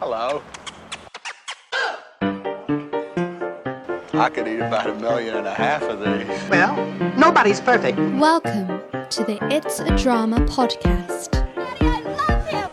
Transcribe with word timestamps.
Hello. 0.00 0.42
I 4.16 4.28
could 4.32 4.46
eat 4.48 4.60
about 4.60 4.88
a 4.88 4.94
million 4.94 5.36
and 5.36 5.46
a 5.46 5.54
half 5.54 5.82
of 5.82 6.00
these. 6.00 6.50
Well, 6.50 6.74
nobody's 7.16 7.60
perfect. 7.60 7.98
Welcome 7.98 8.66
to 9.10 9.24
the 9.24 9.38
It's 9.50 9.80
a 9.80 9.96
Drama 9.96 10.38
podcast. 10.46 11.32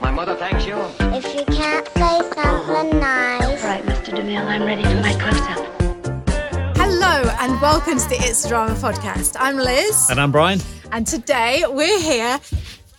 My 0.01 0.11
mother 0.11 0.35
thanks 0.35 0.65
you. 0.65 0.75
If 1.15 1.25
you 1.35 1.45
can't 1.55 1.87
say 1.89 2.21
something 2.33 2.99
nice, 2.99 3.63
All 3.63 3.69
right, 3.69 3.83
Mr. 3.83 4.15
DeMille, 4.17 4.45
I'm 4.45 4.63
ready 4.63 4.83
for 4.83 4.95
my 5.01 5.13
close-up. 5.13 6.77
Hello 6.77 7.31
and 7.39 7.59
welcome 7.61 7.97
to 7.97 8.09
the 8.09 8.17
It's 8.19 8.45
a 8.45 8.49
Drama 8.49 8.73
podcast. 8.75 9.35
I'm 9.39 9.57
Liz, 9.57 10.09
And 10.09 10.19
I'm 10.19 10.31
Brian. 10.31 10.59
and 10.91 11.05
today 11.07 11.63
we're 11.67 11.99
here 11.99 12.39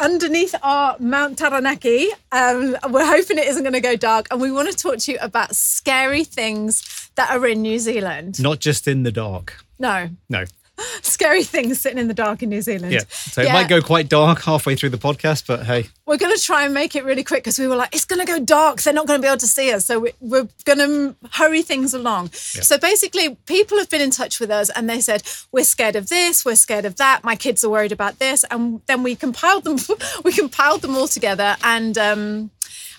underneath 0.02 0.54
our 0.62 0.96
Mount 0.98 1.38
Taranaki. 1.38 2.10
Um, 2.32 2.76
we're 2.90 3.06
hoping 3.06 3.38
it 3.38 3.46
isn't 3.46 3.62
going 3.62 3.72
to 3.72 3.80
go 3.80 3.96
dark, 3.96 4.26
and 4.30 4.40
we 4.40 4.50
want 4.50 4.70
to 4.70 4.76
talk 4.76 4.98
to 4.98 5.12
you 5.12 5.18
about 5.22 5.54
scary 5.54 6.24
things 6.24 7.10
that 7.14 7.30
are 7.30 7.46
in 7.46 7.62
New 7.62 7.78
Zealand. 7.78 8.42
Not 8.42 8.58
just 8.58 8.88
in 8.88 9.04
the 9.04 9.12
dark. 9.12 9.64
No, 9.78 10.10
No. 10.28 10.44
scary 11.02 11.44
things 11.44 11.80
sitting 11.80 11.98
in 11.98 12.08
the 12.08 12.14
dark 12.14 12.42
in 12.42 12.48
New 12.48 12.62
Zealand. 12.62 12.92
Yeah. 12.92 13.00
So 13.08 13.42
it 13.42 13.52
might 13.52 13.68
go 13.68 13.80
quite 13.80 14.08
dark 14.08 14.42
halfway 14.42 14.74
through 14.76 14.90
the 14.90 14.98
podcast, 14.98 15.46
but 15.46 15.64
hey, 15.64 15.86
We're 16.06 16.16
going 16.16 16.34
to 16.34 16.42
try 16.42 16.64
and 16.64 16.74
make 16.74 16.96
it 16.96 17.04
really 17.04 17.24
quick 17.24 17.42
because 17.42 17.58
we 17.58 17.66
were 17.66 17.76
like, 17.76 17.94
it's 17.94 18.04
going 18.04 18.24
to 18.24 18.26
go 18.26 18.38
dark. 18.40 18.80
They're 18.82 18.94
not 18.94 19.06
going 19.06 19.18
to 19.20 19.22
be 19.22 19.28
able 19.28 19.38
to 19.38 19.46
see 19.46 19.72
us. 19.72 19.86
So 19.86 20.00
we, 20.00 20.12
we're 20.20 20.48
going 20.64 20.78
to 20.78 21.16
hurry 21.32 21.62
things 21.62 21.94
along. 21.94 22.32
So 22.32 22.78
basically, 22.78 23.36
people 23.46 23.78
have 23.78 23.90
been 23.90 24.00
in 24.00 24.10
touch 24.10 24.40
with 24.40 24.50
us 24.50 24.70
and 24.70 24.88
they 24.88 25.00
said, 25.00 25.22
we're 25.52 25.64
scared 25.64 25.96
of 25.96 26.08
this, 26.08 26.44
we're 26.44 26.56
scared 26.56 26.84
of 26.84 26.96
that. 26.96 27.24
My 27.24 27.36
kids 27.36 27.64
are 27.64 27.70
worried 27.70 27.92
about 27.92 28.18
this. 28.18 28.44
And 28.50 28.82
then 28.86 29.02
we 29.02 29.16
compiled 29.16 29.64
them, 29.64 29.78
we 30.24 30.32
compiled 30.32 30.82
them 30.82 30.96
all 30.96 31.08
together. 31.08 31.56
And, 31.62 31.96
um, 31.98 32.50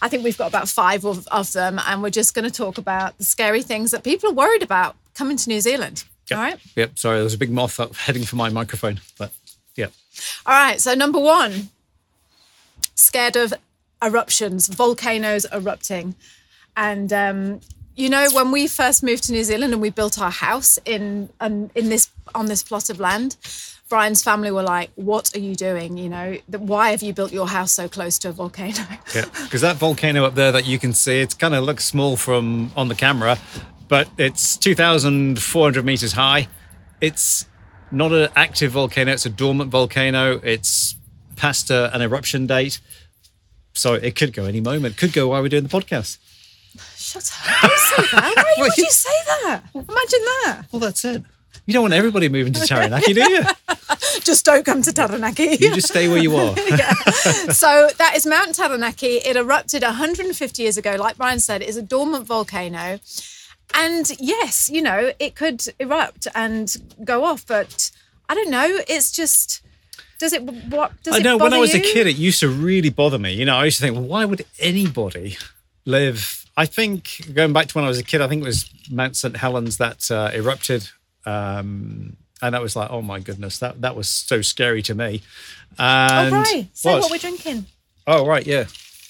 I 0.02 0.10
think 0.10 0.26
we've 0.26 0.38
got 0.38 0.48
about 0.50 0.68
five 0.68 1.06
of, 1.06 1.26
of 1.28 1.54
them, 1.54 1.80
and 1.88 2.04
we're 2.04 2.10
just 2.10 2.34
going 2.36 2.44
to 2.44 2.52
talk 2.52 2.78
about 2.78 3.18
the 3.18 3.24
scary 3.24 3.62
things 3.62 3.92
that 3.92 4.04
people 4.04 4.30
are 4.30 4.34
worried 4.34 4.62
about 4.62 4.98
coming 5.16 5.38
to 5.38 5.50
New 5.50 5.62
Zealand. 5.62 6.04
All 6.32 6.38
right. 6.38 6.58
yep. 6.76 6.98
Sorry, 6.98 7.20
there's 7.20 7.34
a 7.34 7.38
big 7.38 7.52
moth 7.52 7.80
up 7.80 7.96
heading 7.96 8.24
for 8.24 8.36
my 8.38 8.50
microphone, 8.50 9.02
but 9.18 9.32
yeah. 9.76 9.88
All 10.46 10.54
right. 10.54 10.80
So, 10.80 10.94
number 10.94 11.20
one, 11.20 11.70
scared 12.96 13.36
of 13.36 13.54
eruptions, 14.02 14.68
volcanoes 14.68 15.46
erupting. 15.52 16.16
And, 16.76 17.12
um, 17.14 17.62
you 17.96 18.10
know, 18.10 18.28
when 18.32 18.52
we 18.52 18.68
first 18.68 19.04
moved 19.04 19.24
to 19.26 19.32
New 19.32 19.44
Zealand 19.44 19.74
and 19.74 19.82
we 19.82 19.90
built 19.90 20.20
our 20.20 20.32
house 20.32 20.80
in 20.86 21.30
um, 21.40 21.70
in 21.76 21.90
this 21.90 22.10
on 22.34 22.48
this 22.48 22.64
plot 22.64 22.90
of 22.90 23.00
land, 23.00 23.38
Brian's 23.88 24.24
family 24.24 24.50
were 24.50 24.64
like, 24.64 24.90
"What 24.96 25.36
are 25.36 25.40
you 25.40 25.56
doing? 25.56 25.98
You 25.98 26.10
know, 26.10 26.38
why 26.48 26.90
have 26.90 27.04
you 27.04 27.14
built 27.14 27.32
your 27.32 27.48
house 27.48 27.72
so 27.72 27.88
close 27.88 28.18
to 28.20 28.30
a 28.30 28.32
volcano?" 28.32 28.84
Yeah. 29.14 29.26
Because 29.44 29.62
that 29.62 29.76
volcano 29.76 30.26
up 30.26 30.34
there 30.34 30.52
that 30.52 30.66
you 30.66 30.80
can 30.80 30.94
see, 30.94 31.22
it 31.22 31.38
kind 31.38 31.54
of 31.54 31.64
looks 31.64 31.86
small 31.86 32.18
from 32.18 32.72
on 32.76 32.88
the 32.88 32.96
camera, 32.96 33.38
but 33.94 34.10
it's 34.18 34.58
2,400 34.58 35.86
meters 35.86 36.14
high. 36.14 36.48
It's 37.00 37.46
not 37.92 38.12
an 38.12 38.30
active 38.36 38.72
volcano, 38.72 39.12
it's 39.12 39.28
a 39.28 39.30
dormant 39.30 39.70
volcano. 39.70 40.42
It's 40.44 40.96
past 41.36 41.70
uh, 41.70 41.92
an 41.94 42.02
eruption 42.02 42.48
date. 42.48 42.80
So 43.74 43.94
it 43.94 44.16
could 44.16 44.34
go 44.34 44.46
any 44.46 44.62
moment. 44.62 44.98
Could 44.98 45.14
go 45.14 45.28
while 45.28 45.44
we're 45.44 45.50
doing 45.50 45.62
the 45.62 45.70
podcast. 45.70 46.18
Shut 46.98 47.32
up! 47.48 47.62
Don't 47.62 47.78
say 47.78 48.18
that. 48.18 48.34
Why 48.36 48.56
would 48.58 48.78
you 48.78 48.90
say 48.90 49.12
that? 49.28 49.62
Imagine 49.76 49.88
that. 49.88 50.64
Well, 50.72 50.80
that's 50.80 51.06
it. 51.06 51.22
You 51.68 51.74
don't 51.76 51.84
want 51.84 51.94
everybody 51.94 52.30
moving 52.30 52.54
to 52.54 52.62
Taranaki, 52.66 53.14
do 53.14 53.22
you? 53.22 53.44
Just 54.22 54.44
don't 54.44 54.66
come 54.66 54.82
to 54.82 54.92
Taranaki. 54.92 55.58
You 55.60 55.76
just 55.76 55.90
stay 55.90 56.08
where 56.08 56.18
you 56.18 56.36
are. 56.36 56.56
so 57.52 57.90
that 57.98 58.14
is 58.16 58.26
Mount 58.26 58.56
Taranaki. 58.56 59.18
It 59.18 59.36
erupted 59.36 59.84
150 59.84 60.64
years 60.64 60.78
ago. 60.78 60.96
Like 60.98 61.18
Brian 61.18 61.40
said, 61.40 61.62
it 61.62 61.70
is 61.70 61.78
a 61.78 61.82
dormant 61.82 62.26
volcano. 62.26 63.00
And 63.74 64.12
yes, 64.20 64.70
you 64.70 64.82
know, 64.82 65.12
it 65.20 65.36
could 65.36 65.64
erupt 65.80 66.28
and 66.36 66.76
go 67.04 67.24
off, 67.24 67.46
but 67.46 67.92
I 68.30 68.36
don't 68.36 68.50
know. 68.52 68.80
It's 68.88 69.12
just, 69.12 69.62
does 70.20 70.34
it, 70.34 70.44
what, 70.44 70.92
does? 71.04 71.16
I 71.16 71.20
know 71.20 71.38
when 71.38 71.54
I 71.54 71.58
was 71.60 71.74
a 71.74 71.80
kid, 71.80 72.08
it 72.08 72.16
used 72.18 72.40
to 72.42 72.50
really 72.50 72.90
bother 72.90 73.18
me. 73.20 73.34
You 73.34 73.46
know, 73.46 73.56
I 73.56 73.66
used 73.66 73.78
to 73.80 73.84
think, 73.84 73.96
well, 73.96 74.06
why 74.06 74.26
would 74.26 74.46
anybody 74.60 75.38
live? 75.86 76.46
I 76.56 76.66
think 76.68 77.22
going 77.34 77.52
back 77.52 77.68
to 77.68 77.74
when 77.78 77.86
I 77.86 77.88
was 77.88 77.98
a 77.98 78.04
kid, 78.04 78.22
I 78.22 78.28
think 78.28 78.44
it 78.44 78.46
was 78.46 78.70
Mount 78.92 79.16
St. 79.16 79.36
Helens 79.38 79.78
that 79.78 80.10
uh, 80.12 80.30
erupted. 80.34 80.88
Um, 81.26 82.18
and 82.42 82.54
that 82.54 82.62
was 82.62 82.76
like, 82.76 82.92
oh 82.92 83.02
my 83.02 83.20
goodness, 83.20 83.58
that, 83.60 83.82
that 83.82 83.96
was 83.96 84.08
so 84.08 84.42
scary 84.42 84.82
to 84.84 84.94
me. 84.94 85.22
Oh, 85.80 85.84
And 85.84 86.32
right. 86.34 86.68
Say 86.74 86.92
What? 86.92 87.02
what 87.02 87.12
we're 87.12 87.18
drinking. 87.18 87.66
Oh, 88.06 88.28
right, 88.28 88.46
yeah. 88.46 88.66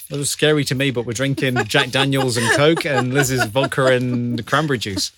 It 0.10 0.18
was 0.18 0.30
scary 0.30 0.64
to 0.66 0.76
me, 0.76 0.92
but 0.92 1.06
we're 1.06 1.14
drinking 1.14 1.56
Jack 1.66 1.90
Daniels 1.90 2.38
and 2.38 2.48
Coke 2.56 2.86
and 2.86 3.14
Liz's 3.14 3.46
vodka 3.46 3.88
and 3.88 4.46
cranberry 4.46 4.78
juice. 4.78 5.12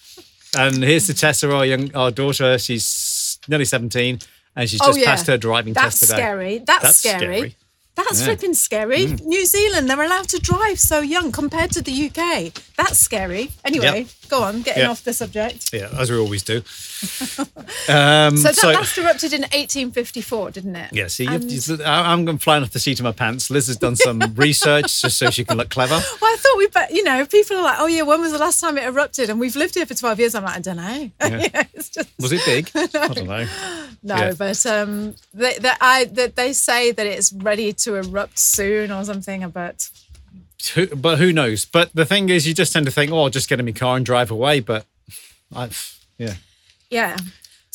And 0.57 0.81
here's 0.83 1.07
to 1.07 1.13
Tessa, 1.13 1.51
our 1.53 1.65
young, 1.65 1.93
our 1.95 2.11
daughter. 2.11 2.57
She's 2.57 3.39
nearly 3.47 3.65
17 3.65 4.19
and 4.55 4.69
she's 4.69 4.79
Oh, 4.81 4.87
just 4.87 4.99
yeah. 4.99 5.05
passed 5.05 5.27
her 5.27 5.37
driving 5.37 5.73
That's 5.73 5.99
test 5.99 6.11
today. 6.11 6.15
That's 6.15 6.21
scary. 6.21 6.57
That's, 6.59 6.83
That's 6.83 6.97
scary. 6.97 7.19
scary. 7.37 7.55
That's 7.95 8.19
Yeah. 8.19 8.25
flipping 8.25 8.53
scary. 8.53 9.05
Mm. 9.07 9.25
New 9.25 9.45
Zealand, 9.45 9.89
they're 9.89 10.01
allowed 10.01 10.29
to 10.29 10.39
drive 10.39 10.79
so 10.79 10.99
young 10.99 11.31
compared 11.31 11.71
to 11.71 11.81
the 11.81 11.91
UK. 11.91 12.51
That's 12.77 12.97
scary. 12.97 13.51
Anyway, 13.65 13.99
Yep. 14.01 14.07
Go 14.29 14.43
on, 14.43 14.61
getting 14.61 14.83
Yeah. 14.83 14.89
off 14.89 15.03
the 15.03 15.13
subject. 15.13 15.71
Yeah, 15.73 15.89
as 15.97 16.11
we 16.11 16.17
always 16.17 16.43
do. 16.43 16.61
Um, 17.87 18.35
So 18.37 18.43
that 18.49 18.55
so, 18.55 18.71
last 18.71 18.97
erupted 18.97 19.33
in 19.33 19.41
1854, 19.41 20.51
didn't 20.51 20.75
it? 20.75 20.89
yeah, 20.93 21.07
see, 21.07 21.27
And- 21.27 21.51
you, 21.51 21.83
I- 21.83 22.11
I'm 22.11 22.25
going 22.25 22.37
flying 22.39 22.63
off 22.63 22.71
the 22.71 22.79
seat 22.79 22.99
of 22.99 23.03
my 23.03 23.11
pants. 23.11 23.49
Liz 23.49 23.67
has 23.67 23.77
done 23.77 23.95
some 23.95 24.19
research 24.35 25.01
just 25.01 25.17
so 25.17 25.29
she 25.29 25.43
can 25.45 25.57
look 25.57 25.69
clever. 25.69 25.93
Well, 25.95 26.33
I 26.33 26.37
thought 26.39 26.57
we, 26.57 26.67
bet 26.67 26.91
you 26.91 27.03
know, 27.03 27.25
people 27.25 27.57
are 27.57 27.63
like, 27.63 27.77
oh 27.79 27.85
yeah, 27.87 28.01
when 28.03 28.21
was 28.21 28.31
the 28.31 28.37
last 28.39 28.59
time 28.59 28.77
it 28.77 28.85
erupted? 28.85 29.29
And 29.29 29.39
we've 29.39 29.55
lived 29.55 29.75
here 29.75 29.85
for 29.85 29.93
12 29.93 30.19
years. 30.19 30.35
I'm 30.35 30.43
like, 30.43 30.57
I 30.57 30.59
don't 30.61 30.77
know. 30.77 31.09
Yeah, 31.21 31.63
it's 31.73 31.89
just 31.89 32.09
Was 32.19 32.31
it 32.31 32.41
big? 32.45 32.71
I 32.75 32.87
don't 33.09 33.27
know. 33.27 33.45
no, 34.03 34.15
yeah. 34.15 34.33
but 34.37 34.65
um, 34.65 35.15
they, 35.33 35.57
they, 35.59 35.71
I, 35.81 36.05
that 36.05 36.35
they 36.35 36.53
say 36.53 36.91
that 36.91 37.05
it's 37.05 37.31
ready 37.33 37.73
to 37.73 37.95
erupt 37.95 38.39
soon 38.39 38.91
or 38.91 39.03
something. 39.03 39.47
But 39.49 39.89
Who, 40.69 40.87
but 40.87 41.17
who 41.17 41.31
knows? 41.31 41.65
But 41.65 41.93
the 41.93 42.05
thing 42.05 42.29
is, 42.29 42.47
you 42.47 42.53
just 42.53 42.73
tend 42.73 42.85
to 42.85 42.91
think, 42.91 43.11
oh, 43.11 43.23
I'll 43.23 43.29
just 43.29 43.49
get 43.49 43.59
in 43.59 43.65
my 43.65 43.71
car 43.71 43.97
and 43.97 44.05
drive 44.05 44.31
away. 44.31 44.59
But 44.59 44.85
I've, 45.53 45.99
yeah. 46.17 46.35
yeah. 46.89 47.17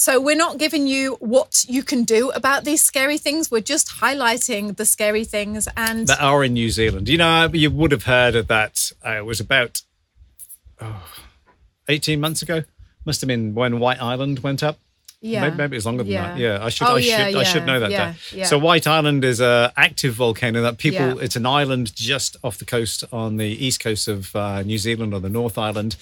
So 0.00 0.18
we're 0.18 0.34
not 0.34 0.56
giving 0.56 0.86
you 0.86 1.16
what 1.20 1.66
you 1.68 1.82
can 1.82 2.04
do 2.04 2.30
about 2.30 2.64
these 2.64 2.82
scary 2.82 3.18
things. 3.18 3.50
We're 3.50 3.60
just 3.60 3.88
highlighting 4.00 4.76
the 4.76 4.86
scary 4.86 5.24
things 5.24 5.68
and 5.76 6.06
that 6.06 6.22
are 6.22 6.42
in 6.42 6.54
New 6.54 6.70
Zealand. 6.70 7.06
You 7.08 7.18
know, 7.18 7.50
you 7.52 7.70
would 7.70 7.92
have 7.92 8.04
heard 8.04 8.34
of 8.34 8.46
that. 8.48 8.92
Uh, 9.06 9.18
it 9.18 9.26
was 9.26 9.40
about 9.40 9.82
oh, 10.80 11.06
18 11.88 12.18
months 12.18 12.40
ago. 12.40 12.64
Must 13.04 13.20
have 13.20 13.28
been 13.28 13.54
when 13.54 13.78
White 13.78 14.00
Island 14.00 14.38
went 14.38 14.62
up. 14.62 14.78
Yeah, 15.22 15.42
Maybe, 15.42 15.56
maybe 15.56 15.76
it's 15.76 15.84
longer 15.86 16.02
than 16.02 16.12
that. 16.14 16.38
Yeah. 16.38 16.54
Yeah, 16.58 16.64
I 16.64 16.70
should. 16.70 16.86
Oh, 16.88 16.96
I 16.96 16.98
yeah, 17.00 17.26
should. 17.28 17.36
I 17.36 17.42
should 17.44 17.66
know 17.66 17.80
that. 17.80 17.90
yeah, 17.90 18.14
yeah. 18.32 18.44
So 18.46 18.58
White 18.58 18.86
Island 18.86 19.24
is 19.24 19.40
a 19.40 19.72
active 19.76 20.14
volcano 20.14 20.62
that 20.62 20.78
people. 20.78 21.16
Yeah. 21.18 21.24
It's 21.24 21.36
an 21.36 21.44
island 21.46 21.94
just 21.94 22.36
off 22.42 22.58
the 22.58 22.64
coast 22.64 23.04
on 23.12 23.36
the 23.36 23.46
east 23.46 23.80
coast 23.80 24.08
of 24.08 24.34
uh, 24.34 24.62
New 24.62 24.78
Zealand 24.78 25.12
or 25.12 25.20
the 25.20 25.28
North 25.28 25.58
Island. 25.58 25.96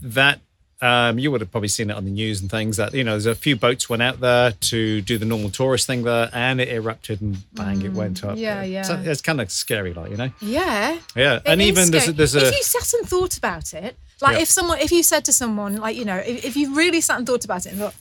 That 0.00 0.40
um, 0.80 1.18
you 1.18 1.30
would 1.30 1.40
have 1.40 1.50
probably 1.50 1.68
seen 1.68 1.88
it 1.90 1.96
on 1.96 2.04
the 2.04 2.10
news 2.10 2.40
and 2.40 2.50
things. 2.50 2.76
That 2.78 2.94
you 2.94 3.04
know, 3.04 3.12
there's 3.12 3.26
a 3.26 3.34
few 3.34 3.54
boats 3.56 3.88
went 3.88 4.02
out 4.02 4.20
there 4.20 4.52
to 4.52 5.00
do 5.02 5.18
the 5.18 5.24
normal 5.26 5.50
tourist 5.50 5.86
thing 5.86 6.02
there, 6.02 6.30
and 6.32 6.60
it 6.60 6.68
erupted 6.68 7.20
and 7.20 7.36
bang, 7.54 7.82
it 7.82 7.92
went 7.92 8.24
up. 8.24 8.36
Mm, 8.36 8.40
yeah, 8.40 8.62
yeah. 8.62 8.82
So 8.82 9.00
it's 9.04 9.20
kind 9.22 9.40
of 9.40 9.50
scary, 9.50 9.92
like 9.94 10.10
you 10.10 10.16
know. 10.16 10.30
yeah. 10.40 10.98
Yeah, 11.14 11.36
It 11.36 11.42
and 11.46 11.62
even 11.62 11.90
there's 11.90 12.08
a, 12.08 12.12
there's 12.12 12.34
a 12.34 12.48
if 12.48 12.56
you 12.56 12.62
sat 12.62 12.92
and 12.98 13.08
thought 13.08 13.36
about 13.38 13.72
it, 13.74 13.96
like 14.20 14.36
Yeah. 14.36 14.42
if 14.42 14.48
someone, 14.48 14.78
if 14.78 14.90
you 14.90 15.02
said 15.02 15.24
to 15.26 15.32
someone, 15.32 15.76
like 15.76 15.96
you 15.96 16.04
know, 16.04 16.16
if, 16.16 16.44
if 16.44 16.56
you 16.56 16.74
really 16.74 17.00
sat 17.00 17.18
and 17.18 17.26
thought 17.26 17.44
about 17.44 17.66
it 17.66 17.72
and 17.72 17.78
thought, 17.80 17.94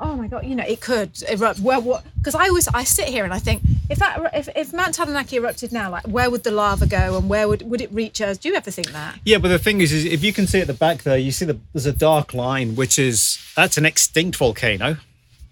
oh 0.00 0.16
my 0.16 0.26
god, 0.26 0.44
you 0.44 0.54
know, 0.54 0.64
it 0.66 0.80
could 0.80 1.22
erupt. 1.28 1.60
Where 1.60 1.78
what? 1.78 2.04
Because 2.16 2.34
I 2.34 2.48
always 2.48 2.66
I 2.68 2.84
sit 2.84 3.08
here 3.08 3.24
and 3.24 3.32
I 3.32 3.38
think 3.38 3.62
if 3.88 3.98
that 3.98 4.30
if, 4.34 4.48
if 4.56 4.72
Mount 4.72 4.94
Taranaki 4.94 5.36
erupted 5.36 5.72
now, 5.72 5.90
like 5.90 6.06
where 6.06 6.30
would 6.30 6.42
the 6.42 6.50
lava 6.50 6.86
go 6.86 7.18
and 7.18 7.28
where 7.28 7.48
would 7.48 7.62
would 7.62 7.80
it 7.80 7.92
reach 7.92 8.20
us? 8.20 8.38
Do 8.38 8.48
you 8.48 8.54
ever 8.54 8.70
think 8.70 8.90
that? 8.92 9.18
yeah, 9.24 9.38
but 9.38 9.48
the 9.48 9.58
thing 9.58 9.80
is, 9.80 9.92
is 9.92 10.04
if 10.04 10.24
you 10.24 10.32
can 10.32 10.46
see 10.46 10.60
at 10.60 10.66
the 10.66 10.74
back 10.74 11.02
there, 11.02 11.18
you 11.18 11.30
see 11.30 11.44
the 11.44 11.58
there's 11.72 11.86
a 11.86 11.92
dark 11.92 12.34
line, 12.34 12.76
which 12.76 12.98
is 12.98 13.38
that's 13.54 13.76
an 13.76 13.86
extinct 13.86 14.36
volcano, 14.36 14.96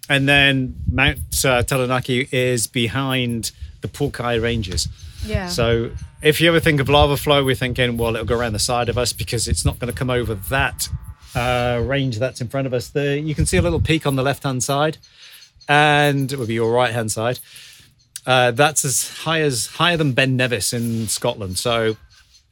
and 0.09 0.29
then 0.29 0.77
Mount 0.91 1.45
uh, 1.45 1.63
Taranaki 1.63 2.29
is 2.33 2.67
behind 2.67 3.53
the 3.81 3.89
Pouakai 3.89 4.43
Ranges. 4.43 4.89
Yeah. 5.25 5.49
So 5.49 5.91
if 6.23 6.41
you 6.41 6.49
ever 6.49 6.61
think 6.61 6.81
of 6.81 6.89
lava 6.89 7.17
flow, 7.17 7.45
we're 7.45 7.55
thinking, 7.55 7.97
well, 7.97 8.15
it'll 8.15 8.27
go 8.27 8.39
around 8.39 8.53
the 8.53 8.59
side 8.59 8.89
of 8.89 8.99
us 8.99 9.13
because 9.13 9.49
it's 9.49 9.65
not 9.65 9.79
going 9.79 9.93
to 9.93 9.97
come 9.97 10.11
over 10.11 10.35
that 10.35 10.89
uh, 11.35 11.83
range 11.85 12.19
that's 12.19 12.41
in 12.41 12.49
front 12.49 12.67
of 12.67 12.75
us. 12.75 12.89
The, 12.89 13.19
you 13.21 13.35
can 13.35 13.47
see 13.47 13.57
a 13.57 13.63
little 13.63 13.81
peak 13.81 14.07
on 14.07 14.17
the 14.17 14.23
left 14.23 14.43
hand 14.43 14.63
side, 14.63 14.99
and 15.69 16.33
it 16.33 16.39
would 16.39 16.49
be 16.49 16.55
your 16.55 16.73
right 16.73 16.93
hand 16.93 17.11
side. 17.13 17.39
Uh, 18.27 18.51
that's 18.51 18.85
as 18.85 19.09
high 19.21 19.41
as 19.41 19.67
higher 19.67 19.97
than 19.97 20.13
Ben 20.13 20.37
Nevis 20.37 20.73
in 20.73 21.07
Scotland. 21.09 21.59
So, 21.59 21.97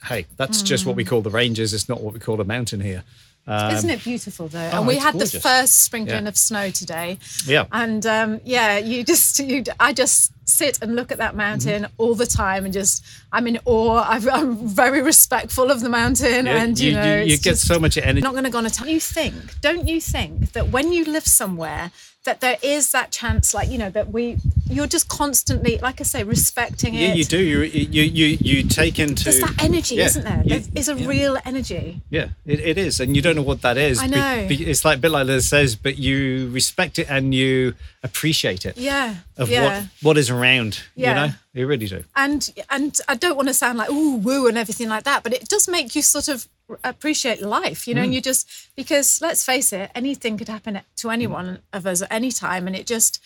hey, 0.04 0.26
that's 0.36 0.62
just 0.62 0.86
what 0.86 0.96
we 0.96 1.04
call 1.04 1.20
the 1.20 1.30
ranges. 1.30 1.74
It's 1.74 1.88
not 1.88 2.00
what 2.00 2.14
we 2.14 2.20
call 2.20 2.40
a 2.40 2.44
mountain 2.44 2.80
here. 2.80 3.04
Isn't 3.48 3.90
it 3.90 4.02
beautiful 4.02 4.48
though? 4.48 4.58
and 4.58 4.86
we 4.88 4.94
Um, 4.96 5.00
oh, 5.00 5.04
had 5.04 5.18
the 5.20 5.26
first 5.40 5.84
sprinkling 5.84 6.24
Yeah. 6.24 6.28
of 6.28 6.36
snow 6.36 6.70
today. 6.70 7.18
Yeah. 7.46 7.66
And 7.70 8.04
um, 8.04 8.40
yeah, 8.44 8.78
you 8.78 9.04
just, 9.04 9.38
you, 9.38 9.62
I 9.78 9.92
just 9.92 10.32
sit 10.56 10.80
and 10.82 10.96
look 10.96 11.12
at 11.12 11.18
that 11.18 11.30
mm-hmm. 11.30 11.38
mountain 11.38 11.86
all 11.98 12.14
the 12.14 12.26
time 12.26 12.64
and 12.64 12.72
just 12.72 13.04
I'm 13.32 13.46
in 13.46 13.58
awe. 13.64 14.04
I've, 14.08 14.28
I'm 14.28 14.56
very 14.66 15.02
respectful 15.02 15.70
of 15.70 15.80
the 15.80 15.88
mountain, 15.88 16.46
Yeah, 16.46 16.62
and 16.62 16.78
you, 16.78 16.90
you, 16.90 16.96
know, 16.96 17.16
you, 17.16 17.32
you 17.32 17.38
get 17.38 17.50
just- 17.50 17.66
so 17.66 17.78
much 17.78 17.96
energy. 17.98 18.20
not 18.20 18.32
going 18.32 18.44
to 18.44 18.50
go 18.50 18.58
on 18.58 18.66
a 18.66 18.70
time. 18.70 18.88
You 18.88 19.00
think, 19.00 19.34
don't 19.60 19.86
you 19.86 20.00
think 20.00 20.52
that 20.52 20.68
when 20.68 20.92
you 20.92 21.04
live 21.04 21.26
somewhere, 21.26 21.90
that 22.26 22.40
there 22.40 22.58
is 22.62 22.92
that 22.92 23.10
chance, 23.10 23.54
like 23.54 23.68
you 23.70 23.78
know, 23.78 23.90
that 23.90 24.12
we, 24.12 24.36
you're 24.68 24.86
just 24.86 25.08
constantly, 25.08 25.78
like 25.78 26.00
I 26.00 26.04
say, 26.04 26.22
respecting 26.22 26.94
it. 26.94 27.00
yeah, 27.00 27.14
you 27.14 27.24
do. 27.24 27.38
You 27.38 27.60
you 27.62 28.02
you 28.02 28.38
you 28.40 28.62
take 28.68 28.98
into 29.00 29.24
There's 29.24 29.40
that 29.40 29.54
energy, 29.62 29.96
Yeah, 29.96 30.04
isn't 30.04 30.24
there? 30.24 30.42
you- 30.44 30.60
There 30.60 30.68
is 30.76 30.88
a 30.88 30.94
yeah. 30.94 31.08
real 31.08 31.38
energy. 31.44 32.02
Yeah, 32.10 32.28
it, 32.44 32.60
it 32.60 32.78
is, 32.78 33.00
and 33.00 33.16
you 33.16 33.22
don't 33.22 33.34
know 33.36 33.42
what 33.42 33.62
that 33.62 33.76
is. 33.78 33.98
I 33.98 34.06
Be- 34.08 34.14
know. 34.14 34.46
be- 34.48 34.66
it's 34.70 34.84
like 34.84 34.98
a 34.98 35.00
bit 35.00 35.10
like 35.10 35.26
Liz 35.26 35.48
says, 35.48 35.74
but 35.74 35.98
you 35.98 36.50
respect 36.50 36.98
it 36.98 37.06
and 37.10 37.34
you 37.34 37.74
appreciate 38.02 38.64
it. 38.66 38.76
Yeah. 38.76 39.14
Of 39.36 39.48
yeah. 39.50 39.64
what 39.80 39.88
what 40.02 40.18
is 40.18 40.30
around. 40.30 40.80
Yeah. 40.94 41.08
You 41.08 41.14
know, 41.28 41.34
you 41.56 41.66
really 41.66 41.86
do. 41.86 42.04
and 42.14 42.52
and 42.68 43.00
I 43.08 43.14
don't 43.14 43.34
want 43.34 43.48
to 43.48 43.54
sound 43.54 43.78
like 43.78 43.90
ooh 43.90 44.16
woo 44.16 44.46
and 44.46 44.58
everything 44.58 44.90
like 44.90 45.04
that, 45.04 45.22
but 45.22 45.32
it 45.32 45.48
does 45.48 45.68
make 45.68 45.96
you 45.96 46.02
sort 46.02 46.28
of 46.28 46.46
appreciate 46.84 47.40
life, 47.40 47.88
you 47.88 47.94
know. 47.94 48.02
And 48.02 48.10
mm. 48.10 48.16
you 48.16 48.20
just 48.20 48.46
because 48.76 49.22
let's 49.22 49.42
face 49.42 49.72
it, 49.72 49.90
anything 49.94 50.36
could 50.36 50.48
happen 50.48 50.80
to 50.96 51.10
anyone 51.10 51.60
of 51.72 51.86
us 51.86 52.02
at 52.02 52.12
any 52.12 52.30
time, 52.30 52.66
and 52.66 52.76
it 52.76 52.86
just. 52.86 53.22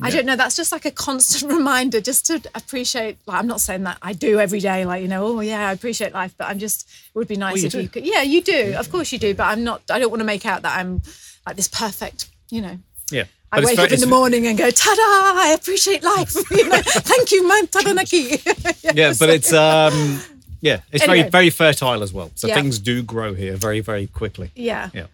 I 0.00 0.10
don't 0.10 0.26
know. 0.26 0.34
That's 0.34 0.56
just 0.56 0.72
like 0.72 0.84
a 0.86 0.90
constant 0.90 1.52
reminder, 1.56 2.00
just 2.00 2.26
to 2.26 2.42
appreciate. 2.56 3.16
Like, 3.26 3.38
I'm 3.38 3.46
not 3.46 3.60
saying 3.60 3.84
that 3.84 3.96
I 4.02 4.12
do 4.12 4.40
every 4.40 4.58
day. 4.58 4.84
Like 4.84 5.02
you 5.02 5.08
know, 5.08 5.24
oh 5.24 5.40
yeah, 5.40 5.68
I 5.68 5.72
appreciate 5.72 6.12
life, 6.12 6.34
but 6.36 6.48
I'm 6.48 6.58
just. 6.58 6.88
It 7.14 7.18
would 7.18 7.28
be 7.28 7.36
nice 7.36 7.60
you 7.60 7.66
if 7.66 7.72
do. 7.72 7.80
you 7.80 7.88
could. 7.88 8.04
Yeah, 8.04 8.22
you 8.22 8.42
do. 8.42 8.74
Of 8.76 8.90
course 8.90 9.12
you 9.12 9.20
do. 9.20 9.34
But 9.34 9.44
I'm 9.44 9.62
not. 9.62 9.82
I 9.88 10.00
don't 10.00 10.10
want 10.10 10.20
to 10.20 10.26
make 10.26 10.46
out 10.46 10.62
that 10.62 10.76
I'm 10.76 11.00
like 11.46 11.54
this 11.54 11.68
perfect. 11.68 12.28
You 12.50 12.62
know. 12.62 12.78
Yeah. 13.12 13.24
I 13.52 13.56
But 13.60 13.66
wake 13.66 13.78
up 13.78 13.92
in 13.92 14.00
the 14.00 14.06
morning 14.06 14.46
and 14.46 14.58
go, 14.58 14.68
ta-da! 14.70 15.38
I 15.40 15.52
appreciate 15.58 16.02
life. 16.02 16.34
You 16.50 16.68
know, 16.68 16.80
Thank 16.84 17.30
you, 17.32 17.46
man. 17.48 17.66
Tadanaki. 17.68 18.42
Yeah, 18.94 19.12
but 19.18 19.28
it's 19.30 19.52
um 19.52 20.20
yeah, 20.60 20.80
it's 20.92 21.04
very 21.04 21.22
very 21.24 21.50
fertile 21.50 22.02
as 22.02 22.12
well. 22.12 22.30
So 22.34 22.48
Yeah. 22.48 22.54
things 22.56 22.78
do 22.78 23.02
grow 23.02 23.34
here 23.34 23.56
very 23.56 23.80
very 23.80 24.06
quickly. 24.06 24.50
Yeah. 24.54 24.90
Yeah. 24.94 25.06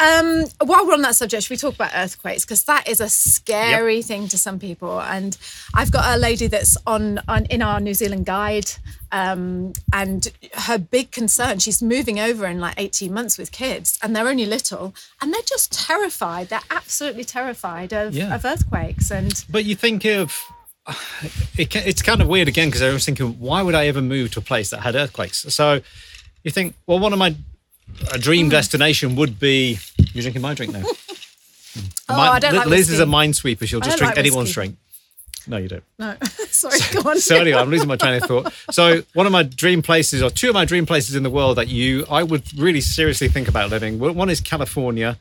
Um, 0.00 0.44
while 0.64 0.86
we're 0.86 0.94
on 0.94 1.02
that 1.02 1.16
subject, 1.16 1.42
should 1.44 1.50
we 1.50 1.56
talk 1.56 1.74
about 1.74 1.90
earthquakes? 1.94 2.44
Because 2.44 2.62
that 2.64 2.88
is 2.88 3.00
a 3.00 3.08
scary 3.08 4.00
thing 4.02 4.28
to 4.28 4.38
some 4.38 4.58
people. 4.60 5.00
And 5.00 5.36
I've 5.74 5.90
got 5.90 6.16
a 6.16 6.18
lady 6.20 6.46
that's 6.46 6.76
on, 6.86 7.20
on 7.26 7.46
in 7.46 7.62
our 7.62 7.80
New 7.80 7.94
Zealand 7.94 8.24
guide, 8.26 8.70
um, 9.10 9.72
and 9.92 10.30
her 10.54 10.78
big 10.78 11.10
concern, 11.10 11.58
she's 11.58 11.82
moving 11.82 12.20
over 12.20 12.46
in 12.46 12.60
like 12.60 12.74
18 12.76 13.12
months 13.12 13.38
with 13.38 13.50
kids, 13.50 13.98
and 14.02 14.14
they're 14.14 14.28
only 14.28 14.46
little, 14.46 14.94
and 15.20 15.34
they're 15.34 15.42
just 15.42 15.72
terrified. 15.72 16.48
They're 16.48 16.60
absolutely 16.70 17.24
terrified 17.24 17.92
of, 17.92 18.14
Yeah. 18.14 18.34
of 18.34 18.44
earthquakes. 18.44 19.10
And 19.10 19.44
But 19.50 19.64
you 19.64 19.74
think 19.74 20.04
of 20.04 20.32
it, 21.58 21.74
it's 21.74 22.02
kind 22.02 22.22
of 22.22 22.28
weird 22.28 22.48
again 22.48 22.68
because 22.68 22.82
I 22.82 22.92
was 22.92 23.04
thinking, 23.04 23.38
why 23.38 23.62
would 23.62 23.74
I 23.74 23.86
ever 23.88 24.00
move 24.00 24.30
to 24.32 24.38
a 24.38 24.42
place 24.42 24.70
that 24.70 24.80
had 24.80 24.94
earthquakes? 24.94 25.44
So 25.52 25.80
you 26.44 26.50
think, 26.50 26.74
well, 26.86 26.98
one 26.98 27.12
of 27.12 27.18
my 27.18 27.34
a 28.12 28.18
dream 28.18 28.48
destination 28.48 29.16
would 29.16 29.38
be. 29.38 29.78
You're 30.12 30.22
drinking 30.22 30.42
my 30.42 30.54
drink 30.54 30.72
now. 30.72 30.82
Mm. 31.74 31.92
Oh, 32.08 32.14
I 32.14 32.38
don't 32.38 32.54
like 32.56 32.66
Liz 32.66 32.88
is 32.90 32.98
a 32.98 33.04
minesweeper. 33.04 33.66
She'll 33.68 33.80
just 33.80 33.98
drink 33.98 34.16
like 34.16 34.18
anyone's 34.18 34.52
drink. 34.52 34.76
No, 35.46 35.58
you 35.58 35.68
don't. 35.68 35.84
no, 35.98 36.16
sorry, 36.48 36.78
go 36.92 37.08
on. 37.10 37.18
So 37.20 37.36
anyway, 37.36 37.58
I'm 37.58 37.70
losing 37.70 37.88
my 37.88 37.96
train 37.96 38.20
of 38.22 38.28
thought. 38.28 38.52
So 38.70 39.02
one 39.14 39.26
of 39.26 39.32
my 39.32 39.42
dream 39.42 39.82
places, 39.82 40.22
or 40.22 40.30
two 40.30 40.48
of 40.48 40.54
my 40.54 40.64
dream 40.64 40.86
places 40.86 41.14
in 41.14 41.22
the 41.22 41.30
world 41.30 41.56
that 41.58 41.68
you, 41.68 42.04
I 42.10 42.22
would 42.22 42.58
really 42.58 42.80
seriously 42.80 43.28
think 43.28 43.48
about 43.48 43.70
living. 43.70 43.98
One 43.98 44.28
is 44.30 44.40
California, 44.40 45.18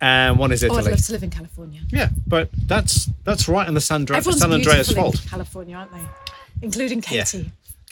and 0.00 0.38
one 0.38 0.52
is 0.52 0.62
Italy. 0.62 0.82
Oh, 0.82 0.86
I'd 0.86 0.90
love 0.90 1.06
to 1.06 1.12
live 1.12 1.22
in 1.22 1.30
California. 1.30 1.80
yeah, 1.90 2.10
but 2.26 2.50
that's 2.66 3.08
that's 3.24 3.48
right 3.48 3.66
in 3.66 3.74
the 3.74 3.80
San, 3.80 4.02
Everyone's 4.02 4.40
San 4.40 4.52
Andreas 4.52 4.90
fault. 4.92 5.22
California, 5.28 5.76
aren't 5.76 5.92
they? 5.92 6.02
Including 6.62 7.02
Yeah. 7.10 7.24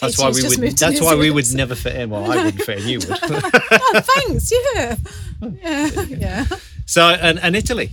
That's 0.00 0.18
why 0.18 0.30
we 0.30 0.42
would. 0.42 0.76
That's 0.78 1.00
why 1.00 1.14
we 1.14 1.30
would 1.30 1.54
never 1.54 1.74
fit 1.74 1.96
in. 1.96 2.10
Well, 2.10 2.30
I 2.30 2.44
wouldn't 2.44 2.62
fit 2.62 2.78
in. 2.80 2.88
You 2.88 2.98
would. 2.98 3.08
Oh, 3.22 4.00
thanks. 4.00 4.52
Yeah. 4.74 4.96
Yeah. 5.62 5.90
Yeah. 6.08 6.46
so 6.86 7.02
and, 7.02 7.38
and 7.40 7.54
Italy, 7.54 7.90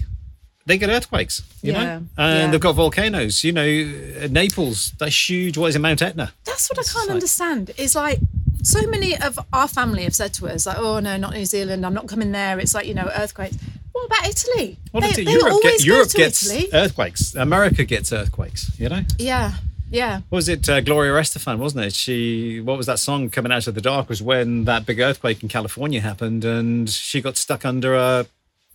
they 0.66 0.78
get 0.78 0.90
earthquakes. 0.90 1.42
You 1.62 1.74
Yeah, 1.74 1.84
know, 1.84 1.92
and 2.18 2.40
yeah. 2.40 2.52
they've 2.52 2.62
got 2.62 2.74
volcanoes. 2.76 3.44
You 3.44 3.52
know, 3.52 4.28
Naples. 4.30 4.94
That's 5.00 5.30
huge. 5.30 5.58
What 5.58 5.68
is 5.68 5.76
it, 5.76 5.80
Mount 5.80 6.02
Etna? 6.02 6.34
That's 6.46 6.70
what 6.70 6.80
I 6.80 6.84
can't 6.84 7.08
like- 7.08 7.16
understand. 7.16 7.72
Is 7.78 7.96
like 7.96 8.20
so 8.64 8.82
many 8.88 9.18
of 9.18 9.38
our 9.52 9.68
family 9.68 10.04
have 10.04 10.16
said 10.16 10.34
to 10.36 10.48
us, 10.48 10.66
like, 10.66 10.78
"Oh 10.80 11.00
no, 11.00 11.18
not 11.18 11.34
New 11.34 11.46
Zealand. 11.46 11.86
I'm 11.86 11.94
not 11.94 12.08
coming 12.08 12.32
there." 12.32 12.58
It's 12.60 12.74
like 12.74 12.88
you 12.88 12.94
know, 12.94 13.10
earthquakes. 13.16 13.58
What 13.92 14.06
about 14.06 14.28
Italy? 14.30 14.78
Well, 14.94 15.02
they, 15.12 15.22
Europe, 15.24 15.52
always 15.52 15.64
get, 15.80 15.86
Europe 15.86 16.10
gets 16.14 16.50
Italy. 16.50 16.70
earthquakes. 16.74 17.36
America 17.36 17.84
gets 17.84 18.14
earthquakes. 18.14 18.72
You 18.80 18.88
know. 18.90 19.02
yeah. 19.20 19.54
Yeah. 19.92 20.22
What 20.30 20.38
was 20.38 20.50
it 20.50 20.68
uh, 20.70 20.82
Gloria 20.82 21.12
Estefan, 21.14 21.58
wasn't 21.58 21.86
it? 21.86 21.94
She 21.94 22.62
what 22.62 22.78
was 22.78 22.86
that 22.88 22.98
song 23.00 23.30
coming 23.30 23.52
out 23.52 23.68
of 23.68 23.76
the 23.76 23.82
dark 23.82 24.10
was 24.10 24.22
when 24.22 24.66
that 24.66 24.86
big 24.86 25.00
earthquake 25.00 25.44
in 25.44 25.50
California 25.50 26.02
happened 26.02 26.46
and 26.46 26.90
she 26.90 27.22
got 27.22 27.38
stuck 27.38 27.66
under 27.66 27.94
a 27.96 28.26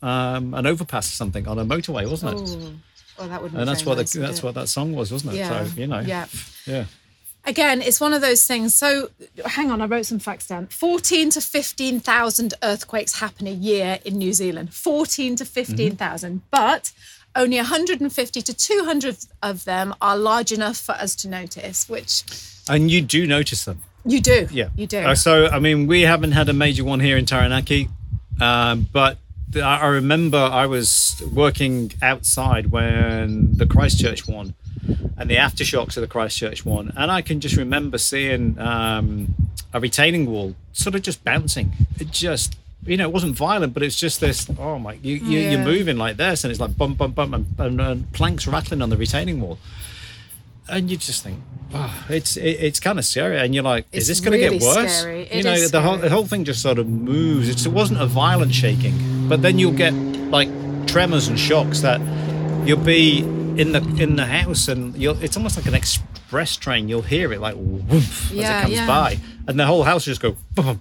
um, 0.02 0.52
an 0.54 0.66
overpass 0.66 1.08
or 1.08 1.16
something 1.16 1.48
on 1.48 1.58
a 1.58 1.64
motorway, 1.64 2.08
wasn't 2.08 2.40
it? 2.40 2.48
Oh, 2.58 2.72
well, 3.18 3.28
that 3.28 3.42
would. 3.42 3.54
and 3.54 3.66
that's 3.66 3.84
what 3.86 3.96
the, 3.96 4.18
that's 4.20 4.42
what 4.42 4.54
that 4.54 4.68
song 4.68 4.92
was, 4.92 5.10
wasn't 5.10 5.32
it? 5.32 5.38
Yeah. 5.38 5.64
So 5.64 5.80
you 5.80 5.86
know, 5.86 6.00
Yeah. 6.00 6.26
yeah. 6.66 6.84
Again, 7.46 7.80
it's 7.80 8.00
one 8.00 8.12
of 8.12 8.20
those 8.22 8.44
things. 8.44 8.74
So, 8.74 9.08
hang 9.44 9.70
on, 9.70 9.80
I 9.80 9.86
wrote 9.86 10.04
some 10.06 10.18
facts 10.18 10.48
down. 10.48 10.66
14 10.66 11.30
to 11.30 11.40
15,000 11.40 12.54
earthquakes 12.60 13.20
happen 13.20 13.46
a 13.46 13.52
year 13.52 14.00
in 14.04 14.18
New 14.18 14.32
Zealand. 14.32 14.74
14 14.74 15.36
to 15.36 15.44
15,000. 15.44 16.42
But 16.50 16.90
only 17.36 17.56
150 17.58 18.42
to 18.42 18.54
200 18.54 19.16
of 19.42 19.64
them 19.64 19.94
are 20.00 20.16
large 20.16 20.52
enough 20.52 20.76
for 20.76 20.92
us 20.92 21.14
to 21.16 21.28
notice, 21.28 21.88
which 21.88 22.24
And 22.68 22.90
you 22.90 23.00
do 23.02 23.26
notice 23.26 23.64
them. 23.64 23.82
you 24.04 24.20
do. 24.20 24.48
Yeah, 24.50 24.68
You 24.76 24.86
do. 24.86 24.98
Uh, 24.98 25.14
so 25.14 25.46
I 25.48 25.58
mean, 25.58 25.86
we 25.86 26.02
haven't 26.02 26.32
had 26.32 26.48
a 26.48 26.52
major 26.52 26.84
one 26.84 27.00
here 27.00 27.16
in 27.16 27.26
Taranaki, 27.26 27.88
um, 28.40 28.86
but 28.92 29.18
I 29.54 29.86
remember 29.86 30.38
I 30.38 30.66
was 30.66 31.22
working 31.32 31.92
outside 32.02 32.70
when 32.70 33.56
the 33.56 33.66
Christchurch 33.66 34.26
one, 34.26 34.54
and 35.16 35.30
the 35.30 35.36
aftershocks 35.36 35.96
of 35.96 36.02
the 36.02 36.08
Christchurch 36.08 36.64
one, 36.64 36.92
and 36.96 37.10
I 37.10 37.22
can 37.22 37.40
just 37.40 37.56
remember 37.56 37.98
seeing 37.98 38.58
um, 38.58 39.34
a 39.72 39.80
retaining 39.80 40.26
wall 40.30 40.54
sort 40.72 40.94
of 40.94 41.02
just 41.02 41.24
bouncing. 41.24 41.72
It 41.98 42.10
just. 42.10 42.56
You 42.86 42.96
know, 42.96 43.04
it 43.08 43.12
wasn't 43.12 43.36
violent, 43.36 43.74
but 43.74 43.82
it's 43.82 43.98
just 43.98 44.20
this. 44.20 44.46
Oh 44.58 44.78
my! 44.78 44.94
You, 45.02 45.16
you 45.16 45.40
Yeah. 45.40 45.50
you're 45.52 45.64
moving 45.64 45.96
like 45.98 46.16
this, 46.16 46.44
and 46.44 46.50
it's 46.50 46.60
like 46.60 46.76
bump, 46.76 46.98
bump, 46.98 47.14
bump, 47.14 47.34
and, 47.34 47.46
and, 47.58 47.80
and 47.80 48.12
planks 48.12 48.46
rattling 48.46 48.80
on 48.82 48.90
the 48.90 48.96
retaining 48.96 49.40
wall, 49.40 49.58
and 50.68 50.90
you 50.90 50.96
just 50.96 51.22
think, 51.24 51.40
oh, 51.74 52.04
it's 52.08 52.36
it, 52.36 52.42
it's 52.60 52.80
kind 52.80 52.98
of 52.98 53.04
scary, 53.04 53.38
and 53.38 53.54
you're 53.54 53.64
like, 53.64 53.86
is 53.92 54.08
It's 54.08 54.20
this 54.20 54.20
going 54.20 54.38
to 54.38 54.44
really 54.44 54.58
get 54.58 54.66
worse? 54.66 54.98
scary. 55.00 55.28
you 55.32 55.42
know, 55.42 55.68
the 55.68 55.80
whole 55.80 55.96
the 55.98 56.10
whole 56.10 56.26
thing 56.26 56.44
just 56.44 56.62
sort 56.62 56.78
of 56.78 56.86
moves. 56.88 57.48
It's, 57.48 57.66
it 57.66 57.72
wasn't 57.72 58.00
a 58.00 58.06
violent 58.06 58.54
shaking, 58.54 59.28
but 59.28 59.42
then 59.42 59.58
you'll 59.58 59.72
get 59.72 59.92
like 60.30 60.48
tremors 60.86 61.28
and 61.28 61.38
shocks 61.38 61.80
that 61.80 62.00
you'll 62.66 62.78
be 62.78 63.18
in 63.20 63.72
the 63.72 63.78
in 64.00 64.16
the 64.16 64.26
house, 64.26 64.68
and 64.68 64.94
you'll. 64.96 65.20
It's 65.22 65.36
almost 65.36 65.56
like 65.56 65.66
an 65.66 65.74
express 65.74 66.56
train. 66.56 66.88
You'll 66.88 67.02
hear 67.02 67.32
it 67.32 67.40
like 67.40 67.54
woof 67.56 68.30
as 68.32 68.38
it 68.38 68.42
comes 68.62 68.74
yeah. 68.74 68.86
by, 68.86 69.18
and 69.48 69.58
the 69.58 69.66
whole 69.66 69.82
house 69.82 70.04
just 70.04 70.20
go 70.20 70.36
boom, 70.54 70.80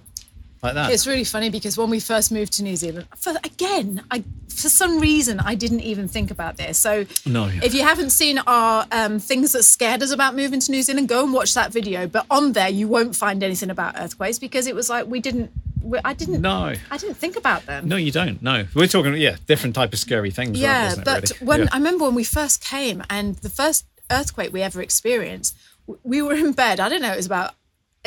like 0.66 0.74
that. 0.74 0.92
It's 0.92 1.06
really 1.06 1.24
funny 1.24 1.50
because 1.50 1.76
when 1.78 1.90
we 1.90 2.00
first 2.00 2.30
moved 2.30 2.52
to 2.54 2.62
New 2.62 2.76
Zealand, 2.76 3.06
for, 3.16 3.30
again, 3.44 4.02
I 4.10 4.22
for 4.48 4.68
some 4.70 5.00
reason 5.00 5.38
I 5.40 5.54
didn't 5.54 5.80
even 5.80 6.08
think 6.08 6.30
about 6.30 6.56
this. 6.56 6.78
So 6.78 7.04
No, 7.26 7.46
yeah. 7.46 7.60
if 7.62 7.74
you 7.74 7.82
haven't 7.82 8.10
seen 8.10 8.38
our 8.46 8.86
um, 8.90 9.18
things 9.18 9.52
that 9.52 9.64
scared 9.64 10.02
us 10.02 10.10
about 10.12 10.34
moving 10.34 10.60
to 10.60 10.70
New 10.70 10.82
Zealand, 10.82 11.08
go 11.08 11.22
and 11.24 11.32
watch 11.32 11.52
that 11.54 11.72
video. 11.72 12.06
But 12.06 12.24
on 12.30 12.52
there, 12.52 12.68
you 12.70 12.88
won't 12.88 13.14
find 13.14 13.42
anything 13.42 13.70
about 13.70 13.94
earthquakes 13.98 14.38
because 14.38 14.66
it 14.66 14.74
was 14.74 14.88
like 14.88 15.06
we 15.06 15.20
didn't. 15.20 15.50
We, 15.82 15.98
I 16.04 16.14
didn't. 16.14 16.40
No. 16.40 16.72
I 16.90 16.96
didn't 16.96 17.16
think 17.16 17.36
about 17.36 17.66
them. 17.66 17.86
no, 17.86 17.96
you 17.96 18.10
don't. 18.10 18.42
No, 18.42 18.66
we're 18.74 18.88
talking. 18.88 19.14
Yeah, 19.14 19.36
different 19.46 19.74
type 19.74 19.92
of 19.92 19.98
scary 19.98 20.30
things. 20.30 20.58
Yeah, 20.58 20.94
but 21.04 21.30
really? 21.30 21.46
when 21.46 21.60
Yeah. 21.60 21.68
I 21.72 21.76
remember 21.76 22.04
when 22.06 22.14
we 22.14 22.24
first 22.24 22.60
came 22.64 23.04
and 23.08 23.36
the 23.36 23.50
first 23.50 23.84
earthquake 24.10 24.52
we 24.52 24.62
ever 24.62 24.80
experienced, 24.82 25.56
we 26.02 26.22
were 26.22 26.34
in 26.34 26.52
bed. 26.52 26.80
I 26.80 26.88
don't 26.88 27.02
know, 27.02 27.12
it 27.12 27.16
was 27.16 27.26
about 27.26 27.54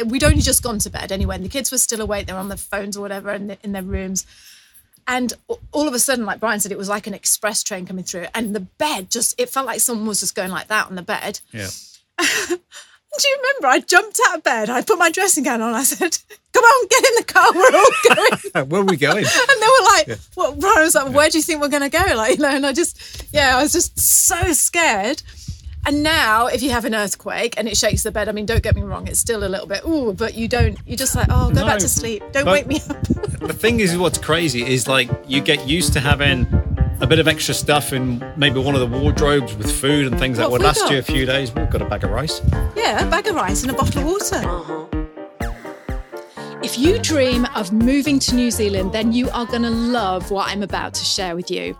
we'd 0.03 0.23
only 0.23 0.41
just 0.41 0.63
gone 0.63 0.79
to 0.79 0.89
bed 0.89 1.11
anyway, 1.11 1.35
and 1.35 1.45
the 1.45 1.49
kids 1.49 1.71
were 1.71 1.77
still 1.77 2.01
awake. 2.01 2.27
They 2.27 2.33
were 2.33 2.39
on 2.39 2.49
their 2.49 2.57
phones 2.57 2.97
or 2.97 3.01
whatever 3.01 3.31
in, 3.31 3.47
the, 3.47 3.57
in 3.63 3.71
their 3.71 3.83
rooms. 3.83 4.25
And 5.07 5.33
all 5.71 5.87
of 5.87 5.93
a 5.93 5.99
sudden, 5.99 6.25
like 6.25 6.39
Brian 6.39 6.59
said, 6.59 6.71
it 6.71 6.77
was 6.77 6.89
like 6.89 7.07
an 7.07 7.13
express 7.15 7.63
train 7.63 7.85
coming 7.85 8.03
through, 8.03 8.27
and 8.35 8.55
the 8.55 8.59
bed 8.59 9.09
just 9.09 9.39
it 9.39 9.49
felt 9.49 9.65
like 9.65 9.79
someone 9.79 10.07
was 10.07 10.19
just 10.19 10.35
going 10.35 10.51
like 10.51 10.67
that 10.67 10.87
on 10.87 10.95
the 10.95 11.01
bed. 11.01 11.39
yeah. 11.51 11.69
Do 13.17 13.27
you 13.27 13.37
remember? 13.41 13.67
I 13.67 13.79
jumped 13.79 14.19
out 14.27 14.37
of 14.37 14.43
bed, 14.43 14.69
I 14.69 14.83
put 14.83 14.99
my 14.99 15.09
dressing 15.09 15.43
gown 15.43 15.61
on, 15.61 15.73
I 15.73 15.81
said, 15.83 16.15
"Come 16.53 16.63
on, 16.63 16.87
get 16.87 17.05
in 17.05 17.15
the 17.15 17.23
car, 17.23 17.47
we're 17.55 17.75
all 17.75 18.15
going." 18.53 18.69
Where 18.69 18.81
are 18.81 18.85
we 18.85 18.97
going? 18.97 19.25
And 19.49 19.61
they 19.61 19.65
were 19.65 19.85
like, 19.85 20.19
"What?" 20.35 20.59
Brian 20.59 20.81
was 20.83 20.93
like, 20.93 21.11
"Where 21.11 21.27
do 21.29 21.39
you 21.39 21.41
think 21.43 21.59
we're 21.59 21.69
going 21.69 21.89
to 21.89 21.97
go?" 21.97 22.15
Like, 22.15 22.37
you 22.37 22.43
know, 22.43 22.49
and 22.49 22.65
I 22.67 22.71
just, 22.71 23.25
yeah, 23.33 23.57
I 23.57 23.63
was 23.63 23.73
just 23.73 23.99
so 23.99 24.53
scared. 24.53 25.23
And 25.85 26.03
now, 26.03 26.47
if 26.47 26.61
you 26.61 26.69
have 26.71 26.85
an 26.85 26.93
earthquake 26.93 27.55
and 27.57 27.67
it 27.67 27.77
shakes 27.77 28.03
the 28.03 28.11
bed, 28.11 28.29
I 28.29 28.31
mean, 28.31 28.45
don't 28.45 28.61
get 28.61 28.75
me 28.75 28.81
wrong, 28.81 29.07
it's 29.07 29.19
still 29.19 29.43
a 29.43 29.47
little 29.47 29.65
bit, 29.65 29.83
ooh, 29.85 30.13
but 30.13 30.35
you 30.35 30.47
don't, 30.47 30.77
you're 30.85 30.97
just 30.97 31.15
like, 31.15 31.27
oh, 31.29 31.49
go 31.49 31.61
No, 31.61 31.65
back 31.65 31.79
to 31.79 31.89
sleep. 31.89 32.21
Don't 32.31 32.45
wake 32.45 32.67
me 32.67 32.81
up. 32.89 33.01
the 33.39 33.55
thing 33.57 33.79
is 33.79 33.97
what's 33.97 34.17
crazy 34.17 34.63
is 34.63 34.87
like 34.87 35.09
you 35.27 35.41
get 35.41 35.67
used 35.67 35.93
to 35.93 35.99
having 35.99 36.45
a 37.01 37.07
bit 37.07 37.19
of 37.19 37.27
extra 37.27 37.53
stuff 37.53 37.93
in 37.93 38.23
maybe 38.35 38.59
one 38.59 38.75
of 38.75 38.81
the 38.81 38.99
wardrobes 38.99 39.55
with 39.55 39.71
food 39.71 40.05
and 40.05 40.19
things 40.19 40.37
that 40.37 40.51
would 40.51 40.61
have 40.61 40.75
we 40.75 40.81
last 40.81 40.91
you 40.91 40.99
a 40.99 41.01
few 41.01 41.25
days. 41.25 41.53
We've 41.55 41.69
got 41.69 41.81
a 41.81 41.85
bag 41.85 42.03
of 42.03 42.11
rice. 42.11 42.41
Yeah, 42.75 43.07
a 43.07 43.09
bag 43.09 43.27
of 43.27 43.35
rice 43.35 43.63
and 43.63 43.71
a 43.71 43.75
bottle 43.75 44.01
of 44.01 44.07
water. 44.07 44.35
Uh-huh. 44.35 44.85
If 46.61 46.77
you 46.77 46.99
dream 46.99 47.47
of 47.55 47.71
moving 47.71 48.19
to 48.19 48.35
New 48.35 48.51
Zealand, 48.51 48.91
then 48.91 49.13
you 49.13 49.29
are 49.29 49.45
going 49.45 49.61
to 49.61 49.69
love 49.69 50.29
what 50.29 50.49
I'm 50.49 50.61
about 50.61 50.93
to 50.95 51.05
share 51.05 51.35
with 51.35 51.49
you. 51.49 51.77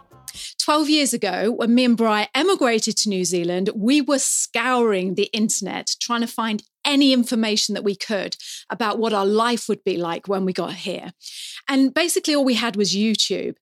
12 0.59 0.89
years 0.89 1.13
ago, 1.13 1.51
when 1.51 1.74
me 1.74 1.86
and 1.86 1.98
Bri 1.98 2.27
emigrated 2.33 2.98
to 2.98 3.09
New 3.09 3.25
Zealand, 3.25 3.69
we 3.75 4.01
were 4.01 4.19
scouring 4.19 5.15
the 5.15 5.29
internet 5.33 5.95
trying 6.00 6.21
to 6.21 6.27
find 6.27 6.63
any 6.86 7.13
information 7.13 7.74
that 7.75 7.83
we 7.83 7.95
could 7.95 8.36
about 8.69 9.00
what 9.00 9.13
our 9.13 9.25
life 9.25 9.67
would 9.69 9.83
be 9.83 9.98
like 9.98 10.27
when 10.27 10.45
we 10.45 10.53
got 10.53 10.74
here. 10.74 11.12
And 11.67 11.93
basically, 11.93 12.36
all 12.36 12.45
we 12.45 12.55
had 12.55 12.75
was 12.75 12.95
YouTube. 12.95 13.55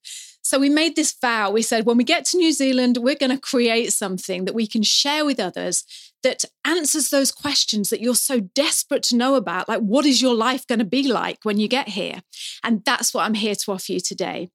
So 0.47 0.57
we 0.59 0.69
made 0.69 0.95
this 0.95 1.13
vow. 1.19 1.51
We 1.51 1.62
said, 1.62 1.86
when 1.86 1.97
we 1.97 2.05
get 2.05 2.24
to 2.25 2.38
New 2.38 2.53
Zealand, 2.53 2.97
we're 3.01 3.15
going 3.15 3.31
to 3.31 3.38
create 3.38 3.91
something 3.91 4.45
that 4.45 4.55
we 4.55 4.65
can 4.65 4.81
share 4.81 5.25
with 5.25 5.41
others 5.41 5.83
that 6.24 6.45
answers 6.63 7.09
those 7.09 7.33
questions 7.33 7.89
that 7.89 8.00
you're 8.00 8.15
so 8.15 8.39
desperate 8.39 9.03
to 9.03 9.17
know 9.17 9.36
about. 9.36 9.67
Like, 9.67 9.81
what 9.81 10.05
is 10.05 10.21
your 10.21 10.36
life 10.36 10.65
going 10.65 10.79
to 10.79 10.86
be 10.86 11.03
like 11.12 11.39
when 11.43 11.57
you 11.59 11.67
get 11.67 11.89
here? 11.89 12.21
And 12.63 12.81
that's 12.86 13.13
what 13.13 13.25
I'm 13.25 13.33
here 13.33 13.55
to 13.55 13.71
offer 13.74 13.91
you 13.91 14.00
today. 14.00 14.50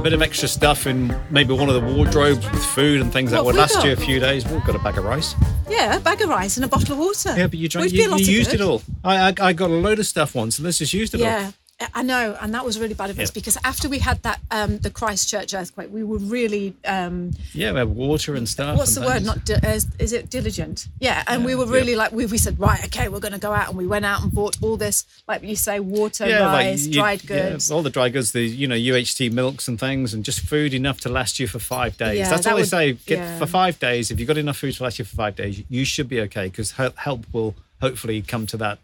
A 0.00 0.02
bit 0.02 0.14
of 0.14 0.22
extra 0.22 0.48
stuff 0.48 0.86
in 0.86 1.14
maybe 1.28 1.52
one 1.52 1.68
of 1.68 1.74
the 1.74 1.94
wardrobes 1.94 2.50
with 2.50 2.64
food 2.64 3.02
and 3.02 3.12
things 3.12 3.32
that 3.32 3.44
What 3.44 3.54
would 3.54 3.60
have 3.60 3.68
we 3.68 3.74
last 3.74 3.84
you 3.84 3.92
a 3.92 3.96
few 3.96 4.18
days. 4.18 4.48
We've 4.48 4.64
got 4.64 4.74
a 4.74 4.78
bag 4.78 4.96
of 4.96 5.04
rice. 5.04 5.34
Yeah, 5.68 5.98
a 5.98 6.00
bag 6.00 6.22
of 6.22 6.30
rice 6.30 6.56
and 6.56 6.64
a 6.64 6.68
bottle 6.68 6.94
of 6.94 6.98
water. 7.00 7.34
Yeah, 7.36 7.48
but 7.48 7.58
you 7.58 7.68
drank, 7.68 7.92
Would 7.92 7.92
you, 7.92 8.16
you 8.16 8.38
used 8.38 8.50
good. 8.50 8.62
it 8.62 8.64
all. 8.64 8.80
I, 9.04 9.28
I 9.28 9.34
I 9.48 9.52
got 9.52 9.68
a 9.68 9.74
load 9.74 9.98
of 9.98 10.06
stuff 10.06 10.34
once, 10.34 10.58
and 10.58 10.64
let's 10.64 10.78
just 10.78 10.94
used 10.94 11.12
it 11.12 11.20
all. 11.20 11.52
Yeah, 11.80 11.88
I 11.94 12.02
know, 12.02 12.36
and 12.40 12.52
that 12.54 12.64
was 12.64 12.78
really 12.78 12.92
bad 12.92 13.08
advice 13.10 13.28
Yeah. 13.30 13.34
because 13.34 13.56
after 13.64 13.88
we 13.88 14.00
had 14.00 14.22
that 14.22 14.38
um, 14.50 14.78
the 14.78 14.90
Christchurch 14.90 15.54
earthquake, 15.54 15.88
we 15.90 16.04
were 16.04 16.18
really 16.18 16.74
um, 16.84 17.30
Yeah, 17.54 17.72
we 17.72 17.78
had 17.78 17.88
water 17.88 18.34
and 18.34 18.46
stuff. 18.46 18.76
what's 18.76 18.94
the 18.94 19.00
and 19.00 19.08
word? 19.10 19.24
Not 19.24 19.44
di- 19.46 19.54
is, 19.66 19.86
is 19.98 20.12
it 20.12 20.28
diligent? 20.28 20.88
Yeah, 20.98 21.24
and 21.26 21.42
we 21.44 21.54
were 21.54 21.64
yeah. 21.64 21.72
really 21.72 21.96
like 21.96 22.12
we, 22.12 22.26
we 22.26 22.36
said 22.36 22.60
right, 22.60 22.84
okay, 22.86 23.08
we're 23.08 23.20
going 23.20 23.32
to 23.32 23.38
go 23.38 23.52
out, 23.52 23.68
and 23.68 23.78
we 23.78 23.86
went 23.86 24.04
out 24.04 24.22
and 24.22 24.30
bought 24.30 24.58
all 24.62 24.76
this, 24.76 25.06
like 25.26 25.42
you 25.42 25.56
say, 25.56 25.80
water, 25.80 26.24
rice, 26.26 26.86
you- 26.86 26.92
dried 26.92 27.22
yeah, 27.28 27.50
goods. 27.50 27.70
all 27.70 27.82
the 27.82 27.88
dry 27.90 28.10
goods, 28.10 28.32
the 28.32 28.42
you 28.42 28.68
know 28.68 28.76
UHT 28.76 29.32
milks 29.32 29.66
and 29.66 29.80
things, 29.80 30.12
and 30.12 30.22
just 30.22 30.40
food 30.40 30.74
enough 30.74 31.00
to 31.00 31.08
last 31.08 31.40
you 31.40 31.46
for 31.46 31.58
five 31.58 31.96
days. 31.96 32.18
Yeah, 32.18 32.28
That's 32.28 32.44
that 32.44 32.50
all 32.52 32.58
they 32.58 32.64
say. 32.64 32.92
Get 32.92 33.18
yeah. 33.18 33.38
for 33.38 33.46
five 33.46 33.78
days. 33.78 34.10
If 34.10 34.18
you've 34.20 34.28
got 34.28 34.36
enough 34.36 34.58
food 34.58 34.74
to 34.74 34.82
last 34.82 34.98
you 34.98 35.06
for 35.06 35.16
five 35.16 35.34
days, 35.34 35.62
you 35.70 35.86
should 35.86 36.08
be 36.10 36.20
okay 36.22 36.48
because 36.48 36.72
help 36.72 37.24
will 37.32 37.54
hopefully 37.80 38.20
come 38.20 38.46
to 38.48 38.58
that 38.58 38.78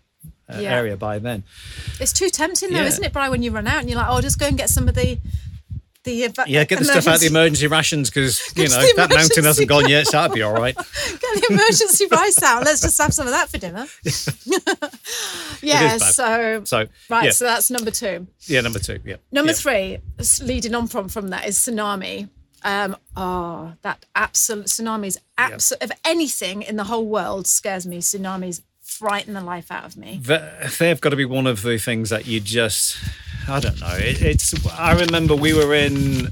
uh, 0.53 0.59
Yeah. 0.59 0.73
area 0.75 0.97
by 0.97 1.19
then. 1.19 1.45
It's 2.01 2.13
too 2.13 2.29
tempting 2.31 2.71
though, 2.71 2.81
Yeah. 2.81 2.87
isn't 2.87 3.05
it, 3.05 3.13
Brian? 3.13 3.31
When 3.31 3.43
you 3.43 3.51
run 3.51 3.67
out 3.67 3.81
and 3.81 3.89
you're 3.91 3.99
like, 3.99 4.09
oh, 4.09 4.21
just 4.21 4.39
go 4.39 4.47
and 4.47 4.57
get 4.57 4.71
some 4.71 4.89
of 4.89 4.95
the 4.95 5.19
the 6.05 6.13
eva- 6.23 6.45
Yeah, 6.47 6.63
get 6.63 6.79
the 6.79 6.85
stuff 6.85 7.09
out 7.09 7.15
of 7.17 7.21
the 7.21 7.27
emergency- 7.27 7.67
rations 7.67 8.11
because 8.11 8.41
you 8.57 8.69
know 8.69 8.81
that 8.95 9.11
mountain 9.11 9.43
hasn't 9.43 9.69
gone 9.69 9.89
yet, 9.89 10.07
so 10.11 10.13
that'd 10.19 10.33
be 10.33 10.43
all 10.43 10.53
right. 10.55 10.77
get 10.77 10.87
the 10.87 11.47
emergency 11.51 12.07
rice 12.13 12.41
out. 12.45 12.65
Let's 12.65 12.81
just 12.81 12.97
have 13.03 13.13
some 13.13 13.27
of 13.27 13.33
that 13.33 13.49
for 13.49 13.59
dinner. 13.59 13.87
yeah. 15.63 15.97
So 15.99 16.63
So 16.65 16.87
right. 17.11 17.25
yeah, 17.25 17.31
So 17.31 17.45
that's 17.45 17.71
number 17.71 17.91
two. 17.91 18.27
yeah, 18.47 18.61
number 18.61 18.79
two, 18.79 19.01
yeah, 19.05 19.17
Number 19.33 19.51
yeah. 19.53 19.57
three, 19.57 19.99
leading 20.47 20.75
on 20.75 20.87
from 20.87 21.09
from 21.09 21.29
that, 21.31 21.47
is 21.49 21.57
tsunami. 21.59 22.29
Um, 22.63 22.97
oh, 23.17 23.73
that 23.83 24.05
absolute 24.15 24.67
tsunamis. 24.67 25.19
Abs- 25.39 25.73
Of 25.73 25.93
anything 26.05 26.63
in 26.63 26.77
the 26.77 26.85
whole 26.85 27.07
world 27.07 27.47
scares 27.47 27.87
me. 27.87 27.99
Tsunamis 27.99 28.63
frighten 28.99 29.35
the 29.35 29.41
life 29.41 29.71
out 29.71 29.85
of 29.85 29.97
me. 29.97 30.21
They've 30.79 31.01
got 31.01 31.11
to 31.11 31.17
be 31.17 31.25
one 31.25 31.47
of 31.47 31.63
the 31.63 31.79
things 31.79 32.11
that 32.11 32.27
you 32.27 32.41
just 32.41 32.97
I 33.49 33.61
don't 33.61 33.81
know. 33.81 33.95
It, 33.97 34.23
it's 34.23 34.67
I 34.79 34.93
remember 34.99 35.35
we 35.37 35.53
were 35.55 35.75
in 35.75 36.27
uh, 36.27 36.29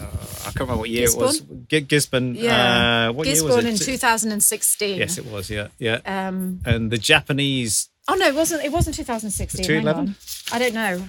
I 0.00 0.44
can't 0.44 0.60
remember 0.60 0.78
what 0.78 0.90
year 0.90 1.08
it 1.08 1.16
was. 1.16 1.40
G- 1.68 1.80
Gisborne. 1.80 2.34
Yeah, 2.34 3.08
Uh, 3.08 3.12
what 3.12 3.26
year 3.26 3.34
Gisborne 3.34 3.64
was 3.66 3.80
in 3.80 3.86
2016. 3.86 4.98
Yes, 4.98 5.18
it 5.18 5.26
was. 5.26 5.50
Yeah, 5.50 5.68
yeah. 5.78 6.00
Um, 6.06 6.60
and 6.64 6.90
the 6.90 6.98
Japanese. 6.98 7.88
oh 8.08 8.14
no, 8.14 8.26
it 8.28 8.34
wasn't. 8.34 8.64
It 8.64 8.72
wasn't 8.72 8.96
2016. 8.96 9.64
Two 9.66 9.72
Hang 9.74 9.82
eleven? 9.82 10.08
on. 10.08 10.16
I 10.52 10.58
don't 10.58 10.74
know. 10.74 11.08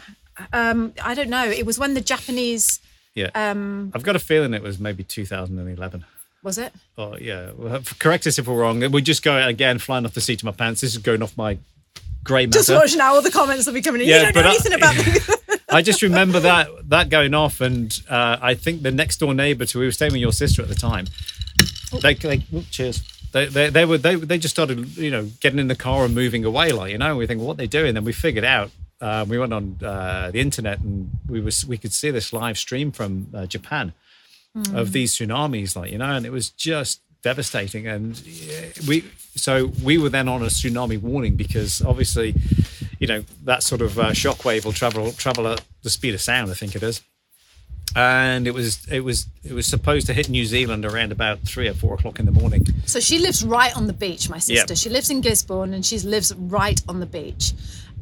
Um, 0.53 0.93
I 1.03 1.13
don't 1.15 1.29
know. 1.29 1.45
It 1.47 1.65
was 1.65 1.79
when 1.79 1.93
the 1.95 2.01
Japanese 2.01 2.79
Yeah, 3.15 3.29
um, 3.33 3.91
I've 3.95 4.03
got 4.03 4.15
a 4.15 4.19
feeling 4.19 4.53
it 4.53 4.61
was 4.61 4.77
maybe 4.79 5.03
2011. 5.03 6.05
Was 6.43 6.57
it? 6.57 6.73
Oh 6.97 7.17
yeah, 7.17 7.51
well, 7.57 7.81
correct 7.99 8.27
us 8.27 8.37
if 8.39 8.47
we're 8.47 8.59
wrong. 8.59 8.79
We 8.91 9.01
just 9.01 9.23
go 9.23 9.45
again, 9.45 9.79
flying 9.79 10.05
off 10.05 10.13
the 10.13 10.21
seat 10.21 10.41
of 10.41 10.45
my 10.45 10.51
pants. 10.51 10.81
This 10.81 10.93
is 10.93 10.99
going 10.99 11.21
off 11.21 11.37
my 11.37 11.57
grey 12.23 12.45
matter. 12.45 12.59
Just 12.59 12.69
watch 12.69 12.95
now. 12.95 13.15
All 13.15 13.21
the 13.21 13.31
comments 13.31 13.65
will 13.65 13.73
be 13.73 13.81
coming 13.81 14.01
in. 14.01 14.07
Yeah, 14.07 14.17
you 14.17 14.23
don't 14.23 14.33
but 14.33 14.41
know 14.41 14.49
I- 14.49 14.53
anything 14.53 14.73
about 14.73 14.95
me. 15.47 15.57
I 15.69 15.81
just 15.81 16.01
remember 16.01 16.39
that 16.39 16.69
that 16.89 17.09
going 17.09 17.33
off, 17.33 17.61
and 17.61 17.93
uh, 18.09 18.37
I 18.41 18.53
think 18.53 18.83
the 18.83 18.91
next 18.91 19.17
door 19.17 19.33
neighbour 19.33 19.65
to 19.65 19.79
we 19.79 19.85
were 19.85 19.91
staying 19.91 20.13
with 20.13 20.21
your 20.21 20.31
sister 20.31 20.61
at 20.61 20.69
the 20.69 20.75
time. 20.75 21.07
They, 22.01 22.13
they 22.13 22.43
oh, 22.53 22.63
cheers. 22.69 23.01
They, 23.33 23.47
they, 23.47 23.69
they 23.69 23.85
were 23.85 23.97
they 23.97 24.15
they 24.15 24.37
just 24.37 24.55
started 24.55 24.95
you 24.97 25.11
know 25.11 25.25
getting 25.41 25.59
in 25.59 25.67
the 25.67 25.75
car 25.75 26.05
and 26.05 26.15
moving 26.15 26.45
away 26.45 26.71
like 26.71 26.91
you 26.91 26.97
know 26.97 27.17
we 27.17 27.27
think 27.27 27.41
what 27.41 27.57
they 27.57 27.67
doing 27.67 27.93
then 27.93 28.05
we 28.05 28.13
figured 28.13 28.45
out 28.45 28.71
uh, 29.01 29.25
we 29.27 29.37
went 29.37 29.53
on 29.53 29.77
uh, 29.83 30.31
the 30.31 30.39
internet 30.39 30.79
and 30.79 31.11
we 31.27 31.41
was 31.41 31.65
we 31.65 31.77
could 31.77 31.91
see 31.93 32.09
this 32.09 32.31
live 32.31 32.57
stream 32.57 32.91
from 32.91 33.27
uh, 33.33 33.45
Japan 34.63 34.79
of 34.79 34.91
these 34.91 35.15
tsunamis 35.15 35.75
like 35.75 35.91
you 35.91 35.97
know 35.97 36.05
and 36.05 36.25
it 36.25 36.31
was 36.31 36.49
just 36.49 37.01
devastating 37.21 37.87
and 37.87 38.21
we 38.87 39.03
so 39.35 39.71
we 39.83 39.97
were 39.97 40.09
then 40.09 40.27
on 40.27 40.41
a 40.41 40.47
tsunami 40.47 40.99
warning 41.01 41.35
because 41.35 41.81
obviously 41.81 42.35
you 42.99 43.07
know 43.07 43.23
that 43.43 43.63
sort 43.63 43.81
of 43.81 43.99
uh, 43.99 44.11
shockwave 44.11 44.65
will 44.65 44.71
travel 44.71 45.11
travel 45.13 45.47
at 45.47 45.61
the 45.83 45.89
speed 45.89 46.13
of 46.13 46.21
sound 46.21 46.51
I 46.51 46.53
think 46.53 46.75
it 46.75 46.83
is 46.83 47.01
and 47.95 48.47
it 48.47 48.53
was 48.53 48.87
it 48.89 49.03
was 49.03 49.27
it 49.43 49.53
was 49.53 49.65
supposed 49.65 50.07
to 50.07 50.13
hit 50.13 50.29
New 50.29 50.45
Zealand 50.45 50.85
around 50.85 51.11
about 51.11 51.39
three 51.39 51.67
or 51.67 51.73
four 51.73 51.95
o'clock 51.95 52.19
in 52.19 52.25
the 52.25 52.31
morning. 52.31 52.65
So 52.85 52.99
she 52.99 53.17
lives 53.19 53.43
right 53.43 53.75
on 53.75 53.87
the 53.87 53.93
beach, 53.93 54.29
my 54.29 54.39
sister. 54.39 54.73
Yeah. 54.73 54.75
She 54.75 54.89
lives 54.89 55.09
in 55.09 55.21
Gisborne 55.21 55.73
and 55.73 55.85
she 55.85 55.97
lives 55.99 56.33
right 56.35 56.79
on 56.87 56.99
the 56.99 57.05
beach. 57.05 57.53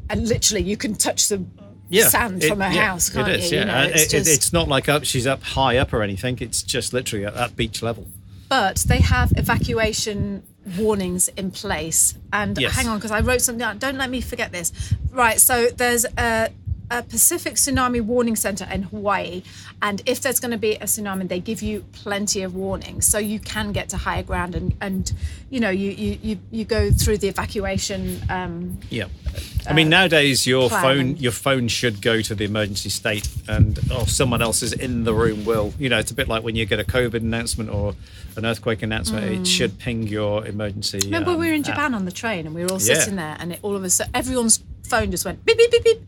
And 0.09 0.27
literally, 0.27 0.63
you 0.63 0.77
can 0.77 0.95
touch 0.95 1.29
the 1.29 1.45
sand 1.91 2.43
it- 2.43 2.49
from 2.49 2.59
her 2.61 2.71
yeah, 2.71 2.87
house, 2.87 3.09
can't 3.09 3.27
it 3.27 3.39
is, 3.41 3.51
you? 3.51 3.57
yeah. 3.59 3.63
You 3.83 3.89
know, 3.89 3.93
it's 3.95 4.03
it- 4.03 4.09
just- 4.17 4.29
it's 4.29 4.53
not 4.53 4.67
like 4.67 4.89
up 4.89 5.03
she's 5.05 5.27
up 5.27 5.43
high 5.43 5.77
up 5.77 5.93
or 5.93 6.01
anything. 6.01 6.37
It's 6.41 6.61
just 6.63 6.93
literally 6.93 7.25
at 7.25 7.33
that 7.35 7.55
beach 7.55 7.81
level. 7.81 8.07
But 8.49 8.77
they 8.87 8.99
have 8.99 9.31
evacuation 9.35 10.43
warnings 10.77 11.27
in 11.29 11.51
place. 11.51 12.13
And 12.31 12.57
Yes. 12.57 12.73
hang 12.75 12.87
on, 12.87 12.97
because 12.97 13.11
I 13.11 13.19
wrote 13.21 13.41
something 13.41 13.59
down. 13.59 13.77
Don't 13.79 13.97
let 13.97 14.09
me 14.09 14.21
forget 14.21 14.51
this. 14.51 14.71
Right. 15.11 15.39
So 15.39 15.67
there's 15.75 16.05
a, 16.17 16.49
a 16.95 17.03
Pacific 17.03 17.55
Tsunami 17.55 18.01
Warning 18.01 18.37
Center 18.37 18.65
in 18.71 18.83
Hawaii. 18.83 19.43
And 19.81 20.01
if 20.05 20.21
there's 20.21 20.39
going 20.39 20.51
to 20.51 20.57
be 20.57 20.75
a 20.75 20.85
tsunami, 20.85 21.27
they 21.27 21.41
give 21.41 21.61
you 21.61 21.83
plenty 21.91 22.41
of 22.41 22.55
warnings. 22.55 23.05
So 23.05 23.17
you 23.17 23.39
can 23.39 23.73
get 23.73 23.89
to 23.89 23.97
higher 23.97 24.23
ground 24.23 24.55
and, 24.55 24.75
and 24.79 25.11
you 25.49 25.59
know, 25.59 25.69
you, 25.69 25.91
you, 25.91 26.17
you, 26.21 26.39
you 26.51 26.63
go 26.63 26.91
through 26.91 27.17
the 27.17 27.27
evacuation. 27.27 28.21
Um, 28.29 28.79
Yeah. 28.89 29.07
I 29.67 29.73
mean, 29.73 29.89
nowadays 29.89 30.47
your 30.47 30.69
phone 30.69 31.17
your 31.17 31.31
phone 31.33 31.67
should 31.67 32.01
go 32.01 32.21
to 32.21 32.35
the 32.35 32.45
emergency 32.45 32.89
state, 32.89 33.27
and 33.49 33.77
or 33.91 34.07
someone 34.07 34.41
else 34.41 34.61
is 34.61 34.71
in 34.71 35.03
the 35.03 35.13
room 35.13 35.43
will. 35.43 35.73
You 35.79 35.89
know, 35.89 35.97
it's 35.97 36.11
a 36.11 36.13
bit 36.13 36.27
like 36.29 36.43
when 36.43 36.55
you 36.55 36.65
get 36.65 36.79
a 36.79 36.83
COVID 36.83 37.15
announcement 37.15 37.69
or 37.71 37.95
an 38.37 38.45
earthquake 38.45 38.83
announcement. 38.83 39.25
It 39.25 39.47
should 39.47 39.77
ping 39.79 40.07
your 40.07 40.45
emergency. 40.45 40.99
Mm. 40.99 41.05
Remember, 41.05 41.31
um, 41.31 41.39
we 41.39 41.47
were 41.47 41.53
in 41.53 41.61
app. 41.61 41.67
Japan 41.67 41.93
on 41.95 42.05
the 42.05 42.11
train 42.11 42.45
and 42.45 42.55
we 42.55 42.63
were 42.63 42.71
all 42.71 42.81
Yeah. 42.81 42.93
sitting 42.95 43.15
there, 43.17 43.35
and 43.39 43.53
it, 43.53 43.59
all 43.63 43.75
of 43.75 43.83
a 43.83 43.89
sudden, 43.89 44.11
everyone's 44.15 44.63
phone 44.83 45.09
just 45.11 45.25
went 45.25 45.43
beep, 45.45 45.57
beep, 45.57 45.71
beep, 45.71 45.83
beep. 45.83 46.01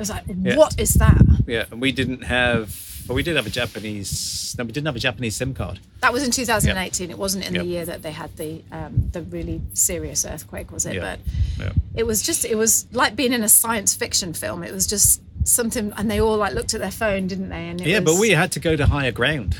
Was 0.00 0.10
like, 0.10 0.24
Yeah. 0.28 0.56
what 0.56 0.80
is 0.80 0.94
that? 0.94 1.20
Yeah, 1.46 1.64
and 1.70 1.80
we 1.80 1.92
didn't 1.92 2.22
have. 2.22 2.74
Well, 3.06 3.16
we 3.16 3.22
did 3.22 3.36
have 3.36 3.46
a 3.46 3.50
Japanese. 3.50 4.54
No, 4.56 4.64
we 4.64 4.72
didn't 4.72 4.86
have 4.86 4.96
a 4.96 5.00
Japanese 5.00 5.34
SIM 5.36 5.52
card. 5.54 5.80
That 6.00 6.12
was 6.12 6.22
in 6.22 6.30
2018. 6.30 7.10
It 7.10 7.18
wasn't 7.18 7.46
in 7.46 7.54
the 7.54 7.64
year 7.64 7.84
that 7.84 8.02
they 8.02 8.12
had 8.12 8.36
the 8.36 8.62
um, 8.72 9.08
the 9.12 9.22
really 9.22 9.60
serious 9.74 10.24
earthquake, 10.24 10.70
was 10.72 10.86
it? 10.86 11.00
But 11.00 11.18
Yeah. 11.58 11.72
it 11.94 12.06
was 12.06 12.22
just, 12.22 12.44
it 12.44 12.56
was 12.56 12.86
like 12.92 13.16
being 13.16 13.32
in 13.32 13.42
a 13.42 13.48
science 13.48 13.94
fiction 13.94 14.32
film. 14.32 14.62
It 14.62 14.72
was 14.72 14.86
just 14.86 15.20
something, 15.44 15.92
and 15.96 16.10
they 16.10 16.20
all 16.20 16.36
like 16.36 16.54
looked 16.54 16.72
at 16.74 16.80
their 16.80 16.90
phone, 16.92 17.26
didn't 17.26 17.48
they? 17.48 17.68
And 17.68 17.80
it 17.80 17.86
Yeah, 17.88 18.00
but 18.00 18.14
we 18.18 18.30
had 18.30 18.52
to 18.52 18.60
go 18.60 18.76
to 18.76 18.86
higher 18.86 19.12
ground 19.12 19.56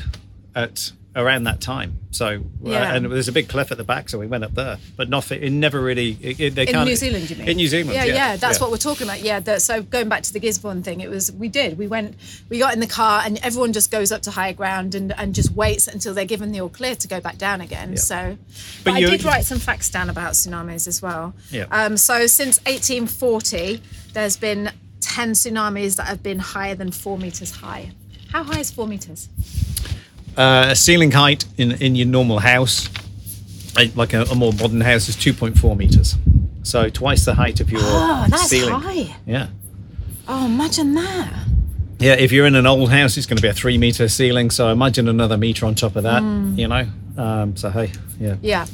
at 0.55 0.91
around 1.15 1.43
that 1.43 1.59
time. 1.59 1.99
So 2.11 2.43
uh, 2.65 2.69
and 2.69 3.11
there's 3.11 3.27
a 3.27 3.31
big 3.31 3.47
cliff 3.49 3.71
at 3.71 3.77
the 3.77 3.83
back, 3.83 4.09
so 4.09 4.19
we 4.19 4.27
went 4.27 4.43
up 4.43 4.53
there. 4.53 4.77
But 4.95 5.09
nothing. 5.09 5.41
It 5.41 5.51
never 5.51 5.81
really. 5.81 6.17
It, 6.21 6.39
it, 6.39 6.55
they 6.55 6.63
in 6.63 6.73
can't, 6.73 6.87
New 6.87 6.95
Zealand, 6.95 7.29
you 7.29 7.35
mean? 7.37 7.47
In 7.47 7.57
New 7.57 7.67
Zealand, 7.67 7.93
yeah, 7.93 8.05
yeah, 8.05 8.35
That's 8.35 8.57
yeah. 8.57 8.63
what 8.63 8.71
we're 8.71 8.77
talking 8.77 9.07
about. 9.07 9.21
Yeah. 9.21 9.39
That, 9.39 9.61
so 9.61 9.81
going 9.81 10.09
back 10.09 10.23
to 10.23 10.33
the 10.33 10.39
Gisborne 10.39 10.83
thing, 10.83 11.01
it 11.01 11.09
was 11.09 11.31
we 11.31 11.47
did. 11.47 11.77
We 11.77 11.87
went, 11.87 12.15
we 12.49 12.59
got 12.59 12.73
in 12.73 12.79
the 12.79 12.87
car, 12.87 13.21
and 13.25 13.39
everyone 13.43 13.73
just 13.73 13.91
goes 13.91 14.11
up 14.11 14.21
to 14.23 14.31
higher 14.31 14.53
ground 14.53 14.95
and, 14.95 15.13
and 15.17 15.33
just 15.33 15.51
waits 15.51 15.87
until 15.87 16.13
they're 16.13 16.25
given 16.25 16.51
the 16.51 16.61
all 16.61 16.69
clear 16.69 16.95
to 16.95 17.07
go 17.07 17.19
back 17.19 17.37
down 17.37 17.61
again. 17.61 17.97
So, 17.97 18.37
but, 18.83 18.91
But 18.91 18.93
I 18.95 19.01
did 19.01 19.23
write 19.23 19.45
some 19.45 19.59
facts 19.59 19.89
down 19.89 20.09
about 20.09 20.33
tsunamis 20.33 20.87
as 20.87 21.01
well. 21.01 21.33
Yeah. 21.49 21.65
Um, 21.71 21.97
so 21.97 22.27
since 22.27 22.57
1840, 22.65 23.81
there's 24.13 24.37
been 24.37 24.71
10 25.01 25.31
tsunamis 25.31 25.97
that 25.97 26.07
have 26.07 26.23
been 26.23 26.39
higher 26.39 26.75
than 26.75 26.91
four 26.91 27.17
meters 27.17 27.51
high. 27.51 27.91
How 28.31 28.43
high 28.43 28.59
is 28.59 28.71
four 28.71 28.87
meters? 28.87 29.27
Uh, 30.37 30.67
a 30.69 30.75
ceiling 30.75 31.11
height 31.11 31.45
in 31.57 31.71
in 31.81 31.95
your 31.95 32.07
normal 32.07 32.39
house, 32.39 32.89
like 33.95 34.13
a, 34.13 34.23
a 34.23 34.35
more 34.35 34.53
modern 34.53 34.81
house, 34.81 35.09
is 35.09 35.15
2.4 35.15 35.75
meters. 35.77 36.15
So 36.63 36.89
twice 36.89 37.25
the 37.25 37.33
height 37.33 37.59
of 37.59 37.69
your 37.71 37.81
Oh, 37.83 38.25
that's 38.29 38.47
ceiling. 38.49 38.73
high. 38.79 39.15
Yeah. 39.25 39.47
Oh, 40.27 40.45
imagine 40.45 40.93
that. 40.93 41.33
Yeah, 41.99 42.13
if 42.13 42.31
you're 42.31 42.45
in 42.47 42.55
an 42.55 42.65
old 42.65 42.91
house, 42.91 43.17
it's 43.17 43.25
going 43.27 43.37
to 43.37 43.41
be 43.41 43.47
a 43.49 43.53
three 43.53 43.77
meter 43.77 44.07
ceiling. 44.07 44.49
So 44.51 44.69
imagine 44.69 45.07
another 45.07 45.37
meter 45.37 45.65
on 45.65 45.75
top 45.75 45.95
of 45.95 46.03
that. 46.03 46.21
Mm. 46.23 46.57
You 46.57 46.67
know. 46.67 46.87
Um, 47.17 47.55
so 47.57 47.69
hey, 47.69 47.91
yeah. 48.19 48.35
Yeah. 48.41 48.65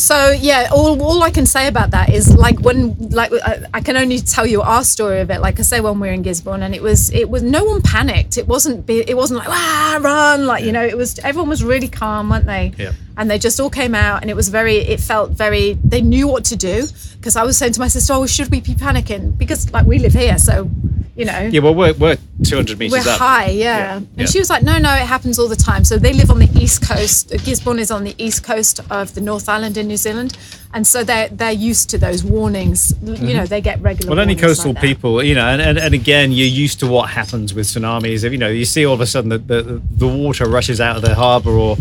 So 0.00 0.30
yeah, 0.30 0.68
all, 0.72 1.00
all 1.02 1.22
I 1.22 1.30
can 1.30 1.44
say 1.44 1.68
about 1.68 1.90
that 1.90 2.08
is 2.08 2.34
like 2.34 2.58
when 2.60 2.96
like 3.10 3.30
I, 3.32 3.64
I 3.74 3.80
can 3.82 3.98
only 3.98 4.18
tell 4.18 4.46
you 4.46 4.62
our 4.62 4.82
story 4.82 5.20
of 5.20 5.30
it. 5.30 5.42
Like 5.42 5.60
I 5.60 5.62
say, 5.62 5.80
when 5.80 6.00
we 6.00 6.08
were 6.08 6.14
in 6.14 6.22
Gisborne, 6.22 6.62
and 6.62 6.74
it 6.74 6.82
was 6.82 7.10
it 7.12 7.28
was 7.28 7.42
no 7.42 7.64
one 7.64 7.82
panicked. 7.82 8.38
It 8.38 8.48
wasn't 8.48 8.86
be, 8.86 9.04
it 9.06 9.14
wasn't 9.14 9.40
like 9.40 9.48
ah 9.50 10.00
run 10.00 10.46
like 10.46 10.64
you 10.64 10.72
know 10.72 10.82
it 10.82 10.96
was 10.96 11.18
everyone 11.18 11.50
was 11.50 11.62
really 11.62 11.88
calm, 11.88 12.30
weren't 12.30 12.46
they? 12.46 12.72
Yeah. 12.78 12.92
And 13.18 13.30
they 13.30 13.38
just 13.38 13.60
all 13.60 13.68
came 13.68 13.94
out, 13.94 14.22
and 14.22 14.30
it 14.30 14.34
was 14.34 14.48
very 14.48 14.76
it 14.76 15.00
felt 15.00 15.32
very 15.32 15.74
they 15.84 16.00
knew 16.00 16.26
what 16.26 16.46
to 16.46 16.56
do 16.56 16.86
because 17.16 17.36
I 17.36 17.44
was 17.44 17.58
saying 17.58 17.74
to 17.74 17.80
my 17.80 17.88
sister, 17.88 18.14
oh 18.14 18.24
should 18.26 18.50
we 18.50 18.62
be 18.62 18.74
panicking 18.74 19.36
because 19.36 19.70
like 19.70 19.84
we 19.84 19.98
live 19.98 20.14
here, 20.14 20.38
so 20.38 20.70
you 21.20 21.26
know 21.26 21.40
Yeah, 21.52 21.60
well, 21.60 21.74
we're, 21.74 21.92
we're 21.92 22.16
200 22.44 22.78
meters 22.78 23.04
we're 23.04 23.12
up. 23.12 23.18
high, 23.18 23.50
yeah. 23.50 23.78
Yeah, 23.78 23.96
And 23.96 24.08
yeah. 24.16 24.26
she 24.26 24.38
was 24.38 24.48
like, 24.48 24.62
no, 24.62 24.78
no, 24.78 24.92
it 24.94 25.06
happens 25.06 25.38
all 25.38 25.48
the 25.48 25.62
time. 25.70 25.84
So 25.84 25.98
they 25.98 26.14
live 26.14 26.30
on 26.30 26.38
the 26.38 26.48
east 26.58 26.82
coast. 26.82 27.28
Gisborne 27.44 27.78
is 27.78 27.90
on 27.90 28.04
the 28.04 28.14
east 28.16 28.42
coast 28.42 28.80
of 28.90 29.12
the 29.14 29.20
North 29.20 29.46
Island 29.46 29.76
in 29.76 29.86
New 29.86 29.98
Zealand, 29.98 30.38
and 30.72 30.86
so 30.86 31.04
they're 31.04 31.28
they're 31.28 31.60
used 31.70 31.90
to 31.90 31.98
those 31.98 32.24
warnings. 32.24 32.94
You 33.02 33.34
know, 33.34 33.44
they 33.44 33.60
get 33.60 33.80
regular. 33.82 34.10
Mm-hmm. 34.10 34.18
Well, 34.18 34.28
any 34.30 34.36
coastal 34.36 34.72
like 34.72 34.80
that. 34.80 34.88
people, 34.88 35.22
you 35.22 35.34
know, 35.34 35.46
and, 35.46 35.60
and, 35.60 35.78
and 35.78 35.94
again, 35.94 36.32
you're 36.32 36.46
used 36.64 36.80
to 36.80 36.86
what 36.86 37.10
happens 37.10 37.52
with 37.52 37.66
tsunamis. 37.66 38.24
If 38.24 38.32
you 38.32 38.38
know, 38.38 38.48
you 38.48 38.64
see 38.64 38.86
all 38.86 38.94
of 38.94 39.02
a 39.02 39.06
sudden 39.06 39.28
the, 39.28 39.38
the, 39.38 39.82
the 39.90 40.08
water 40.08 40.48
rushes 40.48 40.80
out 40.80 40.96
of 40.96 41.02
the 41.02 41.14
harbour, 41.14 41.50
or 41.50 41.76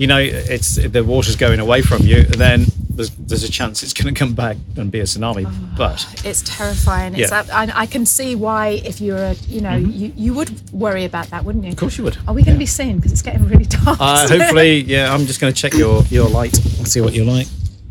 you 0.00 0.06
know, 0.06 0.18
it's 0.18 0.76
the 0.76 1.04
water's 1.04 1.36
going 1.36 1.60
away 1.60 1.82
from 1.82 2.00
you, 2.10 2.22
then 2.24 2.64
there's, 2.88 3.10
there's 3.28 3.44
a 3.44 3.50
chance 3.50 3.82
it's 3.82 3.92
going 3.92 4.12
to 4.12 4.18
come 4.18 4.32
back 4.34 4.56
and 4.76 4.90
be 4.90 5.00
a 5.00 5.02
tsunami. 5.04 5.44
But 5.76 5.98
It's 6.24 6.42
terrifying. 6.42 7.14
Yeah. 7.14 7.28
ab- 7.32 7.50
I, 7.52 7.82
I 7.82 7.86
can 7.86 8.04
see 8.06 8.34
why, 8.34 8.80
if 8.90 9.00
you're 9.00 9.18
a, 9.32 9.34
you 9.48 9.60
know, 9.60 9.76
you, 9.76 10.12
you 10.16 10.32
would 10.34 10.50
worry 10.72 11.04
about 11.04 11.26
that, 11.30 11.44
wouldn't 11.44 11.64
you? 11.64 11.70
Of 11.70 11.76
Mm-hmm. 11.76 11.80
course 11.84 11.98
you 11.98 12.04
would. 12.04 12.16
Are 12.26 12.34
we 12.34 12.42
going 12.42 12.54
to 12.56 12.58
be 12.58 12.66
seen? 12.66 12.96
Because 12.96 13.12
it's 13.12 13.22
getting 13.22 13.46
really 13.46 13.66
dark. 13.66 13.98
uh, 14.00 14.26
hopefully, 14.34 14.80
yeah, 14.80 15.12
I'm 15.14 15.26
just 15.26 15.40
going 15.40 15.52
to 15.52 15.60
check 15.62 15.74
your 15.74 16.02
your 16.04 16.28
light. 16.28 16.54
Let's 16.78 16.92
see 16.92 17.00
what 17.02 17.12
you 17.12 17.24
like. 17.24 17.46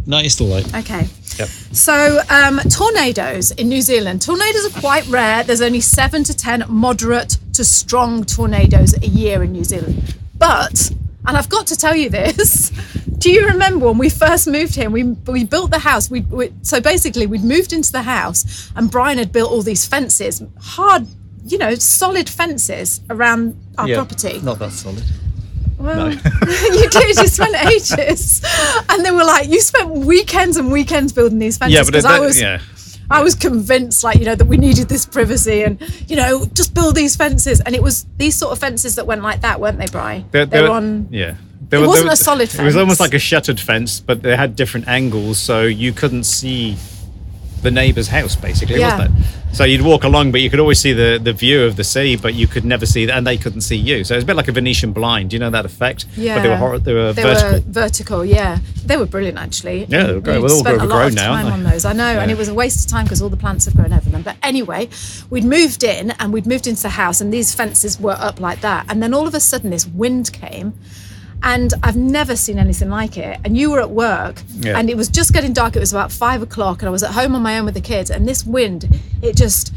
No, 0.07 0.17
it's 0.17 0.33
still 0.33 0.47
light. 0.47 0.65
Okay. 0.75 1.05
Yep. 1.37 1.47
So, 1.71 2.19
um, 2.31 2.59
tornadoes 2.71 3.51
in 3.51 3.69
New 3.69 3.81
Zealand. 3.81 4.21
Tornadoes 4.23 4.65
are 4.65 4.79
quite 4.79 5.05
rare. 5.07 5.43
There's 5.43 5.61
only 5.61 5.81
seven 5.81 6.23
to 6.23 6.33
ten 6.35 6.63
moderate 6.67 7.37
to 7.53 7.63
strong 7.63 8.23
tornadoes 8.25 8.93
a 8.95 9.07
year 9.07 9.43
in 9.43 9.51
New 9.51 9.63
Zealand. 9.63 10.15
But, 10.37 10.91
and 11.29 11.37
I've 11.37 11.47
got 11.47 11.67
to 11.67 11.75
tell 11.75 11.95
you 11.95 12.09
this. 12.09 12.71
Do 13.19 13.29
you 13.31 13.45
remember 13.45 13.85
when 13.85 13.99
we 13.99 14.09
first 14.09 14.47
moved 14.47 14.73
here? 14.73 14.89
We 14.89 15.03
we 15.03 15.43
built 15.43 15.69
the 15.69 15.77
house. 15.79 16.09
We, 16.09 16.21
we 16.21 16.51
so 16.63 16.81
basically 16.81 17.27
we'd 17.27 17.43
moved 17.43 17.71
into 17.71 17.91
the 17.91 18.01
house, 18.01 18.71
and 18.75 18.89
Brian 18.89 19.19
had 19.19 19.31
built 19.31 19.51
all 19.51 19.61
these 19.61 19.85
fences, 19.85 20.41
hard, 20.59 21.05
you 21.45 21.59
know, 21.59 21.75
solid 21.75 22.27
fences 22.27 23.01
around 23.11 23.55
our 23.77 23.87
Yeah, 23.87 23.95
property. 23.97 24.39
Not 24.41 24.57
that 24.59 24.71
solid. 24.71 25.03
Well, 25.77 26.11
you 26.13 26.89
did. 26.89 27.15
You 27.17 27.27
spent 27.27 27.55
ages, 27.67 28.41
and 28.89 29.05
they 29.05 29.11
were 29.11 29.23
like, 29.23 29.47
you 29.49 29.61
spent 29.61 29.89
weekends 29.91 30.57
and 30.57 30.71
weekends 30.71 31.13
building 31.13 31.37
these 31.37 31.57
fences. 31.57 31.75
Yeah, 31.75 31.83
but 31.83 32.01
that, 32.01 32.05
I 32.05 32.19
was, 32.19 32.41
yeah. 32.41 32.59
I 33.11 33.23
was 33.23 33.35
convinced, 33.35 34.03
like 34.03 34.17
you 34.19 34.25
know, 34.25 34.35
that 34.35 34.45
we 34.45 34.57
needed 34.57 34.87
this 34.89 35.05
privacy, 35.05 35.63
and 35.63 35.79
you 36.07 36.15
know, 36.15 36.45
just 36.53 36.73
build 36.73 36.95
these 36.95 37.15
fences. 37.15 37.59
And 37.61 37.75
it 37.75 37.81
was 37.83 38.05
these 38.17 38.35
sort 38.35 38.51
of 38.51 38.59
fences 38.59 38.95
that 38.95 39.05
went 39.07 39.23
like 39.23 39.41
that, 39.41 39.59
weren't 39.59 39.79
they, 39.79 39.87
Bri? 39.87 40.25
They, 40.31 40.45
They 40.45 40.61
were 40.61 40.69
on. 40.69 41.07
Yeah. 41.11 41.35
They 41.69 41.77
It 41.77 41.81
were- 41.81 41.87
wasn't 41.87 42.07
were- 42.07 42.13
a 42.13 42.15
solid 42.15 42.49
fence. 42.49 42.61
It 42.61 42.65
was 42.65 42.75
almost 42.75 42.99
like 42.99 43.13
a 43.13 43.19
shuttered 43.19 43.59
fence, 43.59 43.99
but 43.99 44.21
they 44.23 44.35
had 44.35 44.55
different 44.55 44.87
angles, 44.87 45.37
so 45.39 45.63
you 45.63 45.91
couldn't 45.93 46.23
see 46.23 46.77
the 47.61 47.71
neighbour's 47.71 48.07
house, 48.07 48.35
basically, 48.35 48.79
Yeah. 48.79 48.97
wasn't 48.97 49.19
it? 49.19 49.25
So 49.51 49.63
you'd 49.63 49.81
walk 49.81 50.03
along, 50.03 50.31
but 50.31 50.41
you 50.41 50.49
could 50.51 50.59
always 50.59 50.79
see 50.79 50.93
the, 50.93 51.19
the 51.21 51.33
view 51.33 51.63
of 51.63 51.75
the 51.75 51.83
sea, 51.83 52.15
but 52.15 52.35
you 52.35 52.45
could 52.45 52.63
never 52.65 52.85
see 52.85 53.05
that, 53.07 53.17
and 53.17 53.25
they 53.25 53.35
couldn't 53.35 53.61
see 53.61 53.75
you. 53.77 54.03
So 54.03 54.13
it's 54.13 54.23
a 54.23 54.27
bit 54.27 54.35
like 54.35 54.47
a 54.47 54.51
Venetian 54.51 54.93
blind. 54.93 55.33
You 55.33 55.39
know 55.39 55.49
that 55.49 55.65
effect? 55.65 56.05
Yeah, 56.15 56.35
But 56.35 56.41
they 56.43 56.49
were 56.49 56.55
hor- 56.57 56.77
they 56.79 56.93
were 56.93 57.13
They 57.13 57.23
vertical. 57.23 57.51
were 57.53 57.59
vertical, 57.67 58.25
yeah. 58.25 58.59
They 58.85 58.95
were 58.97 59.07
brilliant, 59.07 59.39
actually. 59.39 59.85
Yeah, 59.89 60.03
they 60.03 60.13
were 60.13 60.19
great. 60.21 60.39
Well, 60.39 60.49
they're 60.49 60.73
all 60.73 60.79
spent 60.79 60.81
a 60.81 60.85
lot 60.85 61.07
of 61.07 61.15
now, 61.15 61.33
time 61.33 61.51
on 61.51 61.63
those. 61.63 61.83
I 61.83 61.93
know, 61.93 62.19
and 62.19 62.29
it 62.29 62.37
was 62.37 62.47
a 62.47 62.53
waste 62.53 62.85
of 62.85 62.91
time 62.91 63.05
because 63.05 63.21
all 63.23 63.29
the 63.29 63.37
plants 63.37 63.65
have 63.65 63.75
grown 63.75 63.91
over 63.91 64.07
them. 64.09 64.21
But 64.21 64.35
anyway, 64.43 64.87
we'd 65.31 65.45
moved 65.45 65.83
in 65.83 66.11
and 66.11 66.31
we'd 66.31 66.45
moved 66.45 66.67
into 66.67 66.83
the 66.83 66.89
house, 66.89 67.19
and 67.19 67.33
these 67.33 67.55
fences 67.55 67.99
were 67.99 68.17
up 68.19 68.39
like 68.39 68.61
that. 68.61 68.85
And 68.87 69.01
then 69.01 69.15
all 69.15 69.27
of 69.27 69.33
a 69.33 69.39
sudden, 69.39 69.71
this 69.71 69.87
wind 69.87 70.31
came. 70.31 70.73
And 71.41 71.73
I've 71.83 71.95
never 71.95 72.35
seen 72.35 72.59
anything 72.59 72.89
like 72.89 73.17
it. 73.17 73.39
And 73.45 73.57
you 73.57 73.71
were 73.71 73.79
at 73.79 73.89
work, 73.91 74.41
Yeah. 74.59 74.77
and 74.77 74.89
it 74.89 74.97
was 74.97 75.07
just 75.07 75.31
getting 75.33 75.53
dark. 75.53 75.75
It 75.75 75.79
was 75.79 75.93
about 75.93 76.11
five 76.11 76.41
o'clock, 76.41 76.81
and 76.81 76.87
I 76.89 76.91
was 76.91 77.01
at 77.03 77.11
home 77.11 77.33
on 77.35 77.41
my 77.41 77.57
own 77.57 77.65
with 77.65 77.75
the 77.75 77.81
kids. 77.81 78.09
And 78.11 78.27
this 78.27 78.45
wind, 78.45 78.87
it 79.21 79.37
just, 79.37 79.73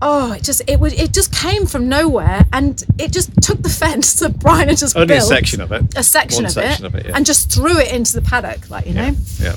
oh, 0.00 0.32
it 0.32 0.42
just, 0.42 0.62
it 0.66 0.80
was, 0.80 0.94
it 0.94 1.12
just 1.12 1.30
came 1.34 1.66
from 1.66 1.88
nowhere, 1.90 2.46
and 2.54 2.82
it 2.98 3.12
just 3.12 3.30
took 3.42 3.60
the 3.62 3.68
fence 3.82 4.14
that 4.20 4.38
Brian 4.38 4.68
had 4.68 4.78
just 4.78 4.96
Only 4.96 5.16
a 5.16 5.20
section 5.20 5.60
of 5.60 5.72
it. 5.72 5.82
a 5.96 6.02
section, 6.02 6.38
One 6.38 6.46
of, 6.46 6.52
section 6.52 6.84
it, 6.86 6.88
of 6.88 6.94
it, 6.94 7.06
yeah. 7.06 7.16
and 7.16 7.26
just 7.26 7.52
threw 7.52 7.78
it 7.78 7.92
into 7.92 8.14
the 8.18 8.22
paddock, 8.22 8.70
like 8.70 8.86
you 8.86 8.94
know. 8.94 9.12
Yeah. 9.38 9.44
yeah. 9.50 9.56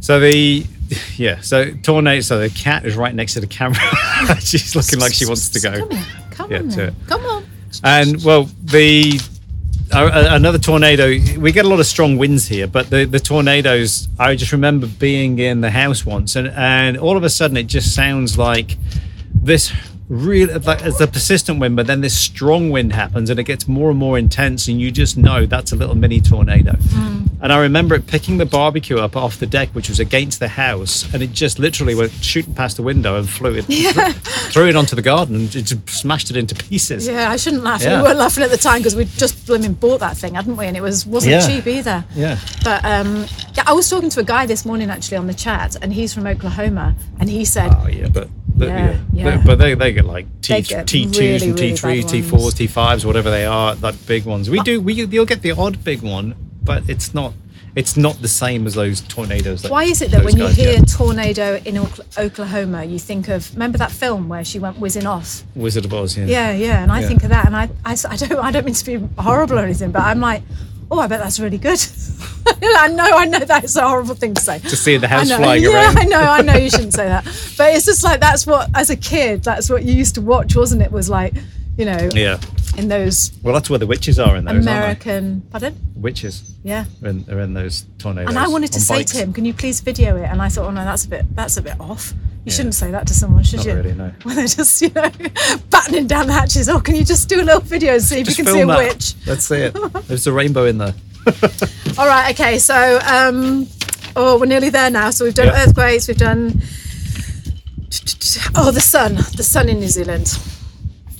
So 0.00 0.20
the 0.20 0.64
yeah, 1.16 1.40
so 1.40 1.72
tornado. 1.82 2.20
So 2.20 2.38
the 2.38 2.50
cat 2.50 2.84
is 2.86 2.94
right 2.96 3.14
next 3.14 3.34
to 3.34 3.40
the 3.40 3.46
camera. 3.48 3.80
She's 4.40 4.76
looking 4.76 5.00
like 5.00 5.12
she 5.12 5.26
wants 5.26 5.48
to 5.50 5.60
go. 5.60 5.72
Come 5.76 5.90
here, 5.90 6.06
come 6.30 6.50
Yeah, 6.52 6.58
on, 6.58 6.68
to 6.70 6.76
then. 6.76 6.88
it. 6.90 6.94
come 7.08 7.24
on. 7.26 7.44
And 7.84 8.24
well, 8.24 8.48
the 8.62 9.20
another 9.92 10.58
tornado. 10.58 11.08
We 11.38 11.52
get 11.52 11.64
a 11.64 11.68
lot 11.68 11.80
of 11.80 11.86
strong 11.86 12.18
winds 12.18 12.48
here, 12.48 12.66
but 12.66 12.90
the 12.90 13.04
the 13.04 13.20
tornadoes. 13.20 14.08
I 14.18 14.36
just 14.36 14.52
remember 14.52 14.86
being 14.86 15.38
in 15.38 15.60
the 15.60 15.70
house 15.70 16.04
once, 16.04 16.36
and 16.36 16.48
and 16.48 16.96
all 16.96 17.16
of 17.16 17.24
a 17.24 17.30
sudden 17.30 17.56
it 17.56 17.66
just 17.66 17.94
sounds 17.94 18.38
like 18.38 18.76
this. 19.34 19.72
Really, 20.08 20.54
like 20.54 20.80
it's 20.84 21.00
a 21.00 21.06
persistent 21.06 21.60
wind, 21.60 21.76
but 21.76 21.86
then 21.86 22.00
this 22.00 22.16
strong 22.18 22.70
wind 22.70 22.94
happens 22.94 23.28
and 23.28 23.38
it 23.38 23.44
gets 23.44 23.68
more 23.68 23.90
and 23.90 23.98
more 23.98 24.16
intense, 24.18 24.66
and 24.66 24.80
you 24.80 24.90
just 24.90 25.18
know 25.18 25.44
that's 25.44 25.70
a 25.72 25.76
little 25.76 25.94
mini 25.94 26.20
tornado. 26.20 26.76
And 27.40 27.52
I 27.52 27.58
remember 27.60 27.94
it 27.94 28.06
picking 28.08 28.38
the 28.38 28.46
barbecue 28.46 28.96
up 28.98 29.14
off 29.16 29.38
the 29.38 29.46
deck, 29.46 29.68
which 29.68 29.88
was 29.88 30.00
against 30.00 30.40
the 30.40 30.48
house, 30.48 31.12
and 31.14 31.22
it 31.22 31.32
just 31.32 31.58
literally 31.60 31.94
went 31.94 32.10
shooting 32.10 32.52
past 32.54 32.78
the 32.78 32.82
window 32.82 33.16
and 33.16 33.28
flew 33.28 33.54
it, 33.54 33.62
threw 34.50 34.66
it 34.68 34.74
onto 34.76 34.96
the 34.96 35.02
garden, 35.02 35.36
and 35.36 35.54
it 35.54 35.62
just 35.62 35.88
smashed 35.90 36.30
it 36.30 36.36
into 36.36 36.54
pieces. 36.54 37.06
Yeah, 37.06 37.30
I 37.30 37.36
shouldn't 37.36 37.62
laugh. 37.62 37.82
Yeah. 37.82 37.98
We 37.98 38.08
weren't 38.08 38.18
laughing 38.18 38.42
at 38.42 38.50
the 38.50 38.56
time 38.56 38.78
because 38.78 38.96
we'd 38.96 39.08
just 39.10 39.46
blooming 39.46 39.74
bought 39.74 40.00
that 40.00 40.16
thing, 40.16 40.34
hadn't 40.34 40.56
we? 40.56 40.66
And 40.66 40.76
it 40.76 40.80
was 40.82 41.06
wasn't 41.06 41.32
Yeah. 41.32 41.46
cheap 41.46 41.66
either. 41.66 42.04
Yeah. 42.16 42.38
But 42.64 42.84
um, 42.84 43.26
yeah, 43.54 43.62
I 43.66 43.72
was 43.72 43.88
talking 43.88 44.08
to 44.10 44.20
a 44.20 44.24
guy 44.24 44.46
this 44.46 44.64
morning 44.64 44.90
actually 44.90 45.18
on 45.18 45.26
the 45.28 45.34
chat, 45.34 45.76
and 45.80 45.92
he's 45.92 46.12
from 46.14 46.26
Oklahoma, 46.26 46.96
and 47.20 47.28
he 47.30 47.44
said, 47.44 47.70
Oh 47.78 47.86
yeah, 47.88 48.08
but 48.08 48.28
but, 48.58 48.68
Yeah, 48.68 48.98
yeah. 49.12 49.36
They- 49.36 49.46
but 49.46 49.58
they, 49.58 49.74
they 49.74 49.92
get 49.92 50.04
like 50.04 50.26
T 50.42 50.62
T 50.62 51.04
twos 51.06 51.18
really, 51.18 51.48
and 51.50 51.58
T 51.58 51.76
threes, 51.76 52.04
T 52.06 52.22
fours, 52.22 52.54
T 52.54 52.66
fives, 52.66 53.06
whatever 53.06 53.30
they 53.30 53.46
are, 53.46 53.74
like 53.76 53.94
big 54.06 54.24
ones. 54.24 54.50
We 54.50 54.60
do 54.60 54.80
we 54.80 54.92
you'll 54.94 55.26
get 55.26 55.42
the 55.42 55.52
odd 55.52 55.82
big 55.84 56.02
one, 56.02 56.34
but 56.62 56.82
it's 56.88 57.14
not 57.14 57.32
it's 57.76 57.96
not 57.96 58.20
the 58.22 58.28
same 58.28 58.66
as 58.66 58.74
those 58.74 59.02
tornadoes. 59.02 59.62
That 59.62 59.70
Why 59.70 59.84
is 59.84 60.02
it 60.02 60.10
that 60.10 60.24
when 60.24 60.36
you 60.36 60.48
hear 60.48 60.78
get. 60.78 60.88
tornado 60.88 61.56
in 61.64 61.78
Oklahoma, 62.16 62.84
you 62.84 62.98
think 62.98 63.28
of 63.28 63.52
remember 63.52 63.78
that 63.78 63.92
film 63.92 64.28
where 64.28 64.44
she 64.44 64.58
went 64.58 64.78
whizzing 64.78 65.06
off? 65.06 65.44
Wizard 65.54 65.84
of 65.84 65.94
Oz? 65.94 66.16
Yeah. 66.16 66.26
Yeah, 66.26 66.52
yeah. 66.52 66.82
And 66.82 66.90
I 66.90 67.00
Yeah. 67.02 67.08
think 67.08 67.22
of 67.24 67.28
that, 67.30 67.46
and 67.46 67.54
I 67.56 67.68
I 67.84 67.94
don't, 68.16 68.32
I 68.38 68.50
don't 68.50 68.64
mean 68.64 68.74
to 68.74 68.84
be 68.84 68.96
horrible 69.22 69.58
or 69.58 69.62
anything, 69.64 69.92
but 69.92 70.02
I'm 70.02 70.20
like, 70.20 70.42
oh, 70.90 71.00
I 71.00 71.06
bet 71.06 71.20
that's 71.20 71.38
really 71.40 71.58
good. 71.58 71.78
I 72.62 72.88
know, 72.88 73.04
I 73.04 73.24
know 73.26 73.40
that's 73.40 73.76
a 73.76 73.86
horrible 73.86 74.14
thing 74.14 74.34
to 74.34 74.40
say. 74.40 74.58
To 74.58 74.76
see 74.76 74.96
the 74.96 75.08
house 75.08 75.26
I 75.30 75.36
know, 75.36 75.42
flying 75.42 75.62
yeah, 75.64 75.70
around. 75.70 75.98
I 75.98 76.04
know, 76.04 76.20
I 76.20 76.42
know 76.42 76.54
you 76.56 76.70
shouldn't 76.70 76.94
say 76.94 77.06
that, 77.06 77.24
but 77.56 77.74
it's 77.74 77.84
just 77.86 78.02
like 78.02 78.20
that's 78.20 78.46
what, 78.46 78.70
as 78.74 78.90
a 78.90 78.96
kid, 78.96 79.42
that's 79.44 79.68
what 79.68 79.84
you 79.84 79.92
used 79.94 80.14
to 80.14 80.22
watch, 80.22 80.56
wasn't 80.56 80.82
it? 80.82 80.90
Was 80.90 81.08
like, 81.10 81.34
you 81.76 81.84
know, 81.84 82.08
Yeah. 82.14 82.38
in 82.76 82.88
those 82.88 83.32
Well, 83.42 83.52
that's 83.54 83.68
where 83.68 83.78
the 83.78 83.86
witches 83.86 84.18
are 84.18 84.36
in 84.36 84.44
those. 84.44 84.56
American, 84.64 85.42
pardon. 85.50 85.76
Witches 85.94 86.54
yeah. 86.62 86.86
are 87.02 87.08
in, 87.08 87.24
are 87.30 87.40
in 87.40 87.52
those 87.54 87.84
tornadoes. 87.98 88.30
And 88.30 88.38
I 88.38 88.48
wanted 88.48 88.72
to 88.72 88.80
say 88.80 88.98
bikes. 88.98 89.12
to 89.12 89.18
him, 89.18 89.32
"Can 89.32 89.44
you 89.44 89.52
please 89.52 89.80
video 89.80 90.16
it?" 90.16 90.24
And 90.24 90.40
I 90.40 90.48
thought, 90.48 90.66
"Oh 90.66 90.70
no, 90.70 90.84
that's 90.84 91.04
a 91.04 91.08
bit 91.08 91.26
that's 91.36 91.56
a 91.56 91.62
bit 91.62 91.78
off." 91.80 92.14
You 92.48 92.52
shouldn't 92.54 92.74
say 92.76 92.90
that 92.90 93.06
to 93.08 93.12
someone, 93.14 93.44
should 93.44 93.58
Not 93.58 93.66
you? 93.66 93.74
really, 93.74 93.92
no. 93.94 94.10
When 94.22 94.36
they're 94.36 94.46
just, 94.46 94.80
you 94.80 94.88
know, 94.94 95.10
battening 95.70 96.06
down 96.06 96.26
the 96.28 96.32
hatches. 96.32 96.68
Oh, 96.70 96.80
can 96.80 96.94
you 96.96 97.04
just 97.04 97.28
do 97.28 97.42
a 97.42 97.44
little 97.44 97.60
video 97.60 97.92
and 97.92 98.02
see 98.02 98.20
if 98.20 98.26
Just 98.26 98.38
you 98.38 98.44
can 98.44 98.54
see 98.54 98.60
a 98.62 98.66
that. 98.66 98.78
witch? 98.78 99.14
Let's 99.26 99.44
see 99.44 99.56
it. 99.56 99.74
There's 100.08 100.26
a 100.26 100.32
rainbow 100.32 100.64
in 100.64 100.78
there. 100.78 100.94
All 101.98 102.06
right, 102.06 102.32
okay. 102.34 102.58
So, 102.58 102.98
um, 103.06 103.66
oh, 104.16 104.38
we're 104.40 104.46
nearly 104.46 104.70
there 104.70 104.88
now. 104.88 105.10
So 105.10 105.26
we've 105.26 105.34
done 105.34 105.48
Yeah. 105.48 105.62
earthquakes. 105.66 106.08
We've 106.08 106.16
done. 106.16 106.62
Oh, 108.54 108.70
the 108.70 108.80
sun. 108.80 109.16
The 109.36 109.42
sun 109.44 109.68
in 109.68 109.78
New 109.80 109.88
Zealand. 109.88 110.38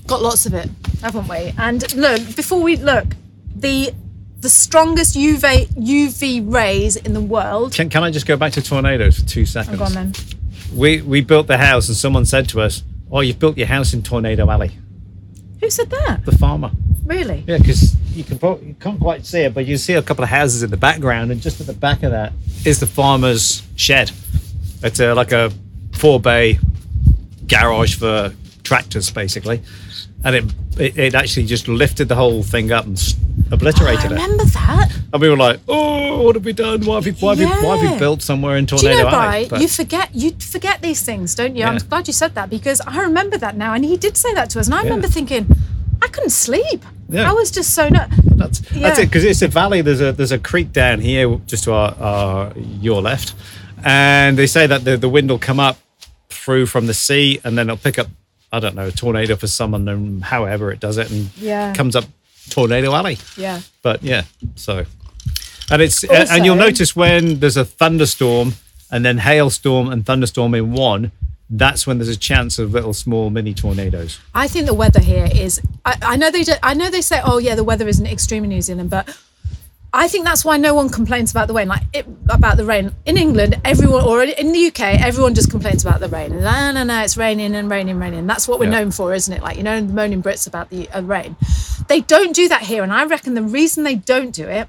Got 0.07 0.23
lots 0.23 0.47
of 0.47 0.55
it, 0.55 0.71
haven't 1.03 1.29
we? 1.29 1.53
And 1.59 1.95
look, 1.95 2.37
before 2.37 2.63
we 2.63 2.77
look, 2.77 3.05
the 3.55 3.93
the 4.41 4.49
strongest 4.49 5.15
UV 5.17 5.67
UV 5.77 6.51
rays 6.51 6.97
in 6.97 7.13
the 7.13 7.21
world. 7.21 7.75
Can, 7.75 7.91
can 7.91 8.03
I 8.03 8.11
just 8.11 8.27
go 8.27 8.37
back 8.37 8.53
to 8.53 8.63
tornadoes 8.63 9.19
for 9.19 9.27
two 9.27 9.45
seconds? 9.45 9.77
Go 9.77 9.85
on 9.85 9.93
then. 9.93 10.13
We 10.75 11.03
we 11.03 11.21
built 11.21 11.47
the 11.47 11.59
house 11.59 11.89
and 11.89 11.97
someone 11.97 12.25
said 12.25 12.49
to 12.51 12.61
us, 12.61 12.83
"Oh, 13.11 13.21
you've 13.21 13.39
built 13.39 13.57
your 13.57 13.67
house 13.67 13.95
in 13.95 14.03
Tornado 14.03 14.51
Alley." 14.51 14.73
Who 15.61 15.71
said 15.71 15.91
that? 15.91 16.25
The 16.25 16.37
farmer. 16.37 16.71
Really? 17.05 17.43
Yeah, 17.47 17.59
because 17.59 17.97
you 18.15 18.23
can 18.23 18.39
probably, 18.39 18.69
you 18.69 18.75
can't 18.75 19.01
quite 19.01 19.25
see 19.25 19.41
it, 19.41 19.55
but 19.55 19.67
you 19.67 19.77
see 19.77 19.95
a 19.95 20.03
couple 20.03 20.23
of 20.23 20.31
houses 20.31 20.63
in 20.63 20.71
the 20.71 20.77
background, 20.77 21.31
and 21.33 21.41
just 21.41 21.61
at 21.61 21.67
the 21.67 21.73
back 21.73 22.03
of 22.03 22.11
that 22.11 22.33
is 22.65 22.81
the 22.81 22.87
farmer's 22.87 23.63
shed. 23.77 24.11
It's 24.83 25.01
a, 25.01 25.15
like 25.15 25.33
a 25.33 25.51
four 25.93 26.21
bay 26.21 26.59
garage 27.47 27.97
for 27.97 28.35
tractors, 28.63 29.11
basically, 29.11 29.63
and 30.23 30.37
it, 30.37 30.45
it 30.79 30.99
it 30.99 31.15
actually 31.15 31.47
just 31.47 31.67
lifted 31.67 32.09
the 32.09 32.15
whole 32.15 32.43
thing 32.43 32.71
up 32.71 32.85
and 32.85 32.99
s- 33.49 33.53
I 33.53 33.55
obliterated 33.57 34.05
it. 34.13 34.15
remember 34.15 34.45
that. 34.45 34.93
And 35.13 35.23
we 35.23 35.29
were 35.29 35.37
like, 35.37 35.61
"Oh, 35.69 36.23
what 36.23 36.35
have 36.35 36.45
we 36.45 36.53
done? 36.53 36.85
Why 36.85 36.97
have 36.97 37.05
we 37.07 37.13
why 37.13 37.35
have, 37.35 37.39
we, 37.39 37.47
why 37.67 37.77
have 37.77 37.93
we 37.93 37.99
built 37.99 38.23
somewhere 38.23 38.57
in 38.57 38.65
Do 38.67 38.77
Tornado 38.77 38.97
you 38.99 39.11
know, 39.11 39.11
Alley?" 39.11 39.47
But- 39.49 39.61
You 39.61 39.69
forget 39.69 40.11
you 40.15 40.33
forget 40.39 40.83
these 40.83 41.03
things, 41.03 41.35
don't 41.35 41.57
you? 41.57 41.65
I'm 41.65 41.79
glad 41.79 42.07
you 42.07 42.13
said 42.13 42.35
that 42.35 42.51
because 42.51 42.81
I 42.83 43.01
remember 43.03 43.37
that 43.39 43.57
now, 43.57 43.73
and 43.75 43.85
he 43.85 43.97
did 43.97 44.17
say 44.17 44.33
that 44.35 44.51
to 44.51 44.61
us, 44.61 44.67
and 44.67 44.75
I 44.75 44.83
remember 44.83 45.09
thinking, 45.09 45.47
I 46.03 46.09
couldn't 46.09 46.31
sleep. 46.31 46.85
Yeah. 47.11 47.31
I 47.31 47.33
was 47.33 47.51
just 47.51 47.75
so 47.75 47.89
no. 47.89 48.05
That's, 48.37 48.61
that's 48.61 48.73
Yeah. 48.77 49.01
it 49.01 49.07
because 49.07 49.25
it's 49.25 49.43
a 49.43 49.49
valley. 49.49 49.81
There's 49.81 50.01
a 50.01 50.13
there's 50.13 50.31
a 50.33 50.39
creek 50.39 50.73
down 50.73 51.01
here 51.01 51.41
just 51.47 51.65
to 51.65 51.73
our, 51.73 51.95
our 51.99 52.53
your 52.57 53.01
left, 53.03 53.35
and 53.85 54.37
they 54.39 54.47
say 54.47 54.67
that 54.67 54.85
the 54.85 54.97
the 54.97 55.09
wind 55.09 55.31
will 55.31 55.39
come 55.39 55.59
up 55.59 55.79
through 56.29 56.67
from 56.67 56.87
the 56.87 56.95
sea, 56.95 57.41
and 57.45 57.57
then 57.57 57.67
it'll 57.69 57.77
pick 57.79 57.99
up 57.99 58.09
I 58.53 58.61
don't 58.61 58.75
know 58.75 58.87
a 58.89 58.93
tornado 58.93 59.37
for 59.37 59.47
someone, 59.47 59.89
and 59.89 60.23
however 60.25 60.71
it 60.71 60.81
does 60.81 60.99
it, 60.99 61.11
and 61.11 61.31
Yeah. 61.39 61.73
comes 61.75 61.97
up 61.97 62.05
Tornado 62.49 62.93
Alley. 62.95 63.19
Yeah. 63.37 63.61
But 63.83 64.03
yeah, 64.03 64.23
so 64.57 64.85
and 65.71 65.83
it's 65.83 66.03
Also- 66.05 66.35
and 66.35 66.45
you'll 66.45 66.57
notice 66.57 66.95
when 66.97 67.41
there's 67.41 67.57
a 67.57 67.65
thunderstorm 67.65 68.55
and 68.91 69.05
then 69.05 69.19
hailstorm 69.19 69.91
and 69.91 70.05
thunderstorm 70.07 70.55
in 70.55 70.73
one. 70.73 71.13
That's 71.51 71.87
when 71.87 71.97
there's 71.97 72.11
a 72.11 72.17
chance 72.17 72.59
of 72.59 72.73
little 72.75 72.93
small 72.93 73.31
mini 73.31 73.55
tornadoes. 73.55 74.19
I 74.35 74.49
think 74.49 74.67
the 74.67 74.75
weather 74.75 75.01
here 75.01 75.27
is. 75.33 75.61
I, 75.85 75.97
I 76.03 76.17
know 76.17 76.31
they. 76.31 76.43
Do, 76.45 76.53
I 76.63 76.75
know 76.75 76.91
they 76.91 77.01
say, 77.01 77.23
"Oh 77.25 77.39
yeah, 77.39 77.55
the 77.55 77.65
weather 77.65 77.89
isn't 77.89 78.07
extreme 78.07 78.45
in 78.45 78.51
New 78.51 78.61
Zealand," 78.61 78.91
but 78.91 79.09
I 79.91 80.09
think 80.09 80.27
that's 80.27 80.45
why 80.45 80.59
no 80.59 80.75
one 80.75 80.91
complains 80.91 81.31
about 81.31 81.49
the 81.49 81.55
rain. 81.55 81.67
Like 81.69 81.85
it, 81.95 82.07
about 82.29 82.59
the 82.59 82.67
rain 82.67 82.93
in 83.07 83.17
England, 83.17 83.59
everyone 83.65 84.05
or 84.05 84.23
in 84.23 84.53
the 84.53 84.67
UK, 84.67 85.01
everyone 85.01 85.35
just 85.35 85.51
complains 85.51 85.83
about 85.87 86.01
the 86.01 86.09
rain. 86.09 86.39
No, 86.39 86.73
no, 86.73 86.85
no, 86.85 87.01
it's 87.03 87.17
raining 87.17 87.55
and 87.55 87.71
raining, 87.71 87.99
raining. 87.99 88.27
That's 88.27 88.47
what 88.47 88.59
we're 88.61 88.67
Yeah. 88.67 88.81
known 88.83 88.91
for, 88.91 89.15
isn't 89.15 89.33
it? 89.33 89.41
Like 89.43 89.57
you 89.57 89.63
know, 89.63 89.81
the 89.81 89.91
moaning 89.91 90.23
Brits 90.23 90.47
about 90.47 90.69
the 90.69 90.87
uh, 90.91 91.01
rain. 91.01 91.35
They 91.87 92.01
don't 92.01 92.35
do 92.35 92.49
that 92.49 92.63
here, 92.63 92.83
and 92.83 92.93
I 92.93 93.05
reckon 93.05 93.35
the 93.35 93.43
reason 93.43 93.85
they 93.85 93.95
don't 93.95 94.33
do 94.33 94.47
it 94.49 94.69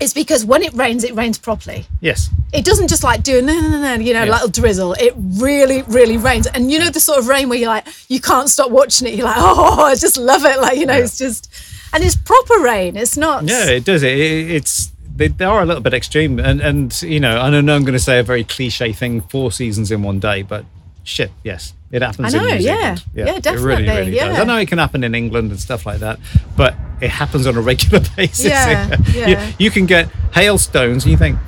is 0.00 0.12
because 0.12 0.44
when 0.44 0.62
it 0.62 0.72
rains, 0.74 1.04
it 1.04 1.14
rains 1.14 1.38
properly 1.38 1.86
Yes. 2.00 2.28
it 2.52 2.64
doesn't 2.64 2.88
just 2.88 3.04
like 3.04 3.22
do 3.22 3.40
no, 3.40 3.54
no, 3.58 3.68
no, 3.70 3.78
no, 3.80 3.94
you 3.94 4.12
know, 4.12 4.24
Yeah. 4.24 4.32
little 4.32 4.48
drizzle. 4.48 4.92
It 4.94 5.14
really, 5.16 5.82
really 5.82 6.16
rains. 6.16 6.46
And 6.48 6.70
you 6.70 6.78
know, 6.80 6.90
the 6.90 7.00
sort 7.00 7.18
of 7.20 7.28
rain 7.28 7.48
where 7.48 7.58
you're 7.58 7.68
like, 7.68 7.86
you 8.08 8.20
can't 8.20 8.50
stop 8.50 8.70
watching 8.70 9.06
it. 9.08 9.14
You're 9.14 9.26
like, 9.26 9.36
oh, 9.38 9.84
I 9.84 9.94
just 9.94 10.18
love 10.18 10.44
it. 10.44 10.60
Like, 10.60 10.78
you 10.78 10.86
know, 10.86 10.96
Yeah. 10.96 11.04
it's 11.04 11.16
just, 11.16 11.48
and 11.92 12.02
it's 12.02 12.16
proper 12.16 12.58
rain. 12.60 12.96
It's 12.96 13.16
not. 13.16 13.44
Yeah, 13.44 13.66
it 13.66 13.84
does. 13.84 14.02
It, 14.02 14.18
it, 14.18 14.50
it's 14.50 14.90
they, 15.16 15.28
they 15.28 15.44
are 15.44 15.62
a 15.62 15.64
little 15.64 15.80
bit 15.80 15.94
extreme, 15.94 16.40
and 16.40 16.60
and 16.60 17.00
you 17.02 17.20
know, 17.20 17.38
I 17.40 17.48
know 17.48 17.58
I'm 17.74 17.84
going 17.84 17.92
to 17.92 18.00
say 18.00 18.18
a 18.18 18.24
very 18.24 18.42
cliche 18.42 18.92
thing: 18.92 19.20
four 19.20 19.52
seasons 19.52 19.92
in 19.92 20.02
one 20.02 20.18
day, 20.18 20.42
but 20.42 20.64
shit, 21.04 21.30
yes, 21.44 21.72
it 21.94 22.02
happens. 22.02 22.34
I 22.34 22.38
know, 22.38 22.46
yeah. 22.48 22.58
Zealand. 22.96 23.04
Yeah, 23.14 23.22
It 23.22 23.26
really, 23.26 23.40
definitely, 23.40 23.72
really 23.88 24.04
does. 24.10 24.14
yeah. 24.36 24.40
I 24.40 24.44
know 24.44 24.56
it 24.58 24.68
can 24.68 24.78
happen 24.78 25.04
in 25.04 25.14
England 25.14 25.50
and 25.50 25.60
stuff 25.60 25.86
like 25.86 26.00
that, 26.00 26.18
but 26.56 26.74
it 27.00 27.10
happens 27.10 27.46
on 27.46 27.56
a 27.56 27.60
regular 27.60 28.00
basis. 28.16 28.46
Yeah, 28.46 28.88
You- 29.08 29.20
yeah. 29.20 29.52
You, 29.58 29.70
can 29.70 29.86
get 29.86 30.08
hailstones, 30.34 31.04
and 31.04 31.12
you 31.12 31.16
think 31.18 31.38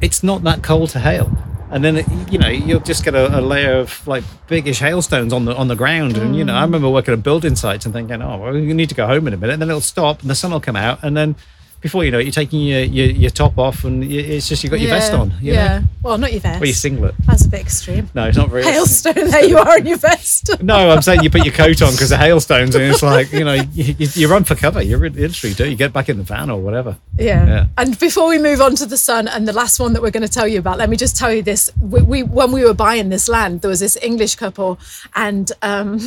it's 0.00 0.22
not 0.22 0.42
that 0.44 0.62
cold 0.62 0.90
to 0.90 1.00
hail. 1.00 1.30
And 1.70 1.84
then 1.84 1.96
it, 1.98 2.06
you 2.32 2.38
know 2.38 2.48
you'll 2.48 2.80
just 2.80 3.04
get 3.04 3.14
a, 3.14 3.38
a 3.38 3.42
layer 3.42 3.76
of 3.78 4.06
like 4.06 4.24
biggish 4.46 4.78
hailstones 4.78 5.34
on 5.34 5.44
the 5.44 5.54
on 5.54 5.68
the 5.68 5.76
ground, 5.76 6.16
and 6.16 6.34
you 6.34 6.42
know 6.42 6.54
Mm. 6.54 6.56
I 6.56 6.62
remember 6.62 6.88
working 6.88 7.12
at 7.12 7.22
building 7.22 7.56
sites 7.56 7.84
and 7.84 7.92
thinking, 7.92 8.22
oh, 8.22 8.38
well, 8.38 8.56
you 8.56 8.72
need 8.72 8.88
to 8.88 8.94
go 8.94 9.06
home 9.06 9.26
in 9.28 9.34
a 9.34 9.36
minute. 9.36 9.52
And 9.52 9.60
then 9.62 9.68
it'll 9.68 9.82
stop, 9.82 10.22
and 10.22 10.30
the 10.30 10.34
sun 10.34 10.50
will 10.50 10.60
come 10.60 10.76
out, 10.76 10.98
and 11.02 11.14
then 11.14 11.36
before 11.80 12.04
you 12.04 12.10
know 12.10 12.18
it, 12.18 12.24
you're 12.24 12.32
taking 12.32 12.60
your 12.60 12.80
your, 12.80 13.06
your 13.06 13.30
top 13.30 13.58
off, 13.58 13.84
and 13.84 14.00
y- 14.00 14.06
it's 14.06 14.48
just 14.48 14.62
you've 14.62 14.70
got 14.70 14.80
your 14.80 14.90
vest 14.90 15.12
on. 15.12 15.32
You 15.40 15.52
yeah. 15.52 15.78
Know? 15.78 15.84
Well, 16.02 16.18
not 16.18 16.32
your 16.32 16.40
vest. 16.40 16.62
Or 16.62 16.66
your 16.66 16.74
singlet. 16.74 17.14
That's 17.26 17.44
a 17.44 17.48
bit 17.48 17.60
extreme. 17.60 18.10
No, 18.14 18.26
it's 18.26 18.36
not 18.36 18.50
very. 18.50 18.64
Hailstone, 18.64 19.30
there 19.30 19.44
you 19.44 19.58
are 19.58 19.78
in 19.78 19.86
your 19.86 19.98
vest. 19.98 20.50
No, 20.68 20.90
I'm 20.90 21.02
saying 21.02 21.22
you 21.22 21.30
put 21.30 21.44
your 21.44 21.54
coat 21.54 21.80
on 21.82 21.92
because 21.92 22.10
the 22.10 22.16
hailstones, 22.16 22.74
and 22.74 22.84
it's 22.84 23.02
like 23.02 23.32
you 23.32 23.44
know 23.44 23.54
you, 23.54 23.94
you, 23.98 24.08
you 24.12 24.28
run 24.28 24.44
for 24.44 24.54
cover. 24.54 24.82
You 24.82 24.98
really 24.98 25.20
literally 25.20 25.54
do. 25.54 25.68
You 25.68 25.76
get 25.76 25.92
back 25.92 26.08
in 26.08 26.18
the 26.18 26.24
van 26.24 26.50
or 26.50 26.60
whatever. 26.60 26.96
Yeah. 27.18 27.46
Yeah. 27.46 27.66
And 27.78 27.98
before 27.98 28.28
we 28.28 28.38
move 28.38 28.60
on 28.60 28.74
to 28.76 28.86
the 28.86 28.96
sun 28.96 29.28
and 29.28 29.46
the 29.46 29.52
last 29.52 29.80
one 29.80 29.92
that 29.94 30.02
we're 30.02 30.10
going 30.10 30.26
to 30.26 30.32
tell 30.32 30.46
you 30.48 30.58
about, 30.58 30.78
let 30.78 30.90
me 30.90 30.96
just 30.96 31.16
tell 31.16 31.32
you 31.32 31.42
this. 31.42 31.70
We, 31.80 32.02
we 32.02 32.22
when 32.22 32.52
we 32.52 32.64
were 32.64 32.74
buying 32.74 33.08
this 33.08 33.28
land, 33.28 33.62
there 33.62 33.70
was 33.70 33.80
this 33.80 33.96
English 34.02 34.34
couple, 34.36 34.78
and 35.14 35.50
um, 35.62 35.98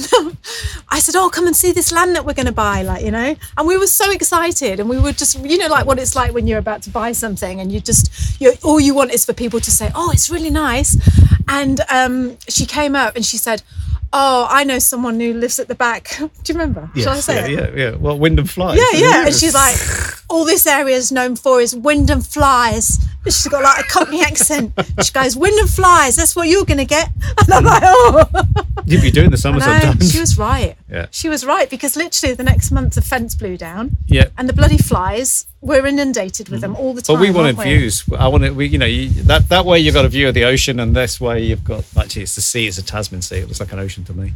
I 0.90 1.00
said, 1.00 1.16
"Oh, 1.16 1.30
come 1.30 1.48
and 1.48 1.56
see 1.56 1.72
this 1.72 1.92
land 1.92 2.16
that 2.16 2.26
we're 2.26 2.34
going 2.34 2.46
to 2.46 2.52
buy," 2.52 2.82
like 2.82 3.04
you 3.04 3.12
know. 3.12 3.36
And 3.58 3.68
we 3.68 3.78
were 3.78 3.88
so 3.88 4.12
excited, 4.12 4.80
and 4.80 4.90
we 4.90 5.00
were 5.00 5.14
just, 5.14 5.40
you 5.44 5.58
know, 5.62 5.68
like 5.68 5.86
what 5.86 6.00
it's 6.00 6.16
like 6.16 6.34
when 6.34 6.48
you're 6.48 6.60
about 6.60 6.82
to 6.84 6.90
buy 6.90 7.12
something, 7.12 7.60
and 7.60 7.72
you 7.72 7.80
just, 7.80 8.40
you 8.42 8.54
all 8.64 8.80
you 8.80 8.94
want 8.94 9.12
is 9.12 9.26
for 9.26 9.34
people 9.34 9.60
to 9.60 9.72
say, 9.72 9.92
"Oh, 9.96 10.12
it's 10.12 10.30
really 10.30 10.50
nice." 10.50 10.98
And 11.48 11.82
um, 11.90 12.38
she 12.48 12.66
came 12.66 12.96
up 12.96 13.16
and 13.16 13.26
she 13.26 13.38
said. 13.38 13.64
Oh, 14.14 14.46
I 14.50 14.66
know 14.66 14.78
someone 14.78 15.18
who 15.22 15.34
lives 15.34 15.58
at 15.58 15.70
the 15.70 15.76
back. 15.76 16.10
Do 16.20 16.26
you 16.26 16.60
remember? 16.60 16.92
Shall 16.98 17.14
I 17.14 17.20
say 17.22 17.54
yeah, 17.54 17.62
it? 17.62 17.78
yeah, 17.78 17.84
yeah. 17.92 17.96
Well, 17.96 18.20
wind 18.20 18.40
and 18.40 18.50
flies. 18.50 18.78
Yeah, 18.78 19.00
yeah. 19.00 19.26
And 19.26 19.34
she's 19.34 19.54
like, 19.54 19.78
all 20.30 20.44
this 20.44 20.68
area 20.68 20.98
is 20.98 21.14
known 21.14 21.38
for 21.38 21.62
is 21.62 21.74
wind 21.74 22.10
and 22.10 22.26
flies. 22.26 22.98
And 23.24 23.34
she's 23.34 23.48
got 23.48 23.64
like 23.64 23.86
a 23.86 23.88
Cockney 23.88 24.22
accent. 24.22 24.74
She 25.02 25.14
goes, 25.14 25.38
wind 25.38 25.58
and 25.58 25.70
flies, 25.70 26.18
that's 26.18 26.36
what 26.36 26.50
you're 26.50 26.66
going 26.66 26.80
to 26.80 26.86
get. 26.86 27.10
And 27.40 27.54
I'm 27.54 27.64
like, 27.64 27.84
oh. 27.86 28.26
you'd 28.86 29.02
be 29.02 29.12
doing 29.12 29.30
the 29.32 29.38
summer 29.38 29.62
sometimes. 29.62 30.12
she 30.12 30.20
was 30.20 30.38
right. 30.38 30.76
Yeah. 30.92 31.06
She 31.12 31.30
was 31.30 31.46
right 31.46 31.70
because 31.70 31.96
literally 31.96 32.36
the 32.36 32.44
next 32.44 32.70
month 32.70 32.96
the 32.96 33.02
fence 33.02 33.34
blew 33.34 33.56
down. 33.58 33.96
Yeah. 34.08 34.26
And 34.38 34.50
the 34.50 34.54
bloody 34.54 34.78
flies, 34.78 35.48
we're 35.62 35.86
inundated 35.86 36.50
with 36.50 36.60
them 36.60 36.76
all 36.76 36.94
the 36.94 37.02
time. 37.02 37.16
But 37.16 37.22
we 37.22 37.32
wanted 37.32 37.58
we? 37.58 37.64
views. 37.64 38.04
I 38.18 38.28
wanted, 38.28 38.56
we, 38.58 38.68
you 38.68 38.78
know, 38.78 38.86
you, 38.86 39.10
that 39.24 39.48
that 39.50 39.66
way 39.66 39.80
you've 39.80 39.94
got 39.94 40.04
a 40.04 40.10
view 40.10 40.28
of 40.28 40.34
the 40.34 40.44
ocean, 40.44 40.80
and 40.82 40.94
this 40.94 41.22
way 41.22 41.44
you've 41.44 41.64
got 41.64 41.86
actually 41.98 42.24
it's 42.24 42.36
the 42.36 42.42
sea. 42.42 42.68
It's 42.68 42.78
a 42.78 42.84
Tasman 42.84 43.22
Sea. 43.22 43.38
It 43.38 43.48
looks 43.48 43.62
like 43.62 43.72
an 43.72 43.80
ocean 43.80 44.04
to 44.06 44.14
me. 44.14 44.34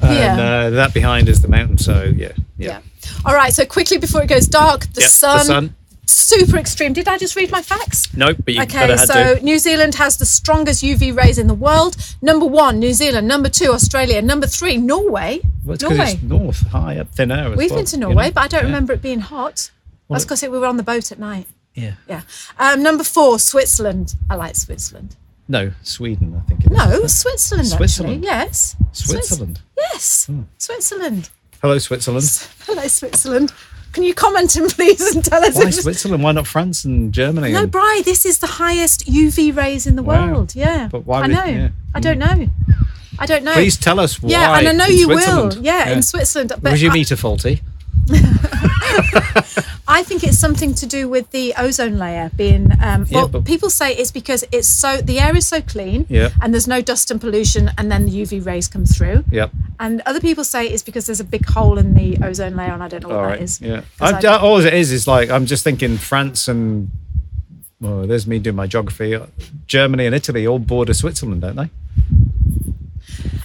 And 0.00 0.14
Yeah. 0.16 0.44
uh, 0.66 0.70
that 0.70 0.94
behind 0.94 1.28
is 1.28 1.42
the 1.42 1.48
mountain. 1.48 1.78
So 1.78 2.04
yeah, 2.04 2.32
yeah. 2.56 2.68
Yeah. 2.68 2.80
All 3.24 3.34
right. 3.34 3.52
So 3.52 3.66
quickly 3.66 3.98
before 3.98 4.22
it 4.22 4.28
goes 4.28 4.46
dark, 4.46 4.86
the, 4.94 5.00
Yep, 5.02 5.10
sun, 5.10 5.38
the 5.38 5.44
sun. 5.44 5.74
Super 6.06 6.56
extreme. 6.56 6.92
Did 6.92 7.08
I 7.08 7.18
just 7.18 7.36
read 7.36 7.50
my 7.50 7.62
facts? 7.62 8.14
Nope, 8.16 8.38
but 8.44 8.54
you 8.54 8.62
Okay, 8.62 8.78
had 8.78 9.00
so 9.00 9.36
to. 9.36 9.44
New 9.44 9.58
Zealand 9.58 9.94
has 9.96 10.16
the 10.16 10.26
strongest 10.26 10.82
UV 10.82 11.16
rays 11.16 11.38
in 11.38 11.46
the 11.46 11.54
world. 11.54 11.96
Number 12.22 12.46
one, 12.46 12.78
New 12.78 12.92
Zealand. 12.92 13.28
Number 13.28 13.48
two, 13.48 13.70
Australia. 13.72 14.20
Number 14.22 14.46
three, 14.46 14.76
Norway. 14.76 15.40
Well, 15.64 15.74
it's 15.74 15.84
'cause 15.84 15.96
Norway. 15.96 16.12
it's 16.12 16.22
north, 16.22 16.66
high 16.68 16.98
up, 16.98 17.14
thin 17.14 17.30
air. 17.30 17.52
as 17.52 17.56
We've 17.58 17.70
well, 17.70 17.78
been 17.80 17.86
to 17.86 17.96
you 17.96 18.00
Norway, 18.00 18.26
know? 18.26 18.32
but 18.32 18.40
I 18.42 18.48
don't 18.48 18.60
Yeah. 18.62 18.66
remember 18.66 18.92
it 18.92 19.02
being 19.02 19.20
hot. 19.20 19.70
Well, 20.08 20.16
That's 20.16 20.24
because 20.24 20.42
we 20.42 20.48
were 20.58 20.66
on 20.66 20.76
the 20.76 20.82
boat 20.82 21.10
at 21.12 21.18
night. 21.18 21.46
Yeah. 21.74 21.92
Yeah. 22.08 22.20
Um, 22.58 22.82
number 22.82 23.02
four, 23.04 23.38
Switzerland. 23.38 24.14
I 24.30 24.34
like 24.36 24.54
Switzerland. 24.56 25.16
No, 25.48 25.72
Sweden. 25.82 26.40
I 26.42 26.48
think. 26.48 26.64
It 26.64 26.72
is. 26.72 26.78
No, 26.78 27.06
Switzerland. 27.06 27.68
Switzerland? 27.68 28.24
Actually, 28.24 28.26
yes. 28.46 28.76
Switzerland. 28.92 29.58
Hmm. 29.58 29.80
Yes, 29.92 30.28
Switzerland. 30.58 31.30
Hello, 31.60 31.78
Switzerland. 31.78 32.46
Hello, 32.66 32.86
Switzerland. 32.88 33.52
Can 33.94 34.02
you 34.02 34.12
comment 34.14 34.54
and 34.56 34.68
please, 34.76 35.14
and 35.14 35.24
tell 35.24 35.42
us? 35.44 35.54
Why 35.56 35.70
Switzerland? 35.70 36.22
Why 36.22 36.32
not 36.32 36.46
France 36.46 36.84
and 36.84 37.12
Germany? 37.14 37.52
No, 37.52 37.62
and- 37.62 37.70
Bri, 37.72 38.02
this 38.02 38.26
is 38.26 38.38
the 38.38 38.46
highest 38.46 39.06
UV 39.06 39.56
rays 39.56 39.86
in 39.86 39.94
the 39.96 40.02
Wow. 40.02 40.26
world. 40.28 40.54
Yeah. 40.54 40.88
But 40.90 41.06
why 41.06 41.22
I 41.22 41.26
know. 41.28 41.44
yeah. 41.44 41.68
I 41.94 42.00
don't 42.00 42.18
know. 42.18 42.48
I 43.18 43.26
don't 43.26 43.44
know. 43.44 43.52
Please 43.54 43.76
tell 43.76 44.00
us 44.00 44.20
why. 44.20 44.30
Yeah, 44.30 44.58
and 44.58 44.68
I 44.68 44.72
know 44.72 44.86
you 44.86 45.06
will. 45.08 45.18
Switzerland. 45.20 45.64
Yeah, 45.64 45.90
in 45.90 46.02
Switzerland. 46.02 46.52
But 46.60 46.72
Was 46.72 46.82
your 46.82 46.92
meter 46.92 47.16
faulty? 47.16 47.62
I 49.86 50.02
think 50.02 50.24
it's 50.24 50.38
something 50.38 50.74
to 50.74 50.86
do 50.86 51.08
with 51.08 51.30
the 51.30 51.54
ozone 51.56 51.98
layer 51.98 52.30
being. 52.36 52.72
Um, 52.82 53.06
Yeah, 53.08 53.18
well, 53.18 53.28
but- 53.28 53.44
people 53.44 53.70
say 53.70 53.94
it's 53.94 54.10
because 54.10 54.44
it's 54.50 54.68
so 54.68 54.96
the 55.00 55.20
air 55.20 55.36
is 55.36 55.46
so 55.46 55.60
clean, 55.62 56.06
Yeah. 56.08 56.30
and 56.42 56.52
there's 56.52 56.66
no 56.66 56.80
dust 56.80 57.10
and 57.10 57.20
pollution, 57.20 57.70
and 57.78 57.90
then 57.92 58.06
the 58.06 58.22
UV 58.22 58.44
rays 58.44 58.66
come 58.66 58.86
through. 58.86 59.24
Yep. 59.30 59.50
And 59.80 60.00
other 60.06 60.20
people 60.20 60.44
say 60.44 60.66
it's 60.66 60.82
because 60.82 61.06
there's 61.06 61.20
a 61.20 61.24
big 61.24 61.44
hole 61.46 61.78
in 61.78 61.94
the 61.94 62.18
ozone 62.24 62.54
layer, 62.56 62.72
and 62.72 62.82
I 62.82 62.88
don't 62.88 63.02
know 63.02 63.08
what 63.08 63.16
All 63.18 63.22
that 63.24 63.28
right. 63.30 63.42
is. 63.42 63.60
Yeah. 63.60 63.82
'Cause 63.98 64.24
I, 64.24 64.34
I- 64.34 64.38
all 64.38 64.58
it 64.60 64.72
is 64.74 64.92
is 64.92 65.06
like 65.06 65.30
I'm 65.30 65.46
just 65.46 65.64
thinking 65.64 65.96
France 65.98 66.48
and 66.48 66.90
well, 67.80 68.06
there's 68.06 68.26
me 68.26 68.38
doing 68.38 68.56
my 68.56 68.66
geography. 68.66 69.18
Germany 69.66 70.06
and 70.06 70.14
Italy 70.14 70.46
all 70.46 70.58
border 70.58 70.94
Switzerland, 70.94 71.42
don't 71.42 71.56
they? 71.56 71.68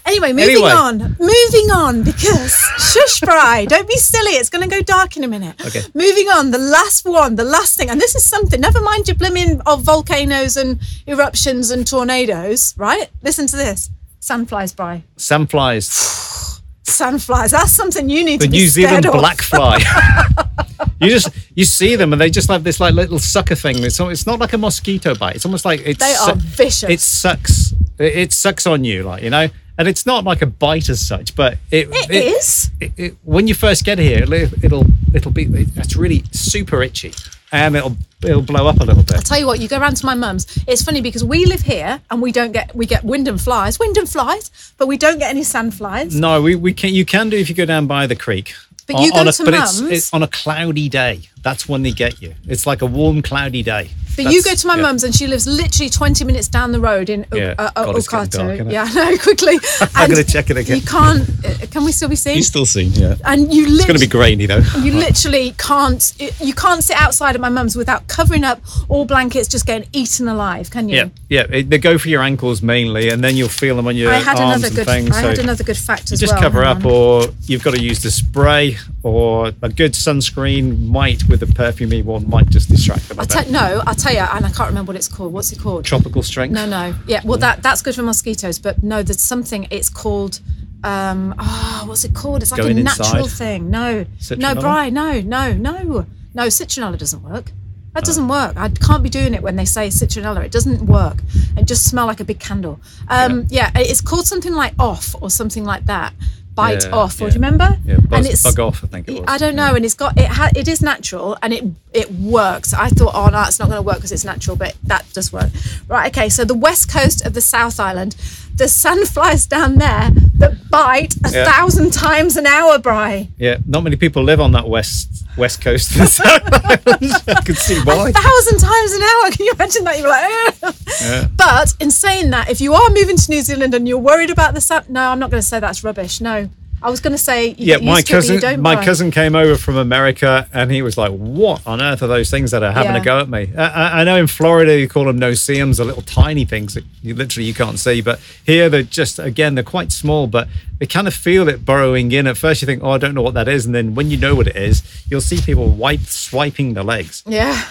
Anyway, 0.05 0.31
moving 0.33 0.55
Anyway. 0.55 0.71
on. 0.71 0.97
Moving 1.19 1.71
on 1.71 2.03
because 2.03 2.55
shush, 2.79 3.19
Bri, 3.19 3.65
don't 3.67 3.87
be 3.87 3.97
silly. 3.97 4.31
It's 4.31 4.49
going 4.49 4.67
to 4.67 4.75
go 4.75 4.81
dark 4.81 5.17
in 5.17 5.23
a 5.23 5.27
minute. 5.27 5.55
Okay. 5.67 5.81
Moving 5.93 6.27
on. 6.29 6.49
The 6.51 6.57
last 6.57 7.05
one, 7.05 7.35
the 7.35 7.43
last 7.43 7.77
thing, 7.77 7.89
and 7.89 8.01
this 8.01 8.15
is 8.15 8.23
something. 8.25 8.59
Never 8.59 8.81
mind 8.81 9.07
your 9.07 9.15
blimmin' 9.15 9.61
of 9.67 9.83
volcanoes 9.83 10.57
and 10.57 10.79
eruptions 11.05 11.69
and 11.69 11.85
tornadoes. 11.85 12.73
Right? 12.77 13.09
Listen 13.21 13.45
to 13.47 13.55
this. 13.55 13.91
Sandflies, 14.21 14.75
Bri. 14.75 15.03
Sandflies, 15.17 16.61
Sandflies. 16.85 17.51
That's 17.51 17.71
something 17.71 18.09
you 18.09 18.23
need 18.25 18.41
the 18.41 18.45
to 18.45 18.51
be 18.51 18.57
New 18.57 18.67
Zealand 18.67 19.03
black 19.11 19.41
fly. 19.41 19.79
you 21.01 21.09
just 21.09 21.29
you 21.55 21.65
see 21.65 21.95
them 21.95 22.11
and 22.13 22.21
they 22.21 22.29
just 22.29 22.49
have 22.49 22.63
this 22.63 22.79
like 22.79 22.93
little 22.93 23.19
sucker 23.19 23.55
thing. 23.55 23.83
It's 23.83 23.99
it's 23.99 24.25
not 24.25 24.39
like 24.39 24.53
a 24.53 24.57
mosquito 24.57 25.15
bite. 25.15 25.35
It's 25.35 25.45
almost 25.45 25.65
like 25.65 25.81
it's 25.85 25.99
They 25.99 26.13
are 26.15 26.35
vicious. 26.35 26.89
It 26.89 26.99
sucks. 26.99 27.73
It, 27.97 28.17
it 28.17 28.33
sucks 28.33 28.67
on 28.67 28.83
you, 28.83 29.03
like 29.03 29.23
you 29.23 29.29
know. 29.29 29.47
And 29.77 29.87
it's 29.87 30.05
not 30.05 30.25
like 30.25 30.41
a 30.41 30.45
bite 30.45 30.89
as 30.89 30.99
such, 30.99 31.35
but 31.37 31.57
it, 31.71 31.87
It 31.89 32.11
is. 32.11 32.69
it- 32.81 32.91
it- 32.97 33.15
when 33.23 33.47
you 33.47 33.53
first 33.55 33.85
get 33.85 33.97
here, 33.97 34.23
it'll 34.61 34.83
it'll, 35.13 35.31
be 35.31 35.47
it's 35.75 35.95
really 35.95 36.23
super 36.31 36.81
itchy, 36.83 37.13
and 37.51 37.75
it'll 37.75 37.97
it'll 38.23 38.41
blow 38.41 38.67
up 38.67 38.79
a 38.79 38.83
little 38.83 39.03
bit. 39.03 39.15
I'll 39.15 39.21
tell 39.21 39.39
you 39.39 39.47
what, 39.47 39.59
you 39.59 39.67
go 39.67 39.79
round 39.79 39.97
to 39.97 40.05
my 40.05 40.15
mum's. 40.15 40.45
It's 40.67 40.81
funny 40.83 41.01
because 41.01 41.23
we 41.23 41.45
live 41.45 41.61
here 41.61 42.01
and 42.09 42.21
we 42.21 42.31
don't 42.31 42.51
get 42.51 42.75
we 42.75 42.85
get 42.85 43.03
wind 43.03 43.27
and 43.27 43.39
flies, 43.39 43.79
wind 43.79 43.97
and 43.97 44.07
flies, 44.09 44.73
but 44.77 44.87
we 44.87 44.97
don't 44.97 45.19
get 45.19 45.29
any 45.29 45.43
sand 45.43 45.73
flies. 45.73 46.15
No, 46.19 46.41
we, 46.41 46.55
we 46.55 46.73
can 46.73 46.93
you 46.93 47.05
can 47.05 47.29
do 47.29 47.37
if 47.37 47.49
you 47.49 47.55
go 47.55 47.65
down 47.65 47.87
by 47.87 48.07
the 48.07 48.15
creek. 48.15 48.53
But 48.87 48.97
On- 48.97 49.03
you 49.03 49.11
go 49.11 49.19
on 49.19 49.27
a, 49.27 49.31
to 49.31 49.45
but 49.45 49.53
it's, 49.53 49.79
Mum's- 49.81 49.91
it's 49.91 50.13
on 50.13 50.23
a 50.23 50.27
cloudy 50.27 50.89
day. 50.89 51.21
That's 51.43 51.67
when 51.69 51.83
they 51.83 51.91
get 51.91 52.21
you. 52.21 52.35
It's 52.47 52.65
like 52.67 52.81
a 52.81 52.85
warm, 52.85 53.21
cloudy 53.21 53.63
day. 53.63 53.89
But 54.17 54.33
you 54.33 54.43
go 54.43 54.53
to 54.53 54.67
my 54.67 54.75
yeah. 54.75 54.81
mum's 54.81 55.05
and 55.05 55.15
she 55.15 55.27
lives 55.27 55.47
literally 55.47 55.89
20 55.89 56.25
minutes 56.25 56.49
down 56.49 56.73
the 56.73 56.79
road 56.81 57.09
in 57.09 57.25
U- 57.31 57.39
Yeah. 57.39 57.55
uh, 57.57 57.71
uh, 57.73 57.85
God, 57.85 57.93
dark, 57.93 58.29
Okato. 58.29 58.53
isn't 58.55 58.67
it? 58.67 58.73
Yeah, 58.73 58.83
no, 58.93 59.17
quickly. 59.17 59.57
I'm 59.95 60.09
gonna 60.09 60.25
check 60.25 60.49
it 60.49 60.57
again. 60.57 60.75
You 60.77 60.81
can't. 60.85 61.21
uh, 61.45 61.65
Can 61.71 61.85
we 61.85 61.93
still 61.93 62.09
be 62.09 62.17
seen? 62.17 62.35
He's 62.35 62.47
still 62.47 62.65
seen, 62.65 62.91
yeah. 62.91 63.15
and 63.23 63.53
you 63.53 63.65
It's 63.67 63.85
going 63.85 63.97
to 63.97 64.05
be 64.05 64.07
grainy 64.11 64.45
though. 64.45 64.61
you 64.81 64.91
literally 64.93 65.53
can't. 65.57 66.11
You 66.41 66.53
can't 66.53 66.83
sit 66.83 66.97
outside 66.97 67.35
at 67.35 67.39
my 67.41 67.47
mum's 67.47 67.77
without 67.77 68.09
covering 68.09 68.43
up 68.43 68.59
all 68.89 69.05
blankets, 69.05 69.47
just 69.47 69.65
getting 69.65 69.87
eaten 69.93 70.27
alive. 70.27 70.69
Can 70.69 70.89
you? 70.89 70.97
Yeah, 70.97 71.09
yeah. 71.29 71.45
It, 71.49 71.69
they 71.69 71.77
go 71.77 71.97
for 71.97 72.09
your 72.09 72.21
ankles 72.21 72.61
mainly, 72.61 73.07
and 73.09 73.23
then 73.23 73.37
you'll 73.37 73.47
feel 73.47 73.77
them 73.77 73.87
on 73.87 73.95
your 73.95 74.11
I 74.11 74.15
had 74.15 74.37
arms 74.37 74.63
another 74.63 74.67
and 74.67 74.75
good. 74.75 74.85
things. 74.85 75.09
I 75.15 75.21
so 75.21 75.27
had 75.29 75.39
another 75.39 75.63
good 75.63 75.77
fact 75.77 76.09
you 76.09 76.15
as 76.15 76.19
just 76.19 76.33
well. 76.33 76.41
cover 76.41 76.65
up, 76.65 76.83
on. 76.83 76.91
or 76.91 77.23
you've 77.43 77.63
got 77.63 77.73
to 77.75 77.81
use 77.81 78.03
the 78.03 78.11
spray, 78.11 78.77
or 79.03 79.51
a 79.61 79.69
good 79.69 79.93
sunscreen 79.93 80.87
might, 80.87 81.23
with 81.29 81.41
a 81.41 81.45
perfumey 81.45 82.03
one, 82.03 82.29
might 82.29 82.49
just 82.49 82.69
distract 82.69 83.07
them 83.07 83.17
bit. 83.17 83.29
tell 83.29 83.49
no, 83.49 83.81
I'll 83.87 83.95
tell 83.95 84.13
you, 84.13 84.19
and 84.19 84.45
I 84.45 84.49
can't 84.49 84.69
remember 84.69 84.89
what 84.89 84.97
it's 84.97 85.07
called. 85.07 85.31
What's 85.33 85.51
it 85.51 85.59
called? 85.59 85.85
Tropical 85.85 86.23
strength. 86.23 86.53
No, 86.53 86.65
no. 86.65 86.93
Yeah, 87.07 87.21
well, 87.23 87.37
that 87.39 87.63
that's 87.63 87.81
good 87.81 87.95
for 87.95 88.03
mosquitoes, 88.03 88.59
but 88.59 88.83
no, 88.83 89.01
there's 89.03 89.21
something. 89.21 89.67
It's 89.71 89.89
called. 89.89 90.41
Um, 90.81 91.35
oh, 91.37 91.83
what's 91.87 92.05
it 92.05 92.13
called? 92.13 92.41
It's 92.41 92.51
like 92.51 92.61
Going 92.61 92.79
a 92.79 92.83
natural 92.83 93.23
inside? 93.23 93.37
thing. 93.37 93.69
No, 93.69 93.99
no, 94.01 94.05
Citronella? 94.19 94.61
Bri, 94.61 94.91
no, 94.91 95.21
no, 95.21 95.53
no, 95.53 96.05
no. 96.33 96.43
Citronella 96.47 96.97
doesn't 96.97 97.21
work. 97.21 97.51
That 97.93 98.05
doesn't 98.05 98.27
work. 98.27 98.55
I 98.55 98.69
can't 98.69 99.01
be 99.03 99.09
doing 99.09 99.33
it 99.33 99.41
when 99.41 99.55
they 99.55 99.65
say 99.65 99.87
citronella. 99.87 100.45
It 100.45 100.51
doesn't 100.51 100.85
work. 100.85 101.17
It 101.57 101.65
just 101.65 101.89
smell 101.89 102.05
like 102.05 102.19
a 102.19 102.23
big 102.23 102.39
candle. 102.39 102.79
Um, 103.07 103.47
yeah. 103.49 103.71
it's 103.75 103.99
called 103.99 104.27
something 104.27 104.53
like 104.53 104.73
off 104.77 105.15
or 105.21 105.29
something 105.29 105.65
like 105.65 105.85
that. 105.87 106.13
Bite 106.59 106.83
Yeah, 106.85 106.95
off. 107.01 107.13
Or 107.21 107.25
yeah. 107.25 107.29
do 107.31 107.35
you 107.35 107.41
remember? 107.45 107.69
Yeah, 107.85 107.97
buzz- 108.13 108.43
bug 108.43 108.59
off, 108.59 108.83
I 108.83 108.87
think 108.87 109.07
it 109.07 109.13
was. 109.19 109.23
I 109.27 109.37
don't 109.37 109.55
know, 109.61 109.71
and 109.75 109.83
it's 109.85 109.93
got 110.03 110.17
it. 110.23 110.27
Ha- 110.37 110.51
it 110.61 110.67
is 110.67 110.81
natural, 110.81 111.37
and 111.41 111.53
it 111.57 111.63
it 111.93 112.11
works. 112.11 112.73
I 112.73 112.89
thought, 112.89 113.11
oh 113.15 113.29
no, 113.29 113.41
it's 113.43 113.59
not 113.59 113.67
going 113.67 113.77
to 113.77 113.81
work 113.81 113.95
because 113.97 114.11
it's 114.11 114.25
natural, 114.25 114.55
but 114.55 114.75
that 114.83 115.05
does 115.13 115.33
work. 115.33 115.49
Right, 115.87 116.15
okay. 116.15 116.29
So 116.29 116.45
the 116.45 116.53
west 116.55 116.91
coast 116.91 117.25
of 117.25 117.33
the 117.33 117.41
South 117.41 117.79
Island, 117.79 118.15
there's 118.53 118.73
sandflies 118.83 119.47
down 119.49 119.75
there 119.75 120.11
that 120.37 120.69
bite 120.69 121.15
a 121.25 121.31
Yeah. 121.31 121.45
thousand 121.51 121.91
times 121.91 122.37
an 122.37 122.45
hour, 122.45 122.77
Bri. 122.77 123.29
Yeah, 123.37 123.57
not 123.65 123.83
many 123.83 123.95
people 123.95 124.23
live 124.23 124.39
on 124.39 124.51
that 124.51 124.67
west 124.69 125.07
west 125.37 125.61
coast 125.61 125.91
of 125.91 125.97
the 125.97 126.05
South 126.05 126.53
Island. 126.65 127.23
I 127.27 127.41
can 127.41 127.55
see 127.55 127.79
why. 127.81 128.09
A 128.09 128.13
thousand 128.13 128.59
times 128.59 128.91
an 128.93 129.01
hour. 129.01 129.31
Can 129.31 129.45
you 129.45 129.51
imagine 129.53 129.83
that? 129.85 129.97
You're 129.99 130.09
like. 130.09 130.75
Yeah. 131.01 131.27
but 131.37 131.73
in 131.79 131.91
saying 131.91 132.29
that, 132.31 132.49
if 132.49 132.59
you 132.61 132.73
are 132.73 132.89
moving 132.89 133.15
to 133.17 133.31
New 133.31 133.41
Zealand 133.41 133.73
and 133.73 133.87
you're 133.87 133.97
worried 133.97 134.29
about 134.29 134.53
the 134.53 134.61
sun, 134.61 134.83
no, 134.89 135.01
I'm 135.09 135.17
not 135.19 135.29
going 135.31 135.41
to 135.41 135.47
say 135.47 135.59
that's 135.59 135.83
rubbish. 135.83 136.19
No, 136.21 136.49
I 136.81 136.89
was 136.89 136.99
going 137.01 137.11
to 137.11 137.17
say 137.17 137.49
you 137.49 137.55
Yeah, 137.57 137.77
my 137.77 137.97
used 137.97 138.07
to 138.07 138.13
it, 138.13 138.15
but 138.17 138.25
you 138.25 138.33
cousin, 138.35 138.39
don't 138.39 138.61
my 138.61 138.75
Bri. 138.75 138.85
cousin 138.85 139.11
came 139.11 139.35
over 139.35 139.55
from 139.57 139.75
America, 139.77 140.47
and 140.53 140.71
he 140.71 140.81
was 140.81 140.97
like, 140.97 141.11
"What 141.11 141.65
on 141.67 141.81
earth 141.81 142.01
are 142.01 142.07
those 142.07 142.29
things 142.31 142.51
that 142.51 142.63
are 142.63 142.71
having 142.71 142.93
Yeah. 142.95 143.01
a 143.01 143.03
go 143.03 143.19
at 143.19 143.29
me?" 143.29 143.49
I, 143.57 143.63
I- 143.67 143.99
I 144.01 144.03
know 144.05 144.15
in 144.15 144.27
Florida 144.27 144.79
you 144.79 144.87
call 144.87 145.05
them 145.05 145.19
no-see-ums, 145.19 145.77
the 145.77 145.85
little 145.85 146.01
tiny 146.03 146.45
things 146.45 146.73
that 146.75 146.85
you 147.01 147.13
literally 147.15 147.45
you 147.47 147.53
can't 147.53 147.79
see, 147.79 148.01
but 148.01 148.19
here 148.45 148.69
they're 148.69 148.83
just 148.83 149.19
again 149.19 149.55
they're 149.55 149.63
quite 149.63 149.91
small, 149.91 150.27
but 150.27 150.47
they 150.79 150.85
kind 150.85 151.07
of 151.07 151.13
feel 151.13 151.49
it 151.49 151.65
burrowing 151.65 152.11
in. 152.13 152.25
At 152.27 152.37
first 152.37 152.61
you 152.61 152.65
think, 152.65 152.81
"Oh, 152.83 152.91
I 152.91 152.97
don't 152.97 153.13
know 153.13 153.21
what 153.21 153.33
that 153.33 153.47
is," 153.49 153.65
and 153.65 153.75
then 153.75 153.93
when 153.95 154.09
you 154.09 154.17
know 154.17 154.33
what 154.35 154.47
it 154.47 154.55
is, 154.55 154.81
you'll 155.09 155.19
see 155.21 155.41
people 155.41 155.67
wipe 155.69 156.01
swiping 156.05 156.73
the 156.75 156.83
legs. 156.83 157.23
Yeah. 157.27 157.61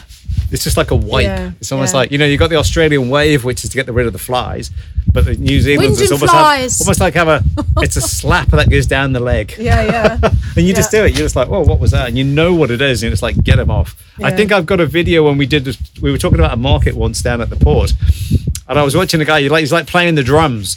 It's 0.51 0.65
just 0.65 0.77
like 0.77 0.91
a 0.91 0.97
wipe. 0.97 1.25
Yeah, 1.25 1.53
it's 1.61 1.73
almost 1.73 1.93
yeah. 1.93 2.01
like 2.01 2.11
you 2.11 2.19
know 2.19 2.25
you 2.25 2.39
got 2.39 2.51
the 2.51 2.57
Australian 2.57 3.11
wave, 3.11 3.45
which 3.45 3.65
is 3.65 3.71
to 3.71 3.77
get 3.77 3.93
rid 3.93 4.07
of 4.07 4.13
the 4.13 4.19
flies, 4.19 4.71
but 5.13 5.25
the 5.25 5.35
New 5.35 5.61
Zealand's 5.61 5.99
Wind 5.99 6.03
is 6.03 6.11
and 6.11 6.23
almost 6.23 6.33
have, 6.33 6.87
almost 6.87 7.01
like 7.01 7.15
have 7.15 7.29
a 7.29 7.43
it's 7.79 7.97
a 7.97 8.01
slap 8.19 8.49
that 8.49 8.71
goes 8.71 8.87
down 8.87 9.13
the 9.13 9.21
leg. 9.21 9.55
Yeah, 9.59 9.83
yeah. 9.83 10.31
And 10.57 10.67
you 10.67 10.75
just 10.75 10.91
do 10.91 11.05
it. 11.05 11.11
You're 11.11 11.19
just 11.19 11.37
like, 11.37 11.49
oh, 11.51 11.61
what 11.61 11.79
was 11.79 11.93
that? 11.93 12.09
And 12.09 12.19
you 12.19 12.25
know 12.25 12.53
what 12.53 12.73
it 12.73 12.83
is. 12.83 13.05
And 13.05 13.13
it's 13.13 13.23
like, 13.23 13.41
get 13.45 13.57
them 13.57 13.71
off. 13.71 13.95
I 14.21 14.33
think 14.33 14.51
I've 14.51 14.67
got 14.67 14.81
a 14.81 14.87
video 14.87 15.25
when 15.25 15.39
we 15.39 15.47
did 15.47 15.65
this. 15.65 15.79
We 16.03 16.11
were 16.11 16.19
talking 16.19 16.41
about 16.41 16.53
a 16.53 16.57
market 16.57 16.97
once 16.97 17.23
down 17.23 17.41
at 17.41 17.49
the 17.49 17.55
port. 17.55 17.93
And 18.67 18.77
I 18.77 18.83
was 18.83 18.97
watching 18.97 19.21
a 19.21 19.25
guy, 19.25 19.39
like, 19.47 19.61
he's 19.61 19.73
like 19.73 19.87
playing 19.87 20.17
the 20.17 20.25
drums 20.25 20.77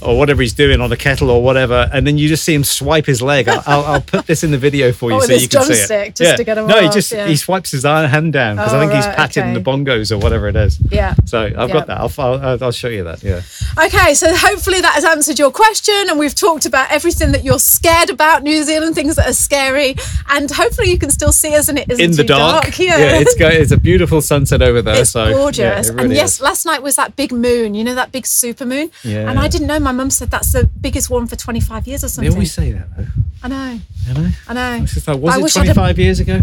or 0.00 0.16
whatever 0.16 0.42
he's 0.42 0.52
doing 0.52 0.80
on 0.80 0.90
the 0.90 0.96
kettle 0.96 1.30
or 1.30 1.42
whatever. 1.42 1.88
And 1.92 2.06
then 2.06 2.18
you 2.18 2.28
just 2.28 2.44
see 2.44 2.54
him 2.54 2.64
swipe 2.64 3.06
his 3.06 3.20
leg. 3.20 3.48
I'll, 3.48 3.62
I'll, 3.66 3.84
I'll 3.84 4.00
put 4.00 4.26
this 4.26 4.44
in 4.44 4.50
the 4.50 4.58
video 4.58 4.92
for 4.92 5.06
oh, 5.12 5.16
you 5.16 5.22
Oh, 5.22 5.26
so 5.26 5.32
you 5.34 5.48
can 5.48 5.64
see 5.64 5.94
it. 5.94 6.14
just 6.16 6.36
to 6.36 6.44
get 6.44 6.56
'em 6.58 6.66
No, 6.66 6.80
he 6.80 6.88
just, 6.88 7.10
yeah. 7.12 7.26
he 7.26 7.36
swipes 7.36 7.70
his 7.72 7.82
hand 7.84 8.32
down 8.32 8.56
because 8.56 8.72
I 8.72 8.76
Oh, 8.76 8.80
think 8.80 8.92
he's 8.92 9.06
patting 9.06 9.42
okay. 9.44 9.54
the 9.54 9.60
bongos 9.60 10.12
or 10.12 10.18
whatever 10.18 10.48
it 10.48 10.56
is. 10.56 10.78
Yeah. 10.90 11.14
So 11.24 11.44
I've 11.46 11.52
Yeah. 11.68 11.68
got 11.68 11.86
that. 11.88 11.98
I'll, 11.98 12.12
I'll, 12.18 12.64
I'll 12.64 12.72
show 12.72 12.88
you 12.88 13.04
that. 13.04 13.22
Yeah. 13.22 13.42
Okay, 13.86 14.14
so 14.14 14.34
hopefully 14.34 14.80
that 14.80 14.94
has 14.94 15.04
answered 15.04 15.38
your 15.38 15.50
question, 15.50 15.94
and 16.08 16.18
we've 16.18 16.34
talked 16.34 16.66
about 16.66 16.90
everything 16.90 17.32
that 17.32 17.44
you're 17.44 17.58
scared 17.58 18.10
about 18.10 18.42
New 18.42 18.62
Zealand, 18.62 18.94
things 18.94 19.16
that 19.16 19.28
are 19.28 19.32
scary, 19.32 19.96
and 20.30 20.50
hopefully 20.50 20.90
you 20.90 20.98
can 20.98 21.10
still 21.10 21.32
see 21.32 21.54
us 21.56 21.68
and 21.68 21.78
it 21.78 21.90
isn't 21.90 22.04
In 22.04 22.10
the 22.12 22.18
too 22.22 22.28
dark. 22.28 22.78
Yeah, 22.78 23.18
it's 23.20 23.34
go, 23.34 23.48
it's 23.48 23.72
a 23.72 23.76
beautiful 23.76 24.20
sunset 24.20 24.62
over 24.62 24.80
there. 24.82 25.00
It's 25.00 25.10
so 25.10 25.26
yeah, 25.26 25.32
gorgeous. 25.34 25.88
it 25.88 25.92
really 25.94 26.04
and 26.06 26.12
yes, 26.14 26.34
is. 26.34 26.40
last 26.40 26.66
night 26.66 26.82
was 26.82 26.96
that 26.96 27.16
big 27.16 27.32
moon. 27.32 27.74
You 27.74 27.84
know 27.84 27.94
that 27.94 28.12
big 28.12 28.26
super 28.26 28.64
moon. 28.64 28.90
Yeah. 29.02 29.28
And 29.28 29.38
I 29.38 29.48
didn't 29.48 29.66
know. 29.66 29.78
My 29.88 29.92
mum 29.92 30.10
said 30.10 30.30
that's 30.30 30.52
the 30.52 30.66
biggest 30.66 31.08
one 31.08 31.26
for 31.26 31.34
25 31.34 31.86
years 31.86 32.04
or 32.04 32.08
something. 32.08 32.30
They 32.30 32.36
always 32.36 32.52
say 32.52 32.72
that 32.72 32.94
though. 32.94 33.06
I 33.42 33.48
know. 33.48 33.80
You 34.06 34.14
know? 34.14 34.28
I 34.46 34.52
know. 34.52 34.82
It's 34.82 34.92
just 34.92 35.08
like, 35.08 35.18
was 35.18 35.34
I 35.34 35.38
it 35.38 35.44
I'd 35.44 35.74
25 35.74 35.98
years 35.98 36.20
ago? 36.20 36.40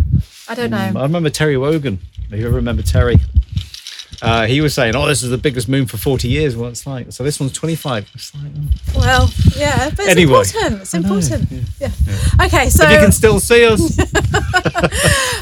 I 0.50 0.56
don't 0.56 0.72
know. 0.72 0.78
Mm, 0.78 0.98
I 0.98 1.04
remember 1.04 1.30
Terry 1.30 1.56
Wogan. 1.56 2.00
If 2.32 2.40
you 2.40 2.48
ever 2.48 2.56
remember 2.56 2.82
Terry, 2.82 3.18
uh, 4.22 4.46
he 4.46 4.62
was 4.62 4.74
saying, 4.74 4.96
"Oh, 4.96 5.08
this 5.08 5.24
is 5.24 5.30
the 5.30 5.38
biggest 5.38 5.68
moon 5.70 5.86
for 5.86 5.98
40 5.98 6.28
years." 6.28 6.56
Well, 6.56 6.70
it's 6.70 6.86
like 6.88 7.12
so. 7.12 7.24
This 7.24 7.40
one's 7.40 7.52
25. 7.54 8.10
It's 8.14 8.34
like, 8.36 8.44
oh. 8.96 9.00
Well, 9.00 9.30
yeah, 9.56 9.90
but 9.90 10.00
it's 10.00 10.10
Anyway. 10.10 10.40
important. 10.40 10.82
It's 10.82 10.94
important. 10.94 11.50
Yeah. 11.80 11.90
Okay, 12.46 12.70
so 12.70 12.88
you 12.90 12.98
can 13.00 13.12
still 13.12 13.40
see 13.40 13.66
us. 13.66 13.98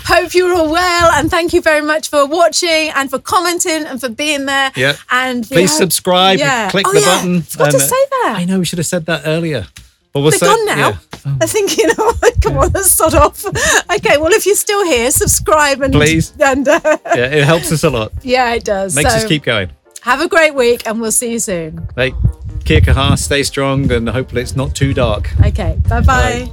hope 0.06 0.34
you're 0.34 0.54
all 0.56 0.72
well, 0.72 1.12
and 1.14 1.30
thank 1.30 1.54
you 1.54 1.62
very 1.62 1.82
much 1.82 2.10
for 2.10 2.26
watching 2.26 2.90
and 2.96 3.10
for 3.10 3.20
commenting 3.20 3.86
and 3.86 4.00
for 4.00 4.10
being 4.10 4.46
there. 4.46 4.72
Yeah. 4.76 4.96
And 5.12 5.46
Please 5.48 5.72
hope- 5.72 5.80
subscribe. 5.80 6.40
Yeah. 6.40 6.70
Click 6.70 6.88
Oh, 6.88 6.94
the 6.94 7.00
yeah. 7.00 7.06
button. 7.06 7.42
Forgot 7.42 7.72
to 7.72 7.76
and, 7.78 7.84
uh, 7.84 7.88
say 7.88 8.06
that. 8.12 8.34
I 8.38 8.46
know 8.46 8.60
we 8.60 8.66
should 8.66 8.80
have 8.80 8.86
said 8.86 9.06
that 9.08 9.24
earlier. 9.26 9.68
But 10.14 10.20
we'll 10.22 10.30
They're 10.30 10.40
say, 10.40 10.46
gone 10.46 10.66
now. 10.68 10.78
yeah. 10.90 10.98
Oh. 11.26 11.38
I 11.42 11.46
think 11.46 11.78
you 11.78 11.88
know. 11.88 12.14
Come 12.42 12.58
on, 12.58 12.72
let's 12.74 12.92
sod 12.92 13.16
off. 13.16 13.46
Okay, 13.46 14.18
well, 14.18 14.32
if 14.34 14.46
you're 14.46 14.56
still 14.56 14.84
here, 14.86 15.10
subscribe 15.12 15.82
and 15.82 15.94
Please. 15.94 16.34
And 16.40 16.68
uh, 16.68 16.80
Yeah, 17.16 17.28
it 17.40 17.44
helps 17.46 17.72
us 17.72 17.84
a 17.84 17.90
lot. 17.90 18.12
yeah, 18.24 18.54
it 18.54 18.64
does. 18.66 18.96
Makes 18.96 19.12
so 19.12 19.18
us 19.18 19.26
keep 19.26 19.44
going. 19.44 19.70
have 20.02 20.20
a 20.22 20.28
great 20.28 20.54
week, 20.56 20.86
and 20.86 21.00
we'll 21.00 21.12
see 21.14 21.32
you 21.32 21.40
soon. 21.40 21.88
Hey, 21.96 22.14
kia 22.66 22.82
kaha, 22.82 23.18
stay 23.18 23.44
strong, 23.44 23.90
and 23.92 24.10
hopefully 24.10 24.42
it's 24.42 24.56
not 24.56 24.76
too 24.76 24.94
dark. 24.94 25.30
Okay, 25.46 25.78
bye 25.88 26.02
bye. 26.02 26.46
Bye. 26.46 26.52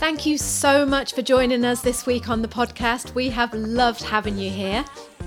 Thank 0.00 0.26
you 0.26 0.38
so 0.38 0.86
much 0.86 1.12
for 1.12 1.22
joining 1.22 1.64
us 1.64 1.80
this 1.80 2.06
week 2.06 2.28
on 2.28 2.40
the 2.42 2.48
podcast. 2.48 3.14
We 3.14 3.30
have 3.30 3.52
loved 3.54 4.02
having 4.02 4.38
you 4.38 4.50
here. 4.50 4.84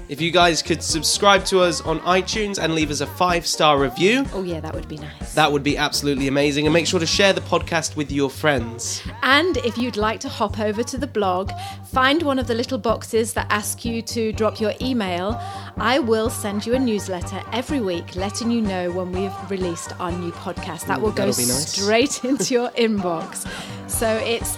If 0.10 0.20
you 0.20 0.30
guys 0.32 0.62
could 0.62 0.84
subscribe 0.84 1.46
to 1.46 1.62
us 1.62 1.80
on 1.82 2.00
iTunes 2.02 2.58
and 2.62 2.76
leave 2.76 2.92
us 2.92 3.00
a 3.00 3.08
five 3.08 3.48
star 3.48 3.80
review, 3.80 4.26
Oh, 4.34 4.44
yeah, 4.44 4.60
that 4.60 4.74
would 4.76 4.88
be 4.90 4.98
nice. 4.98 5.34
that 5.36 5.50
would 5.52 5.64
be 5.64 5.78
absolutely 5.78 6.28
amazing. 6.28 6.66
And 6.68 6.74
make 6.74 6.86
sure 6.86 7.00
to 7.00 7.06
share 7.06 7.32
the 7.32 7.40
podcast 7.42 7.96
with 7.96 8.12
your 8.12 8.30
friends. 8.30 9.02
And 9.24 9.56
if 9.58 9.78
you'd 9.78 9.96
like 9.96 10.20
to 10.22 10.30
hop 10.30 10.60
over 10.60 10.84
to 10.84 10.98
the 10.98 11.08
blog, 11.08 11.52
find 11.86 12.24
one 12.24 12.40
of 12.40 12.48
the 12.48 12.54
little 12.56 12.78
boxes 12.78 13.32
that 13.34 13.48
ask 13.50 13.86
you 13.86 14.02
to 14.02 14.34
drop 14.34 14.60
your 14.60 14.74
email. 14.82 15.40
I 15.78 16.00
will 16.00 16.30
send 16.30 16.66
you 16.66 16.74
a 16.74 16.80
newsletter 16.80 17.42
every 17.54 17.80
week 17.80 18.16
letting 18.18 18.52
you 18.52 18.60
know 18.62 18.92
when 18.92 19.14
we've 19.14 19.50
released 19.50 19.94
our 20.02 20.12
new 20.12 20.32
podcast. 20.34 20.88
That 20.88 21.00
will 21.00 21.12
go 21.12 21.28
that'll 21.32 21.42
be 21.42 21.48
nice. 21.48 21.70
straight 21.72 22.24
into 22.26 22.54
your 22.54 22.70
inbox. 22.72 23.48
So 23.90 24.08
it's 24.18 24.58